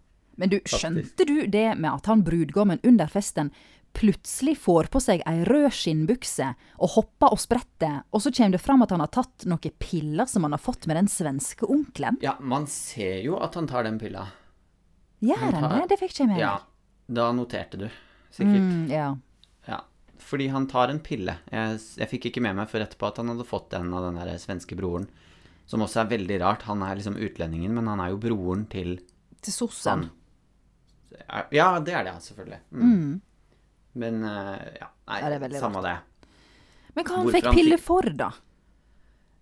Men 0.41 0.49
du, 0.53 0.59
skjønte 0.65 1.27
du 1.29 1.43
det 1.49 1.75
med 1.77 1.91
at 1.91 2.09
han 2.09 2.23
brudgommen 2.25 2.81
under 2.89 3.11
festen 3.13 3.51
plutselig 3.97 4.59
får 4.61 4.89
på 4.93 5.01
seg 5.01 5.23
ei 5.29 5.41
rød 5.49 5.71
skinnbukse 5.73 6.51
og 6.77 6.91
hopper 6.99 7.33
og 7.33 7.41
spretter, 7.41 8.03
og 8.13 8.21
så 8.21 8.33
kommer 8.35 8.57
det 8.59 8.61
fram 8.61 8.85
at 8.85 8.93
han 8.93 9.01
har 9.05 9.13
tatt 9.13 9.47
noen 9.49 9.77
piller 9.81 10.29
som 10.29 10.45
han 10.45 10.53
har 10.53 10.61
fått 10.61 10.85
med 10.89 10.99
den 11.01 11.09
svenske 11.09 11.65
onkelen? 11.65 12.19
Ja, 12.25 12.37
man 12.41 12.69
ser 12.69 13.23
jo 13.25 13.39
at 13.41 13.57
han 13.57 13.69
tar 13.71 13.89
den 13.89 13.97
pilla. 14.01 14.27
Gjør 15.25 15.47
Han 15.57 15.71
det? 15.73 15.87
Det 15.95 16.01
fikk 16.03 16.13
ikke 16.13 16.25
jeg 16.27 16.33
med 16.35 16.43
Ja, 16.43 16.55
da 17.09 17.31
noterte 17.33 17.81
du, 17.81 17.87
sikkert. 18.37 18.67
Mm, 18.69 18.83
ja. 18.93 19.09
Ja, 19.67 19.81
fordi 20.23 20.49
han 20.53 20.67
tar 20.71 20.93
en 20.93 21.01
pille. 21.05 21.39
Jeg, 21.53 21.79
jeg 22.01 22.11
fikk 22.11 22.31
ikke 22.31 22.43
med 22.45 22.57
meg 22.59 22.71
før 22.71 22.87
etterpå 22.87 23.11
at 23.11 23.21
han 23.21 23.33
hadde 23.33 23.47
fått 23.49 23.71
den 23.75 23.93
av 23.97 24.09
den 24.09 24.21
der 24.21 24.37
svenske 24.43 24.79
broren. 24.79 25.09
Som 25.67 25.83
også 25.83 26.05
er 26.05 26.13
veldig 26.13 26.39
rart. 26.43 26.67
Han 26.71 26.85
er 26.87 26.99
liksom 26.99 27.19
utlendingen, 27.19 27.75
men 27.75 27.91
han 27.91 28.03
er 28.03 28.13
jo 28.15 28.23
broren 28.23 28.67
til 28.71 28.99
Til 29.45 29.55
sossen. 29.55 30.09
Ja, 31.55 31.69
det 31.81 31.95
er 31.95 32.07
det, 32.07 32.15
selvfølgelig. 32.25 32.61
Mm. 32.71 33.21
Men 34.01 34.25
eh, 34.25 34.65
ja, 34.81 34.89
nei, 35.09 35.21
Ja, 35.23 35.31
det 35.33 35.41
veldig 35.45 35.61
samme 35.63 35.83
det. 35.85 35.97
Men 36.97 37.05
hva 37.05 37.19
han 37.19 37.27
Hvorfor 37.27 37.37
fikk 37.37 37.49
han 37.49 37.57
pille 37.57 37.79
for, 37.81 38.09
da? 38.17 38.31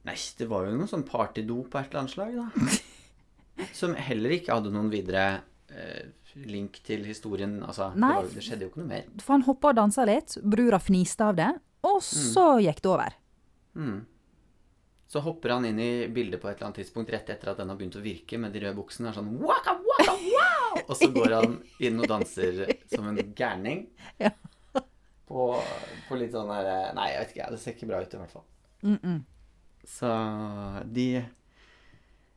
Nei, 0.05 0.17
det 0.39 0.49
var 0.51 0.67
jo 0.67 0.75
noe 0.77 0.91
sånn 0.91 1.07
partydop 1.09 1.71
på 1.73 1.81
et 1.81 1.89
eller 1.89 2.03
annet 2.03 2.15
slag, 2.15 2.37
da. 2.37 3.65
Som 3.79 3.95
heller 3.97 4.35
ikke 4.35 4.57
hadde 4.57 4.73
noen 4.75 4.91
videre 4.93 5.25
eh, 5.71 6.11
link 6.35 6.81
til 6.87 7.05
historien. 7.07 7.59
Altså, 7.63 7.91
det, 7.95 8.01
var, 8.01 8.27
det 8.35 8.43
skjedde 8.45 8.67
jo 8.67 8.73
ikke 8.73 8.83
noe 8.83 8.91
mer. 8.91 9.07
For 9.23 9.37
han 9.37 9.47
hoppa 9.47 9.71
og 9.73 9.79
dansa 9.79 10.07
litt, 10.09 10.37
brura 10.43 10.81
fniste 10.83 11.29
av 11.29 11.39
det, 11.39 11.53
og 11.87 12.01
så 12.05 12.49
gikk 12.65 12.83
det 12.85 12.91
over. 12.91 13.17
Mm. 13.75 14.01
Så 15.15 15.21
hopper 15.23 15.53
han 15.55 15.67
inn 15.69 15.79
i 15.79 16.09
bildet 16.11 16.41
på 16.43 16.49
et 16.49 16.57
eller 16.57 16.71
annet 16.71 16.81
tidspunkt 16.83 17.13
rett 17.13 17.29
etter 17.31 17.53
at 17.53 17.61
den 17.61 17.69
har 17.71 17.79
begynt 17.79 17.99
å 18.01 18.03
virke 18.03 18.39
med 18.41 18.55
de 18.55 18.65
røde 18.65 18.75
buksene. 18.79 19.13
Er 19.13 19.19
sånn 19.19 19.31
waka, 19.39 19.77
waka, 19.85 20.17
wow! 20.25 20.81
Og 20.89 20.97
så 20.99 21.11
går 21.15 21.37
han 21.37 21.55
inn 21.87 22.01
og 22.03 22.09
danser 22.11 22.65
som 22.91 23.07
en 23.13 23.23
gærning. 23.37 23.87
Ja. 24.25 24.33
På, 25.25 25.55
på 26.05 26.17
litt 26.21 26.35
sånn 26.35 26.51
her 26.53 26.67
Nei, 26.95 27.07
jeg 27.15 27.21
vet 27.23 27.31
ikke. 27.33 27.47
Det 27.55 27.61
ser 27.63 27.77
ikke 27.77 27.87
bra 27.89 28.01
ut, 28.03 28.13
i 28.13 28.19
hvert 28.21 28.35
fall. 28.35 28.45
Mm 28.85 28.99
-mm. 28.99 29.21
Så 29.85 30.11
de 30.85 31.07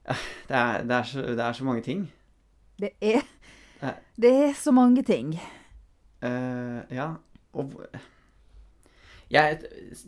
det 0.48 0.56
er, 0.56 0.84
det, 0.84 0.96
er 0.96 1.04
så, 1.04 1.22
det 1.22 1.44
er 1.44 1.54
så 1.54 1.64
mange 1.64 1.82
ting. 1.82 2.12
Det 2.80 2.90
er. 3.02 3.22
Det 4.18 4.34
er 4.50 4.54
så 4.58 4.74
mange 4.74 5.04
ting. 5.06 5.36
Uh, 6.24 6.82
ja, 6.90 7.12
og 7.58 7.76
jeg, 9.30 9.60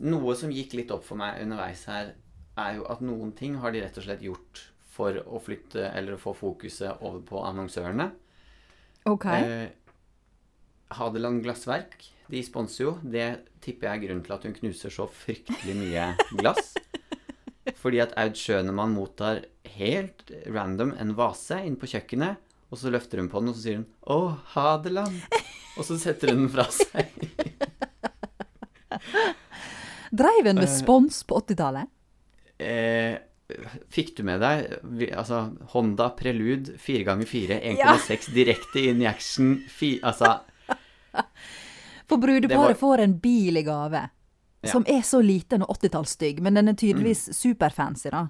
Noe 0.02 0.34
som 0.38 0.52
gikk 0.54 0.74
litt 0.78 0.90
opp 0.94 1.04
for 1.06 1.20
meg 1.20 1.42
underveis 1.44 1.84
her, 1.90 2.14
er 2.60 2.76
jo 2.78 2.86
at 2.90 3.02
noen 3.04 3.32
ting 3.36 3.58
har 3.62 3.72
de 3.72 3.82
rett 3.84 3.98
og 4.00 4.06
slett 4.06 4.24
gjort 4.24 4.64
for 4.90 5.16
å 5.22 5.40
flytte 5.42 5.86
eller 5.94 6.18
få 6.20 6.34
fokuset 6.36 7.04
over 7.06 7.22
på 7.24 7.42
annonsørene. 7.46 8.10
OK. 9.08 9.26
Eh, 9.32 9.68
Hadeland 10.98 11.44
Glassverk, 11.44 12.02
de 12.30 12.42
sponser 12.44 12.84
jo. 12.84 12.96
Det 13.02 13.28
tipper 13.62 13.88
jeg 13.88 13.96
er 13.96 14.04
grunnen 14.04 14.26
til 14.26 14.36
at 14.36 14.46
hun 14.46 14.56
knuser 14.58 14.92
så 14.92 15.06
fryktelig 15.06 15.76
mye 15.78 16.10
glass. 16.40 16.74
Fordi 17.80 18.00
at 18.02 18.16
Aud 18.18 18.36
Schønemann 18.36 18.96
mottar 18.96 19.44
helt 19.76 20.32
random 20.50 20.92
en 20.98 21.14
vase 21.16 21.60
inn 21.64 21.78
på 21.80 21.88
kjøkkenet, 21.92 22.40
og 22.70 22.78
så 22.78 22.90
løfter 22.94 23.18
hun 23.18 23.28
på 23.32 23.40
den, 23.42 23.48
og 23.50 23.56
så 23.56 23.62
sier 23.64 23.76
hun 23.80 23.86
'Å, 24.06 24.36
Hadeland'. 24.54 25.22
Og 25.78 25.84
så 25.86 25.98
setter 25.98 26.30
hun 26.34 26.46
den 26.46 26.52
fra 26.52 26.64
seg. 26.70 27.08
Dreiv 30.10 30.46
en 30.46 30.56
med 30.58 30.64
eh. 30.64 30.70
spons 30.74 31.22
på 31.24 31.38
80-tallet? 31.40 31.86
Eh, 32.58 33.16
fikk 33.90 34.16
du 34.18 34.22
med 34.26 34.40
deg 34.42 35.12
altså, 35.16 35.44
Honda 35.72 36.10
Prelude 36.18 36.74
4x4 36.78 37.60
Ja. 37.78 37.94
1,6 37.96 38.30
direkte 38.38 38.82
inn 38.90 39.02
i 39.02 39.06
action? 39.08 39.54
Fi, 39.70 39.94
altså 40.02 40.40
For 42.10 42.18
brudeparet 42.18 42.74
var- 42.74 42.80
får 42.80 42.98
en 43.06 43.18
bil 43.22 43.56
i 43.56 43.62
gave. 43.62 44.02
Ja. 44.60 44.68
Som 44.72 44.84
er 44.90 45.00
så 45.06 45.22
liten 45.22 45.62
og 45.62 45.70
80-tallsstygg, 45.78 46.40
men 46.44 46.54
den 46.58 46.68
er 46.68 46.74
tydeligvis 46.76 47.30
superfancy, 47.38 48.10
da. 48.12 48.26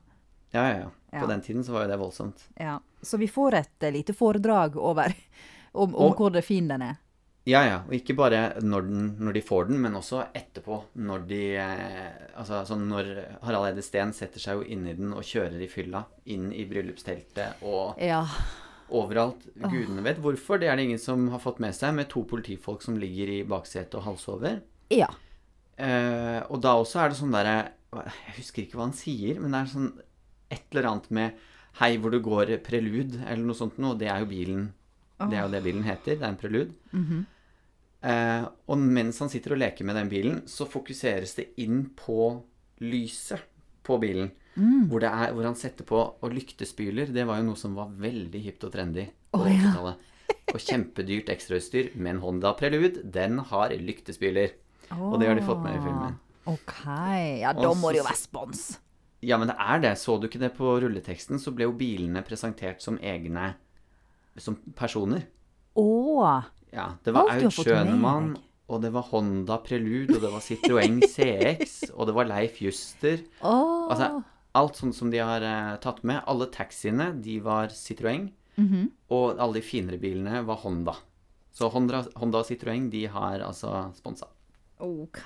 Ja, 0.54 0.66
ja, 0.68 0.76
ja. 0.84 0.90
På 1.10 1.24
Ja. 1.24 1.26
den 1.32 1.40
tiden 1.42 1.64
så 1.64 1.72
var 1.72 1.82
jo 1.86 1.88
det 1.90 1.98
voldsomt. 1.98 2.44
Ja. 2.60 2.76
Så 3.02 3.16
vi 3.18 3.28
får 3.28 3.54
et 3.54 3.82
eh, 3.86 3.92
lite 3.92 4.12
foredrag 4.16 4.76
over 4.76 5.14
om, 5.72 5.94
om 5.94 6.10
Og- 6.10 6.16
hvor 6.18 6.30
det 6.34 6.44
fin 6.44 6.68
den 6.68 6.82
er. 6.82 6.98
Ja, 7.48 7.62
ja. 7.64 7.76
Og 7.88 7.94
ikke 7.96 8.14
bare 8.14 8.60
når, 8.60 8.82
den, 8.86 9.06
når 9.24 9.32
de 9.32 9.40
får 9.42 9.68
den, 9.70 9.78
men 9.80 9.94
også 9.96 10.26
etterpå. 10.36 10.82
Når 11.00 11.22
de 11.26 11.38
Altså, 11.58 12.58
Altså 12.60 12.74
sånn 12.74 12.84
når 12.90 13.08
Harald 13.42 13.70
Eide 13.70 13.82
Steen 13.82 14.12
setter 14.12 14.38
seg 14.42 14.60
jo 14.60 14.66
inn 14.76 14.84
i 14.86 14.92
den 14.98 15.14
og 15.16 15.24
kjører 15.24 15.56
i 15.64 15.68
fylla 15.72 16.04
inn 16.30 16.50
i 16.52 16.66
bryllupsteltet 16.68 17.62
og 17.64 17.96
Ja. 17.98 18.20
overalt. 18.92 19.46
Gudene 19.56 20.04
vet 20.04 20.20
hvorfor. 20.22 20.60
Det 20.60 20.68
er 20.68 20.76
det 20.76 20.84
ingen 20.84 20.98
som 21.00 21.28
har 21.32 21.40
fått 21.42 21.60
med 21.64 21.74
seg, 21.74 21.94
med 21.96 22.08
to 22.12 22.22
politifolk 22.28 22.82
som 22.84 22.98
ligger 23.00 23.32
i 23.38 23.42
baksetet 23.48 23.94
og 23.98 24.04
halsover. 24.04 24.60
Ja. 24.92 25.08
Eh, 25.80 26.42
og 26.50 26.60
da 26.60 26.74
også 26.76 27.00
er 27.00 27.08
det 27.08 27.16
sånn 27.22 27.32
derre 27.32 27.70
Jeg 27.90 28.34
husker 28.36 28.62
ikke 28.62 28.76
hva 28.78 28.84
han 28.86 28.94
sier, 28.94 29.40
men 29.40 29.50
det 29.50 29.60
er 29.64 29.70
sånn 29.72 29.88
et 30.52 30.66
eller 30.74 30.90
annet 30.92 31.08
med 31.10 31.32
Hei, 31.80 31.94
hvor 31.96 32.12
du 32.12 32.20
går 32.20 32.58
prelude, 32.64 33.22
eller 33.24 33.44
noe 33.46 33.56
sånt 33.56 33.78
noe. 33.80 33.96
Det 33.96 34.08
er 34.12 34.20
jo 34.20 34.28
bilen. 34.28 34.66
Det 35.20 35.36
er 35.36 35.46
jo 35.46 35.52
det 35.52 35.62
bilen 35.64 35.84
heter. 35.84 36.16
Det 36.18 36.24
er 36.26 36.32
en 36.34 36.40
prelude. 36.40 36.74
eh, 38.02 38.44
og 38.68 38.78
mens 38.78 39.18
han 39.20 39.30
sitter 39.32 39.52
og 39.56 39.60
leker 39.60 39.84
med 39.88 39.96
den 39.96 40.08
bilen, 40.12 40.42
så 40.48 40.66
fokuseres 40.68 41.34
det 41.36 41.50
inn 41.60 41.90
på 41.96 42.42
lyset 42.80 43.44
på 43.84 43.98
bilen. 44.00 44.30
Hvor, 44.90 45.00
det 45.00 45.08
er, 45.08 45.32
hvor 45.32 45.46
han 45.46 45.54
setter 45.56 45.86
på 45.86 45.96
Og 46.20 46.32
lyktespyler, 46.34 47.12
det 47.14 47.22
var 47.24 47.38
jo 47.38 47.46
noe 47.46 47.56
som 47.56 47.76
var 47.78 47.92
veldig 47.96 48.40
hipt 48.42 48.64
og 48.66 48.72
trendy 48.74 49.06
på 49.30 49.38
Å, 49.40 49.46
ja. 49.46 49.60
80-tallet. 49.70 50.08
Og 50.50 50.58
kjempedyrt 50.58 51.30
ekstrautstyr. 51.32 51.92
Men 51.94 52.18
Honda 52.20 52.52
Prelude, 52.58 53.04
den 53.04 53.38
har 53.38 53.70
lyktespyler. 53.70 54.52
Og 54.98 55.20
det 55.22 55.30
har 55.30 55.38
de 55.38 55.46
fått 55.46 55.62
med 55.62 55.78
i 55.78 55.82
filmen. 55.84 56.18
OK. 56.50 56.76
Ja, 57.40 57.52
da 57.54 57.72
må 57.78 57.92
det 57.94 58.02
jo 58.02 58.08
være 58.08 58.18
spons. 58.18 58.64
Ja, 59.22 59.36
men 59.36 59.48
det 59.50 59.56
er 59.60 59.80
det. 59.84 59.92
Så 60.00 60.14
du 60.20 60.28
ikke 60.28 60.40
det 60.40 60.54
på 60.56 60.76
rulleteksten, 60.80 61.38
så 61.42 61.52
ble 61.52 61.66
jo 61.68 61.72
bilene 61.76 62.22
presentert 62.24 62.80
som 62.80 62.96
egne 62.98 63.54
som 64.40 64.56
personer. 64.78 65.26
Å. 65.76 66.42
Ja, 66.72 66.94
det 67.04 67.12
var 67.12 67.28
Aud 67.34 67.52
Schønemann, 67.52 68.30
og 68.70 68.80
det 68.84 68.92
var 68.94 69.02
Honda 69.10 69.58
Prelude, 69.58 70.14
og 70.16 70.22
det 70.22 70.30
var 70.32 70.40
Citroën 70.44 71.00
CX, 71.14 71.90
og 71.92 72.06
det 72.08 72.14
var 72.16 72.28
Leif 72.30 72.60
Juster. 72.62 73.20
Åh! 73.42 73.90
Altså, 73.90 74.22
alt 74.54 74.76
sånt 74.80 74.94
som 74.96 75.10
de 75.12 75.18
har 75.22 75.42
eh, 75.44 75.76
tatt 75.82 76.00
med. 76.06 76.22
Alle 76.30 76.46
taxiene, 76.54 77.10
de 77.22 77.40
var 77.44 77.68
Citroën, 77.74 78.30
Mhm. 78.60 78.90
og 79.14 79.38
alle 79.40 79.54
de 79.56 79.62
finere 79.64 79.96
bilene 79.98 80.42
var 80.44 80.58
Honda. 80.64 80.92
Så 81.54 81.68
Honda, 81.72 82.02
Honda 82.20 82.38
og 82.42 82.46
Citroën, 82.48 82.90
de 82.92 83.04
har 83.08 83.40
altså 83.46 83.70
sponsa. 83.96 84.26
OK. 84.80 85.22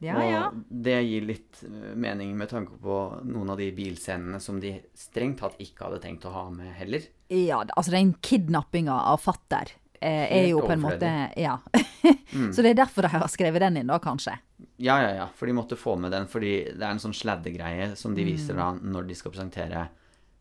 Ja, 0.00 0.18
ja. 0.22 0.42
Og 0.52 0.60
det 0.70 1.00
gir 1.08 1.24
litt 1.26 1.62
eh, 1.66 1.94
mening 1.98 2.36
med 2.38 2.48
tanke 2.52 2.76
på 2.78 2.98
noen 3.26 3.50
av 3.50 3.58
de 3.58 3.70
bilscenene 3.74 4.38
som 4.40 4.60
de 4.62 4.76
strengt 4.94 5.40
tatt 5.42 5.56
ikke 5.58 5.88
hadde 5.88 5.98
tenkt 6.04 6.26
å 6.28 6.34
ha 6.36 6.44
med 6.54 6.70
heller. 6.78 7.02
Ja, 7.34 7.64
altså 7.74 7.92
den 7.96 8.12
kidnappinga 8.22 8.94
av 9.10 9.18
fatter 9.24 9.72
eh, 10.00 10.26
er 10.38 10.46
jo 10.52 10.62
på 10.62 10.70
en 10.76 10.84
måte 10.86 11.10
Ja. 11.36 11.58
Ja. 11.66 12.14
Så 12.54 12.62
det 12.62 12.70
er 12.70 12.78
derfor 12.84 13.02
de 13.02 13.10
har 13.16 13.26
skrevet 13.32 13.60
den 13.64 13.80
inn, 13.80 13.88
da, 13.90 13.98
kanskje. 13.98 14.36
Ja, 14.78 15.00
ja, 15.02 15.10
ja, 15.16 15.26
for 15.34 15.50
de 15.50 15.54
måtte 15.56 15.76
få 15.80 15.96
med 15.98 16.12
den, 16.14 16.28
fordi 16.30 16.52
det 16.78 16.84
er 16.84 16.92
en 16.94 17.00
sånn 17.02 17.16
sladdegreie 17.16 17.90
som 17.98 18.14
de 18.14 18.24
viser 18.28 18.54
Mm. 18.54 18.60
da 18.60 18.92
når 18.94 19.08
de 19.08 19.16
skal 19.18 19.32
presentere 19.34 19.88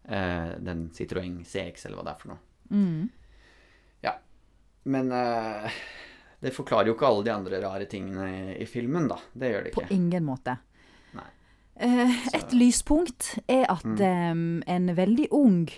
eh, 0.07 0.51
den 0.61 0.89
Citroën 0.93 1.39
CX, 1.47 1.85
eller 1.87 1.97
hva 1.97 2.05
det 2.05 2.13
er 2.13 2.21
for 2.21 2.33
noe. 2.35 2.39
Mm. 2.69 3.09
Ja. 4.05 4.13
Men 4.85 5.11
eh, 5.11 5.79
det 6.39 6.54
forklarer 6.54 6.91
jo 6.91 6.95
ikke 6.97 7.08
alle 7.10 7.26
de 7.26 7.34
andre 7.34 7.60
rare 7.63 7.86
tingene 7.89 8.28
i, 8.30 8.39
i 8.62 8.65
filmen, 8.69 9.08
da. 9.10 9.17
Det 9.34 9.52
gjør 9.52 9.63
det 9.65 9.71
ikke. 9.73 9.88
På 9.88 9.95
ingen 9.95 10.26
måte. 10.28 10.58
Eh, 11.80 12.28
et 12.34 12.54
lyspunkt 12.58 13.36
er 13.45 13.67
at 13.69 13.86
eh, 14.02 14.34
en 14.34 14.95
veldig 14.97 15.28
ung, 15.36 15.69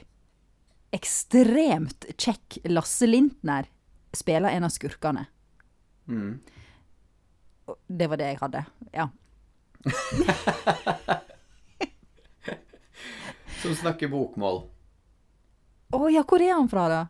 ekstremt 0.95 2.05
kjekk 2.15 2.57
Lasse 2.71 3.05
Lintner 3.07 3.67
spiller 4.15 4.49
en 4.55 4.63
av 4.63 4.69
skurkene. 4.71 5.25
Mm. 6.07 6.39
Det 7.85 8.07
var 8.09 8.17
det 8.17 8.27
jeg 8.31 8.39
hadde. 8.39 8.65
Ja. 8.95 9.09
Som 13.59 13.75
snakker 13.75 14.07
bokmål. 14.07 14.63
Å 15.91 16.09
ja, 16.13 16.23
hvor 16.23 16.41
er 16.41 16.53
han 16.55 16.69
fra, 16.71 16.87
da? 16.89 17.07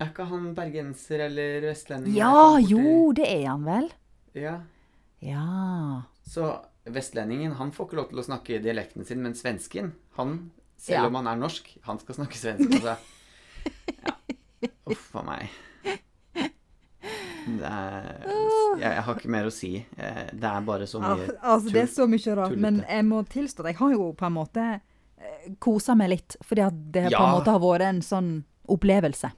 Er 0.00 0.10
ikke 0.10 0.26
han 0.28 0.50
bergenser 0.56 1.22
eller 1.30 1.60
vestlending? 1.70 2.14
Ja, 2.18 2.58
jo, 2.60 3.12
det 3.16 3.26
er 3.32 3.46
han 3.48 3.62
vel? 3.64 3.86
Ja. 4.36 4.58
Ja. 5.24 6.02
Så 6.28 6.50
vestlendingen, 6.84 7.54
han 7.56 7.72
får 7.72 7.88
ikke 7.88 7.96
lov 8.02 8.10
til 8.10 8.20
å 8.20 8.26
snakke 8.26 8.58
dialekten 8.62 9.06
sin, 9.08 9.22
men 9.24 9.32
svensken, 9.34 9.94
han, 10.18 10.50
selv 10.76 10.98
Ja. 11.00 11.06
om 11.08 11.14
han 11.16 11.26
er 11.32 11.36
norsk, 11.40 11.70
han 11.88 11.98
skal 12.02 12.14
snakke 12.20 12.36
svensk. 12.36 12.76
Altså. 12.76 12.96
Ja. 14.04 14.12
Uff 14.86 15.16
a 15.16 15.22
meg. 15.26 15.48
Det 17.46 17.62
er, 17.70 18.06
jeg, 18.26 18.82
jeg 18.82 19.02
har 19.06 19.14
ikke 19.20 19.30
mer 19.30 19.46
å 19.48 19.52
si. 19.54 19.70
Eh, 19.96 20.22
Det 20.34 20.48
er 20.50 20.64
bare 20.66 20.86
så 20.90 20.98
mye 21.00 21.28
altså, 21.40 21.70
det 21.70 21.82
er 21.84 21.90
så 21.92 22.06
mye 22.10 22.34
rart. 22.34 22.50
tullete. 22.50 22.62
Men 22.64 22.80
jeg 22.88 23.04
må 23.06 23.20
tilstå 23.30 23.62
at 23.62 23.70
jeg 23.70 23.78
har 23.80 23.92
jo 23.94 24.08
på 24.18 24.26
en 24.26 24.34
måte 24.34 24.64
eh, 24.74 25.44
kosa 25.62 25.94
meg 25.94 26.10
litt. 26.10 26.36
Fordi 26.44 26.64
at 26.66 26.80
det 26.92 27.04
på 27.14 27.22
en 27.22 27.36
måte 27.38 27.54
har 27.54 27.62
vært 27.62 27.86
en 27.86 28.00
sånn 28.02 28.30
opplevelse. 28.74 29.30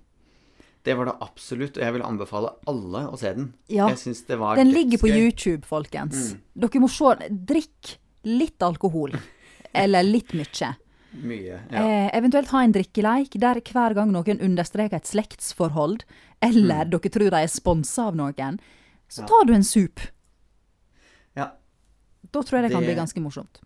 Det 0.88 0.96
var 0.96 1.10
det 1.10 1.16
absolutt, 1.28 1.76
og 1.76 1.84
jeg 1.84 1.94
vil 1.98 2.04
anbefale 2.08 2.50
alle 2.72 3.04
å 3.12 3.16
se 3.20 3.32
den. 3.36 3.50
Ja. 3.68 3.90
Jeg 3.92 4.00
synes 4.06 4.24
det 4.28 4.38
var 4.40 4.56
Den 4.56 4.70
ligger 4.72 5.02
på. 5.02 5.10
YouTube, 5.12 5.66
folkens. 5.68 6.30
Mm. 6.32 6.42
Dere 6.64 6.80
må 6.80 6.88
se. 6.92 7.28
Drikk 7.52 7.96
litt 8.28 8.64
alkohol. 8.64 9.12
Eller 9.84 10.06
litt 10.06 10.32
mye. 10.38 10.70
Mye. 11.18 11.58
Ja. 11.72 11.82
Eh, 11.82 12.08
eventuelt 12.18 12.50
ha 12.54 12.62
en 12.64 12.72
drikkeleik 12.72 13.36
der 13.40 13.60
hver 13.64 13.94
gang 13.96 14.10
noen 14.12 14.40
understreker 14.44 14.96
et 15.00 15.08
slektsforhold, 15.08 16.02
eller 16.44 16.84
dere 16.92 17.10
tror 17.12 17.30
de 17.32 17.38
er 17.42 17.48
sponsa 17.52 18.08
av 18.10 18.16
noen, 18.18 18.58
så 19.08 19.22
Mm. 19.22 19.24
Ja. 19.24 19.28
tar 19.30 19.44
du 19.48 19.52
en 19.56 19.64
sup. 19.64 20.00
ja. 21.36 21.46
Da 22.32 22.42
tror 22.44 22.58
jeg 22.60 22.68
det 22.68 22.74
kan 22.76 22.84
bli 22.84 22.94
ganske 22.98 23.20
morsomt. 23.24 23.60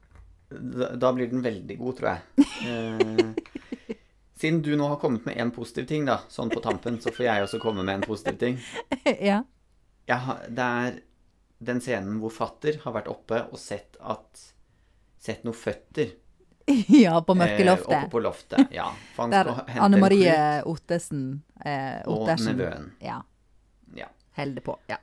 Da, 0.53 0.91
da 0.95 1.11
blir 1.17 1.27
den 1.33 1.43
veldig 1.43 1.79
god, 1.81 1.97
tror 1.99 2.13
jeg. 2.13 2.47
Eh, 2.63 3.99
siden 4.43 4.63
du 4.67 4.73
nå 4.79 4.89
har 4.91 4.99
kommet 4.99 5.27
med 5.29 5.39
én 5.39 5.53
positiv 5.55 5.87
ting, 5.91 6.07
da, 6.09 6.19
sånn 6.33 6.51
på 6.51 6.63
tampen, 6.65 6.99
så 7.03 7.13
får 7.15 7.27
jeg 7.29 7.47
også 7.47 7.61
komme 7.63 7.85
med 7.87 8.01
en 8.01 8.07
positiv 8.07 8.41
ting. 8.41 8.59
ja. 9.31 9.43
Jeg 10.11 10.19
har, 10.27 10.41
det 10.51 10.71
er 10.87 10.97
den 11.63 11.83
scenen 11.83 12.19
hvor 12.19 12.35
fatter 12.35 12.81
har 12.83 12.97
vært 12.97 13.11
oppe 13.13 13.45
og 13.51 13.61
sett 13.61 14.01
at 14.03 14.49
Sett 15.23 15.45
noen 15.47 15.55
føtter 15.55 16.09
ja, 17.05 17.13
på 17.23 17.35
eh, 17.39 17.69
oppe 17.71 18.09
på 18.11 18.21
loftet. 18.23 18.73
Ja, 18.75 18.89
Der 19.31 19.51
Anne 19.79 20.01
Marie 20.03 20.35
Ottesen 20.67 21.43
eh, 21.63 22.03
og 22.11 22.27
nevøen. 22.43 22.89
Ja. 23.03 23.21
Ja. 23.95 24.09
Holder 24.39 24.67
på. 24.67 24.77
Ja. 24.91 24.99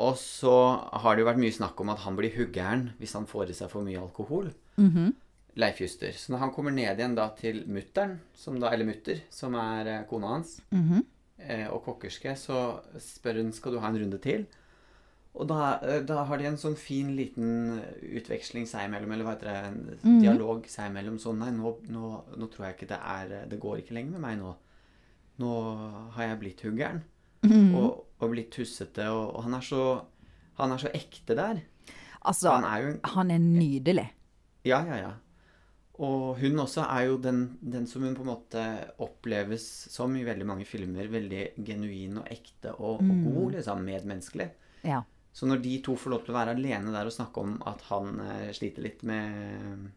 Og 0.00 0.16
så 0.20 0.54
har 1.02 1.16
det 1.16 1.24
jo 1.24 1.28
vært 1.28 1.40
mye 1.42 1.52
snakk 1.52 1.80
om 1.84 1.92
at 1.92 2.04
han 2.04 2.16
blir 2.16 2.32
huggeren 2.36 2.90
hvis 3.00 3.16
han 3.18 3.28
får 3.28 3.52
i 3.52 3.56
seg 3.60 3.72
for 3.72 3.84
mye 3.84 4.00
alkohol. 4.00 4.52
Mhm. 4.80 5.12
Leif 5.58 5.80
Juster. 5.82 6.12
Så 6.14 6.30
når 6.32 6.38
han 6.44 6.52
kommer 6.54 6.70
ned 6.74 6.98
igjen 7.00 7.16
da 7.18 7.28
til 7.38 7.64
mutteren, 7.66 8.18
da, 8.60 8.70
eller 8.70 8.86
mutter, 8.86 9.20
som 9.34 9.54
er 9.58 9.86
eh, 9.96 10.04
kona 10.10 10.28
hans, 10.36 10.60
Mhm. 10.72 11.04
eh, 11.38 11.66
og 11.72 11.84
kokkerske, 11.84 12.36
så 12.38 12.80
spør 12.98 13.42
hun 13.42 13.52
skal 13.52 13.72
du 13.72 13.80
ha 13.80 13.88
en 13.88 13.98
runde 13.98 14.18
til. 14.22 14.46
Og 15.34 15.46
da, 15.46 15.78
eh, 15.82 16.00
da 16.02 16.24
har 16.24 16.38
de 16.38 16.46
en 16.46 16.56
sånn 16.56 16.76
fin 16.76 17.10
liten 17.16 17.80
utveksling 18.02 18.66
seg 18.66 18.86
imellom, 18.88 19.12
eller 19.12 19.24
hva 19.24 19.34
heter 19.36 19.50
det, 19.50 19.64
en 19.64 19.98
Mhm. 20.02 20.20
dialog 20.22 20.64
seg 20.66 20.90
imellom. 20.90 21.18
Sånn, 21.18 21.38
nei, 21.38 21.50
nå, 21.50 21.76
nå, 21.88 22.24
nå 22.36 22.48
tror 22.50 22.66
jeg 22.66 22.76
ikke 22.76 22.88
det 22.88 23.00
er 23.02 23.46
Det 23.46 23.60
går 23.60 23.78
ikke 23.82 23.94
lenger 23.94 24.12
med 24.12 24.20
meg 24.20 24.38
nå. 24.38 24.54
Nå 25.38 26.10
har 26.12 26.22
jeg 26.28 26.40
blitt 26.40 26.60
huggeren. 26.62 27.02
Mhm. 27.44 27.74
Og, 27.76 28.04
og 28.20 28.30
blitt 28.30 28.50
tussete, 28.50 29.06
og, 29.10 29.36
og 29.36 29.42
han 29.44 29.54
er 29.54 29.60
så 29.60 30.04
Han 30.58 30.72
er 30.72 30.76
så 30.78 30.90
ekte 30.92 31.36
der. 31.36 31.60
Altså, 32.26 32.50
Han 32.50 32.64
er 32.64 32.78
jo 32.82 32.98
han 33.04 33.30
er 33.30 33.38
nydelig. 33.38 34.10
Ja, 34.64 34.84
ja, 34.84 34.96
ja. 34.96 35.12
Og 35.98 36.38
hun 36.38 36.62
også 36.62 36.84
er 36.86 37.08
jo 37.08 37.18
den, 37.18 37.42
den 37.58 37.86
som 37.90 38.04
hun 38.06 38.14
på 38.14 38.22
en 38.22 38.30
måte 38.30 38.64
oppleves 39.02 39.64
som 39.90 40.14
i 40.14 40.24
veldig 40.26 40.46
mange 40.46 40.66
filmer. 40.68 41.10
Veldig 41.10 41.44
genuin 41.66 42.20
og 42.20 42.28
ekte 42.30 42.76
og, 42.76 43.02
og 43.02 43.22
god, 43.26 43.56
liksom. 43.56 43.86
Medmenneskelig. 43.88 44.50
Ja. 44.86 45.02
Så 45.34 45.46
når 45.46 45.62
de 45.62 45.78
to 45.82 45.94
får 45.98 46.14
lov 46.14 46.26
til 46.26 46.34
å 46.34 46.38
være 46.38 46.54
alene 46.56 46.94
der 46.94 47.08
og 47.08 47.14
snakke 47.14 47.42
om 47.42 47.58
at 47.66 47.82
han 47.90 48.20
eh, 48.24 48.48
sliter 48.54 48.82
litt 48.82 49.02
med, 49.06 49.88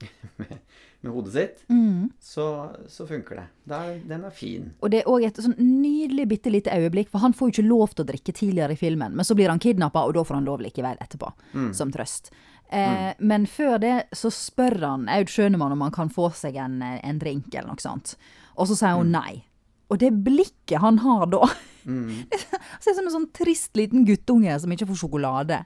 med, 0.40 0.52
med 1.00 1.12
hodet 1.12 1.32
sitt, 1.34 1.62
mm. 1.72 2.10
så, 2.20 2.46
så 2.92 3.06
funker 3.08 3.40
det. 3.40 3.46
Da 3.68 3.80
er, 3.90 3.98
den 4.08 4.24
er 4.28 4.36
fin. 4.36 4.70
Og 4.80 4.92
det 4.92 5.02
er 5.02 5.10
òg 5.12 5.24
et 5.28 5.40
sånn 5.40 5.56
nydelig 5.60 6.28
bitte 6.32 6.52
lite 6.52 6.76
øyeblikk, 6.76 7.08
for 7.12 7.24
han 7.24 7.36
får 7.36 7.50
jo 7.50 7.56
ikke 7.56 7.68
lov 7.68 7.92
til 7.92 8.04
å 8.04 8.08
drikke 8.12 8.36
tidligere 8.36 8.76
i 8.76 8.80
filmen, 8.80 9.16
men 9.16 9.28
så 9.28 9.36
blir 9.36 9.52
han 9.52 9.60
kidnappa, 9.62 10.04
og 10.04 10.16
da 10.16 10.24
får 10.24 10.40
han 10.40 10.48
lov 10.48 10.64
likevel 10.64 11.00
etterpå, 11.00 11.32
som 11.76 11.92
trøst. 11.92 12.32
Eh, 12.68 13.14
Men 13.18 13.46
før 13.46 13.78
det 13.78 13.94
så 14.16 14.30
spør 14.34 14.80
han 14.82 15.08
Aud 15.12 15.30
Schønemann 15.30 15.74
om 15.76 15.84
han 15.86 15.94
kan 15.94 16.10
få 16.10 16.30
seg 16.34 16.56
en, 16.58 16.80
eh, 16.82 17.00
en 17.06 17.20
drink 17.22 17.54
eller 17.54 17.70
noe 17.74 17.82
sånt. 17.82 18.16
Og 18.56 18.66
så 18.70 18.76
sier 18.78 18.96
hun 18.98 19.12
nei. 19.14 19.44
Og 19.90 20.00
det 20.02 20.10
blikket 20.26 20.82
han 20.82 20.98
har 21.04 21.28
da 21.30 21.44
Det 21.86 22.40
ser 22.82 22.90
ut 22.90 22.96
som 22.96 23.04
en 23.06 23.14
sånn 23.14 23.28
trist 23.36 23.76
liten 23.78 24.02
guttunge 24.08 24.56
som 24.58 24.72
ikke 24.74 24.88
får 24.88 24.98
sjokolade. 25.04 25.60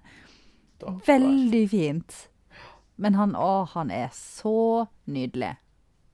Stakkars. 0.77 1.07
Veldig 1.09 1.63
fint. 1.73 2.19
Men 3.01 3.17
han, 3.17 3.33
å, 3.37 3.65
han 3.73 3.89
er 3.91 4.11
så 4.13 4.87
nydelig. 5.09 5.55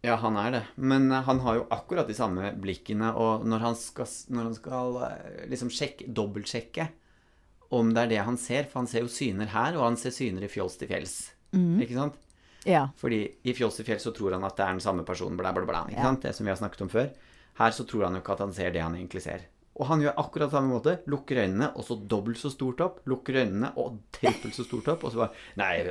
Ja, 0.06 0.14
han 0.22 0.38
er 0.38 0.52
det. 0.54 0.62
Men 0.78 1.10
eh, 1.10 1.24
han 1.26 1.42
har 1.42 1.58
jo 1.58 1.66
akkurat 1.74 2.06
de 2.06 2.14
samme 2.14 2.52
blikkene, 2.62 3.10
og 3.18 3.42
når 3.50 3.64
han 3.64 3.74
skal, 3.74 4.06
når 4.30 4.48
han 4.52 4.54
skal 4.54 5.00
liksom 5.50 5.72
sjekke, 5.74 6.06
dobbeltsjekke 6.14 6.86
om 7.70 7.94
det 7.94 8.02
er 8.04 8.08
det 8.08 8.18
han 8.26 8.36
ser, 8.38 8.64
for 8.70 8.80
han 8.80 8.86
ser 8.90 9.00
jo 9.00 9.08
syner 9.08 9.46
her, 9.46 9.76
og 9.76 9.82
han 9.84 9.96
ser 9.96 10.10
syner 10.10 10.44
i 10.44 10.48
Fjols 10.48 10.76
til 10.78 10.88
fjells. 10.88 11.32
Ikke 11.54 11.94
sant? 11.94 12.14
Ja. 12.66 12.88
Fordi 12.98 13.20
i 13.44 13.52
Fjols 13.54 13.76
til 13.76 13.84
fjells 13.86 14.02
så 14.06 14.12
tror 14.14 14.32
han 14.36 14.44
at 14.44 14.56
det 14.56 14.64
er 14.66 14.72
den 14.76 14.80
samme 14.80 15.04
personen, 15.04 15.36
bla, 15.38 15.52
bla, 15.52 15.64
bla. 15.64 15.84
Ikke 15.88 15.98
Ja. 15.98 16.02
sant? 16.10 16.22
Det 16.22 16.34
som 16.34 16.44
vi 16.46 16.50
har 16.50 16.56
snakket 16.58 16.82
om 16.82 16.88
før. 16.88 17.10
Her 17.58 17.70
så 17.70 17.86
tror 17.86 18.04
han 18.04 18.14
jo 18.14 18.20
ikke 18.20 18.32
at 18.32 18.38
han 18.40 18.52
ser 18.52 18.70
det 18.70 18.82
han 18.82 18.94
egentlig 18.94 19.22
ser. 19.22 19.40
Og 19.76 19.86
han 19.86 20.00
gjør 20.00 20.14
akkurat 20.16 20.50
samme 20.50 20.72
måte. 20.72 20.98
Lukker 21.06 21.36
øynene, 21.44 21.70
og 21.76 21.84
så 21.84 21.96
dobbelt 22.08 22.38
så 22.38 22.50
stort 22.50 22.80
opp. 22.80 23.00
Lukker 23.06 23.34
øynene, 23.44 23.72
og 23.76 23.98
trippelt 24.12 24.54
så 24.56 24.64
stort 24.64 24.88
opp. 24.88 25.04
Og 25.04 25.12
så 25.12 25.16
bare 25.16 25.32
Nei, 25.56 25.82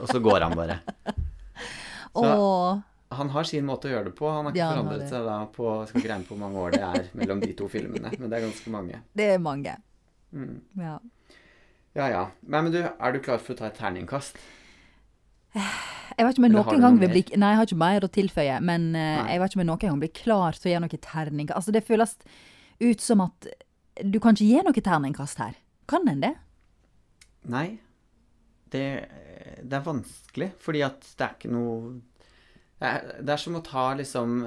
og 0.00 0.08
så 0.08 0.20
går 0.20 0.40
han 0.42 0.52
bare. 0.56 0.80
Så- 2.14 2.82
Han 3.12 3.28
har 3.30 3.42
sin 3.44 3.64
måte 3.66 3.88
å 3.88 3.90
gjøre 3.90 4.04
det 4.04 4.14
på. 4.14 4.28
Han 4.30 4.44
har 4.46 4.52
ikke 4.52 4.58
Ja, 4.58 4.66
han 4.68 4.76
har 4.76 4.84
forandret 4.84 5.00
det. 5.00 5.08
seg 5.10 5.24
da 5.26 5.46
på 5.46 5.86
skal 5.88 6.00
ikke 6.00 6.10
regne 6.12 6.26
på 6.28 6.34
hvor 6.36 6.38
mange 6.38 6.58
år 6.62 6.70
det 6.70 6.80
er 6.80 7.08
mellom 7.18 7.40
de 7.40 7.52
to 7.58 7.66
filmene, 7.68 8.12
men 8.20 8.30
det 8.30 8.38
er 8.38 8.44
ganske 8.46 8.70
mange. 8.70 9.00
det 9.16 9.24
er 9.34 9.38
mange. 9.38 9.76
Mm. 10.32 10.60
Ja. 10.78 10.98
Ja 11.98 12.08
ja. 12.10 12.24
Nei, 12.46 12.62
men 12.62 12.72
du, 12.74 12.80
er 12.84 13.14
du 13.14 13.20
klar 13.22 13.40
for 13.42 13.56
å 13.56 13.60
ta 13.60 13.70
et 13.70 13.78
terningkast? 13.80 14.38
Jeg 15.50 16.26
vet 16.26 16.36
ikke 16.36 16.42
om 16.42 16.46
jeg 16.46 16.54
noen 16.54 16.84
gang 16.84 16.98
vil 17.00 17.10
bli 17.10 17.22
Nei, 17.34 17.48
jeg 17.52 17.58
har 17.58 17.66
ikke 17.66 17.80
mer 17.80 18.06
å 18.06 18.10
tilføye, 18.14 18.60
men 18.62 18.92
eh, 18.94 19.16
Nei. 19.18 19.32
jeg 19.32 19.42
vet 19.42 19.50
ikke 19.50 19.58
om 19.58 19.64
jeg 19.64 19.70
noen 19.70 19.82
gang 19.82 20.02
blir 20.04 20.12
klar 20.14 20.58
til 20.58 20.70
å 20.70 20.74
gjøre 20.74 20.84
noe 20.84 21.00
terningkast. 21.06 21.56
Altså, 21.58 21.74
det 21.74 21.86
føles 21.88 22.14
ut 22.80 23.02
som 23.02 23.24
at 23.24 23.50
du 24.06 24.20
kan 24.22 24.36
ikke 24.36 24.46
gi 24.46 24.62
noe 24.66 24.84
terningkast 24.86 25.42
her. 25.42 25.56
Kan 25.90 26.06
en 26.10 26.22
det? 26.22 26.34
Nei. 27.50 27.66
Det, 28.70 28.84
det 29.66 29.74
er 29.80 29.82
vanskelig, 29.82 30.52
fordi 30.62 30.84
at 30.86 31.02
det 31.18 31.26
er 31.26 31.34
ikke 31.34 31.50
noe 31.50 31.96
det 32.80 32.88
er, 32.88 33.08
det 33.20 33.32
er 33.34 33.40
som 33.42 33.58
å 33.58 33.64
ta 33.64 33.90
liksom 33.98 34.44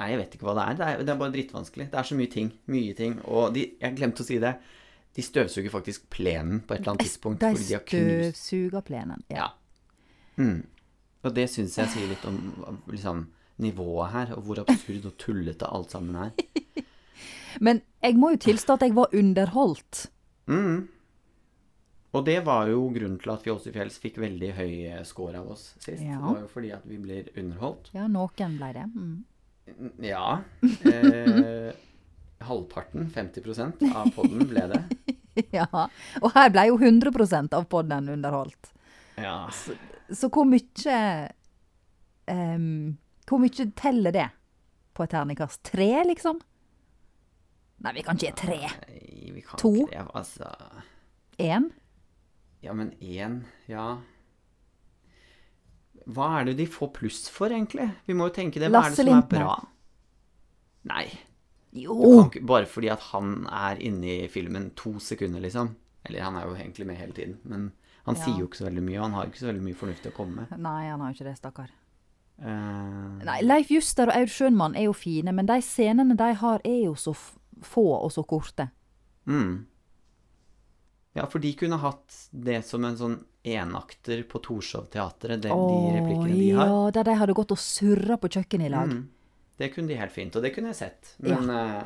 Nei, 0.00 0.10
jeg 0.14 0.20
vet 0.22 0.34
ikke 0.36 0.46
hva 0.48 0.56
det 0.56 0.66
er. 0.66 0.76
Det 0.78 0.84
er, 0.88 1.00
det 1.04 1.12
er 1.12 1.18
bare 1.20 1.34
drittvanskelig. 1.34 1.90
Det 1.92 1.98
er 2.00 2.06
så 2.08 2.16
mye 2.16 2.32
ting. 2.32 2.52
Mye 2.72 2.92
ting. 2.96 3.18
Og 3.28 3.50
de, 3.56 3.66
jeg 3.82 3.96
glemte 3.98 4.24
å 4.24 4.28
si 4.28 4.38
det. 4.40 4.54
De 5.16 5.24
støvsuger 5.26 5.72
faktisk 5.72 6.06
plenen 6.12 6.62
på 6.64 6.74
et 6.74 6.80
eller 6.80 6.94
annet 6.94 7.04
tidspunkt. 7.04 7.42
De 7.44 7.64
støvsuger 7.66 8.86
plenen. 8.86 9.24
Ja. 9.28 9.50
Ja. 9.50 9.50
Mm. 10.40 10.62
Og 11.20 11.34
det 11.36 11.50
syns 11.52 11.76
jeg 11.76 11.92
sier 11.92 12.08
litt 12.08 12.22
om 12.24 12.38
liksom, 12.88 13.26
nivået 13.60 14.14
her, 14.14 14.32
og 14.38 14.46
hvor 14.46 14.62
absurd 14.62 15.10
og 15.10 15.18
tullete 15.20 15.68
alt 15.68 15.92
sammen 15.92 16.16
er. 16.16 16.32
Men 17.66 17.82
jeg 18.00 18.16
må 18.16 18.32
jo 18.32 18.40
tilstå 18.46 18.78
at 18.78 18.86
jeg 18.86 18.96
var 18.96 19.12
underholdt. 19.12 20.06
Mm. 20.48 20.88
Og 22.10 22.24
det 22.26 22.38
var 22.46 22.70
jo 22.70 22.86
grunnen 22.94 23.18
til 23.22 23.34
at 23.34 23.44
Fjols 23.44 23.68
i 23.68 23.74
fjells 23.74 23.98
fikk 24.02 24.16
veldig 24.22 24.54
høy 24.56 24.72
score 25.06 25.38
av 25.38 25.52
oss 25.52 25.74
sist. 25.76 26.00
Ja. 26.02 26.16
Det 26.16 26.24
var 26.24 26.40
jo 26.40 26.48
fordi 26.50 26.72
at 26.74 26.88
vi 26.88 26.98
blir 27.02 27.28
underholdt. 27.38 27.92
Ja, 27.94 28.08
noen 28.10 28.56
ble 28.56 28.70
det. 28.74 28.86
Mm. 28.94 29.18
Ja. 30.02 30.40
Eh, 30.62 31.70
halvparten, 32.38 33.10
50% 33.14 33.84
av 33.94 34.10
podden 34.16 34.46
ble 34.50 34.66
det. 34.74 34.82
Ja. 35.54 35.66
Og 36.20 36.32
her 36.34 36.50
ble 36.52 36.64
jo 36.68 36.74
100% 36.76 37.54
av 37.56 37.64
podden 37.70 38.08
underholdt. 38.12 38.72
Ja. 39.16 39.46
Så 40.10 40.28
hvor 40.28 40.44
mye 40.44 40.96
um, 42.26 42.96
Hvor 43.28 43.38
mye 43.40 43.66
teller 43.78 44.12
det 44.12 44.26
på 44.92 45.06
et 45.06 45.12
terningkast? 45.14 45.62
Tre, 45.70 45.88
liksom? 46.10 46.40
Nei, 47.80 47.94
vi 47.96 48.02
kan 48.04 48.18
ikke 48.18 48.26
gi 48.26 48.36
tre. 48.42 48.58
Nei, 48.82 49.30
vi 49.38 49.44
kan 49.46 49.62
To? 49.62 49.70
ikke 49.86 49.94
det. 49.94 50.04
Altså 50.18 50.50
Én? 51.40 51.70
Ja, 52.66 52.74
men 52.76 52.90
én 53.00 53.44
Ja. 53.70 53.86
Hva 56.06 56.40
er 56.40 56.44
det 56.50 56.56
de 56.58 56.66
får 56.66 56.92
pluss 56.96 57.28
for, 57.32 57.52
egentlig? 57.52 57.90
Vi 58.06 58.14
må 58.14 58.28
jo 58.30 58.34
tenke 58.34 58.60
det. 58.62 58.70
Hva 58.70 58.86
er 58.86 58.94
det 58.94 59.04
som 59.04 59.12
er 59.18 59.26
bra? 59.28 59.56
Nei. 60.90 61.04
Jo! 61.76 61.96
Ikke, 62.24 62.40
bare 62.46 62.66
fordi 62.66 62.88
at 62.90 63.00
han 63.12 63.46
er 63.46 63.78
inne 63.84 64.24
i 64.24 64.28
filmen 64.32 64.70
to 64.74 64.96
sekunder, 64.98 65.40
liksom. 65.44 65.74
Eller 66.08 66.24
han 66.24 66.36
er 66.40 66.48
jo 66.48 66.54
egentlig 66.56 66.86
med 66.88 66.96
hele 66.96 67.12
tiden. 67.12 67.36
Men 67.44 67.72
han 68.06 68.16
Ja. 68.16 68.24
sier 68.24 68.38
jo 68.40 68.46
ikke 68.48 68.56
så 68.62 68.64
veldig 68.70 68.82
mye, 68.82 68.98
og 68.98 69.04
han 69.04 69.12
har 69.12 69.26
ikke 69.26 69.42
så 69.42 69.50
veldig 69.52 69.62
mye 69.62 69.74
fornuftig 69.76 70.10
å 70.12 70.16
komme 70.16 70.34
med. 70.48 70.58
Nei, 70.58 70.88
han 70.88 71.00
har 71.00 71.12
jo 71.12 71.18
ikke 71.18 71.28
det, 71.28 71.36
stakkar. 71.38 71.70
Uh... 72.40 73.20
Nei, 73.22 73.40
Leif 73.44 73.68
Juster 73.70 74.08
og 74.08 74.16
Aud 74.16 74.30
Schønmann 74.32 74.74
er 74.74 74.86
jo 74.88 74.94
fine, 74.96 75.32
men 75.36 75.46
de 75.46 75.60
scenene 75.60 76.16
de 76.16 76.32
har, 76.40 76.60
er 76.64 76.84
jo 76.86 76.94
så 76.96 77.12
få 77.62 77.84
og 78.00 78.10
så 78.12 78.24
korte. 78.26 78.70
mm. 79.26 79.66
Ja, 81.14 81.24
for 81.26 81.42
de 81.42 81.50
kunne 81.58 81.76
hatt 81.82 82.28
det 82.30 82.60
som 82.64 82.84
en 82.86 82.96
sånn 82.96 83.16
enakter 83.44 84.22
på 84.28 84.40
Torshov-teatret, 84.44 85.40
det- 85.40 85.48
de 85.48 85.92
replikkene 85.96 86.34
de 86.36 86.50
har. 86.58 86.66
ja, 86.66 86.90
der 86.90 87.04
de 87.04 87.14
hadde 87.16 87.34
gått 87.34 87.52
og 87.54 87.58
surra 87.58 88.16
på 88.20 88.28
kjøkkenet 88.28 88.66
i 88.66 88.72
lag. 88.74 88.88
Mm. 88.92 89.08
Det 89.58 89.74
kunne 89.74 89.88
de 89.88 89.96
helt 89.96 90.12
fint, 90.12 90.36
og 90.36 90.42
det 90.42 90.54
kunne 90.54 90.68
jeg 90.72 90.76
sett. 90.76 91.14
Men 91.20 91.50
eh, 91.50 91.84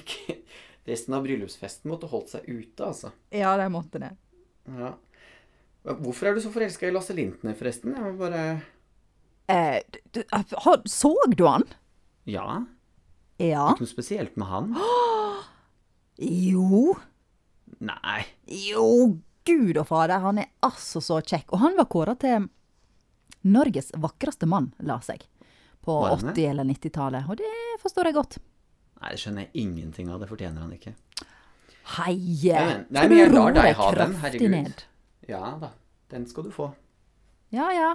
ikke 0.00 0.36
Resten 0.86 1.14
av 1.14 1.24
bryllupsfesten 1.24 1.90
måtte 1.90 2.06
holdt 2.06 2.28
seg 2.30 2.44
ute, 2.46 2.78
altså. 2.86 3.10
Ja, 3.34 3.56
de 3.58 3.64
måtte 3.74 3.98
det. 3.98 4.12
Ja. 4.70 4.92
Hvorfor 5.82 6.28
er 6.28 6.34
du 6.36 6.40
så 6.40 6.50
forelska 6.54 6.86
i 6.86 6.92
Lasse 6.94 7.14
Lintner, 7.14 7.56
forresten? 7.58 7.92
Jeg 7.96 8.02
må 8.04 8.12
bare 8.20 8.62
Eh, 9.48 9.80
du, 10.12 10.22
så 10.86 11.10
du 11.34 11.44
han? 11.46 11.64
Ja. 12.26 12.62
Ja. 13.38 13.66
Ikke 13.72 13.82
noe 13.82 13.90
spesielt 13.90 14.36
med 14.36 14.46
han. 14.46 14.76
Jo. 16.18 16.94
Nei. 17.80 18.22
Jo, 18.46 19.18
gud 19.46 19.78
og 19.80 19.86
fader, 19.88 20.20
han 20.24 20.38
er 20.42 20.50
altså 20.66 21.00
så 21.04 21.20
kjekk. 21.22 21.52
Og 21.54 21.62
han 21.62 21.76
var 21.78 21.88
kåra 21.92 22.14
til 22.18 22.48
Norges 23.46 23.92
vakreste 24.02 24.46
mann, 24.50 24.72
la 24.82 24.98
seg. 25.04 25.22
På 25.86 26.00
Var 26.02 26.16
han 26.16 26.32
det? 26.32 26.34
80- 26.42 26.50
eller 26.50 26.64
90-tallet. 26.72 27.28
Og 27.30 27.36
det 27.38 27.50
forstår 27.82 28.10
jeg 28.10 28.16
godt. 28.18 28.38
Nei, 29.00 29.10
det 29.12 29.20
skjønner 29.22 29.44
jeg 29.46 29.50
ingenting 29.62 30.10
av. 30.10 30.20
Det 30.24 30.28
fortjener 30.32 30.64
han 30.64 30.72
ikke. 30.74 30.94
Heie! 31.96 32.56
Nei, 32.58 32.66
men- 32.66 32.86
nei, 32.90 33.18
jeg 33.20 33.30
lar 33.32 33.52
deg 33.54 33.74
ha 33.78 33.90
den, 33.94 34.14
herregud. 34.24 34.50
ned? 34.50 34.82
Ja 35.28 35.42
da, 35.60 35.70
den 36.10 36.26
skal 36.26 36.44
du 36.44 36.50
få. 36.50 36.72
Ja 37.54 37.70
ja. 37.74 37.92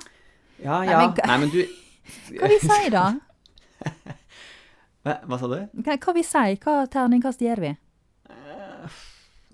Ja, 0.64 0.80
Nei, 0.80 0.92
ja. 0.92 1.00
men 1.02 1.16
Nei, 1.28 1.38
men 1.42 1.50
du 1.50 2.38
Hva 2.38 2.48
vi 2.48 2.58
sier 2.64 2.90
da? 2.94 3.04
Hva, 5.04 5.16
hva 5.26 5.38
sa 5.42 5.48
du? 5.50 5.56
Hva, 5.82 5.96
hva 5.98 6.14
vi 6.14 6.24
sier? 6.24 6.58
Hva 6.62 6.76
terningkast 6.94 7.42
gjør 7.42 7.60
vi? 7.64 7.72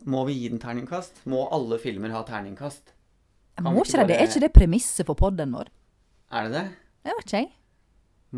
Må 0.08 0.24
vi 0.28 0.38
gi 0.38 0.50
den 0.54 0.62
terningkast? 0.64 1.24
Må 1.28 1.44
alle 1.52 1.80
filmer 1.84 2.14
ha 2.16 2.22
terningkast? 2.28 2.94
Kan 3.58 3.66
Må 3.68 3.84
ikke 3.84 4.06
det? 4.06 4.16
ikke 4.16 4.18
Er 4.24 4.30
ikke 4.30 4.44
det 4.46 4.54
premisset 4.56 5.08
for 5.10 5.20
podden 5.20 5.56
vår? 5.58 5.72
Er 6.32 6.48
det 6.48 6.54
det? 6.54 6.66
Jeg 7.08 7.18
vet 7.18 7.26
ikke, 7.26 7.42
jeg. 7.42 7.50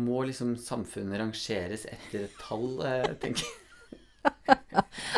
Må 0.00 0.22
liksom 0.26 0.54
samfunnet 0.58 1.20
rangeres 1.20 1.84
etter 1.90 2.24
et 2.26 2.38
tall, 2.42 2.68
eh, 2.86 3.10
tenker 3.22 3.46
jeg. 3.46 3.56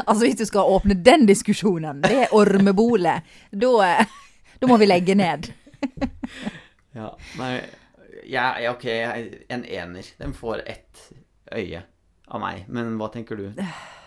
Altså, 0.06 0.20
hvis 0.24 0.36
du 0.38 0.44
skal 0.46 0.68
åpne 0.68 0.94
den 0.94 1.24
diskusjonen, 1.26 2.02
det 2.04 2.12
er 2.24 2.34
ormebolet, 2.36 3.24
da, 3.50 3.70
eh, 3.86 4.12
da 4.60 4.68
må 4.70 4.76
vi 4.80 4.88
legge 4.90 5.16
ned. 5.18 5.50
Ja, 6.92 7.06
nei 7.40 7.54
ja, 8.28 8.60
ja, 8.60 8.74
ok, 8.74 8.84
en 9.48 9.64
ener. 9.64 10.04
Den 10.18 10.34
får 10.36 10.60
ett 10.68 11.06
øye 11.56 11.80
av 12.28 12.42
meg. 12.42 12.66
Men 12.68 12.98
hva 13.00 13.08
tenker 13.14 13.40
du? 13.40 13.46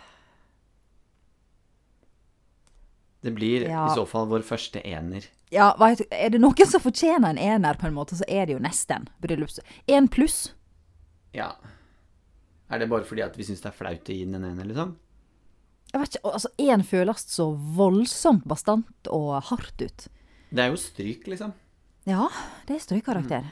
Det 3.26 3.32
blir 3.34 3.64
Ja. 3.66 3.88
i 3.90 3.96
så 3.96 4.04
fall 4.06 4.28
vår 4.30 4.44
første 4.46 4.82
ener. 4.86 5.26
Ja, 5.52 5.72
Er 6.12 6.30
det 6.30 6.40
noen 6.42 6.68
som 6.70 6.82
fortjener 6.82 7.30
en 7.34 7.38
ener, 7.42 7.74
på 7.80 7.88
en 7.88 7.94
måte, 7.96 8.14
så 8.18 8.24
er 8.28 8.46
det 8.46 8.54
jo 8.54 8.60
nesten 8.62 9.08
bryllups... 9.22 9.60
En 9.88 10.08
pluss. 10.08 10.54
Ja. 11.34 11.56
Er 12.70 12.80
det 12.80 12.90
bare 12.90 13.06
fordi 13.06 13.24
at 13.26 13.36
vi 13.38 13.44
syns 13.48 13.62
det 13.64 13.72
er 13.72 13.78
flaut 13.78 14.10
å 14.10 14.14
gi 14.14 14.26
den 14.26 14.36
en 14.38 14.46
ener, 14.52 14.66
liksom? 14.70 14.96
Jeg 15.94 16.02
vet 16.02 16.16
ikke, 16.18 16.32
altså, 16.34 16.50
Én 16.60 16.84
føles 16.86 17.26
så 17.32 17.48
voldsomt 17.56 18.46
bastant 18.46 19.10
og 19.10 19.42
hardt 19.50 19.82
ut. 19.82 20.08
Det 20.52 20.62
er 20.66 20.70
jo 20.74 20.78
stryk, 20.78 21.26
liksom. 21.32 21.54
Ja, 22.06 22.28
det 22.68 22.76
er 22.78 22.84
strykkarakter. 22.86 23.48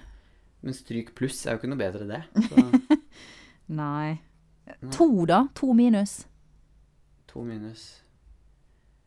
Men 0.62 0.74
stryk 0.78 1.16
pluss 1.16 1.46
er 1.48 1.56
jo 1.56 1.64
ikke 1.64 1.72
noe 1.74 1.82
bedre, 1.82 2.06
det. 2.06 2.22
Så 2.50 3.00
Nei. 3.82 4.20
To, 4.92 5.26
da? 5.26 5.48
To 5.56 5.74
minus. 5.74 6.26
to 7.28 7.42
minus 7.44 8.03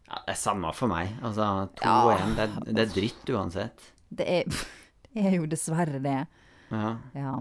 Ja, 0.09 0.21
det 0.27 0.35
er 0.37 0.39
samme 0.39 0.71
for 0.75 0.87
meg. 0.89 1.09
Altså, 1.23 1.69
to 1.77 1.85
Ja. 1.85 1.95
og 2.07 2.21
én. 2.21 2.35
Det, 2.37 2.75
det 2.75 2.83
er 2.85 2.95
dritt 2.95 3.31
uansett. 3.35 3.93
Det 4.15 4.27
er, 4.29 4.45
det 5.15 5.25
er 5.27 5.37
jo 5.41 5.47
dessverre 5.51 5.99
det. 6.03 6.27
Ja. 6.71 6.97
Ja. 7.15 7.33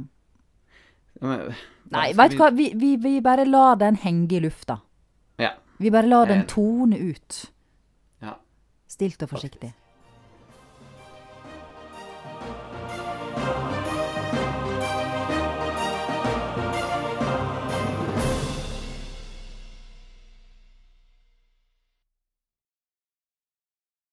Men, 1.21 1.55
Nei, 1.91 2.07
veit 2.17 2.31
du 2.31 2.35
vi- 2.37 2.41
hva, 2.41 2.49
vi, 2.55 2.69
vi, 2.75 2.95
vi 2.97 3.19
bare 3.21 3.45
lar 3.45 3.75
den 3.79 3.95
henge 4.01 4.33
i 4.33 4.39
lufta. 4.43 4.79
Ja. 5.39 5.51
Vi 5.79 5.89
bare 5.91 6.07
lar 6.09 6.25
den 6.25 6.39
Eh. 6.41 6.45
tone 6.47 6.97
ut. 6.97 7.45
ja. 8.21 8.33
Stilt 8.87 9.21
og 9.23 9.29
forsiktig. 9.29 9.73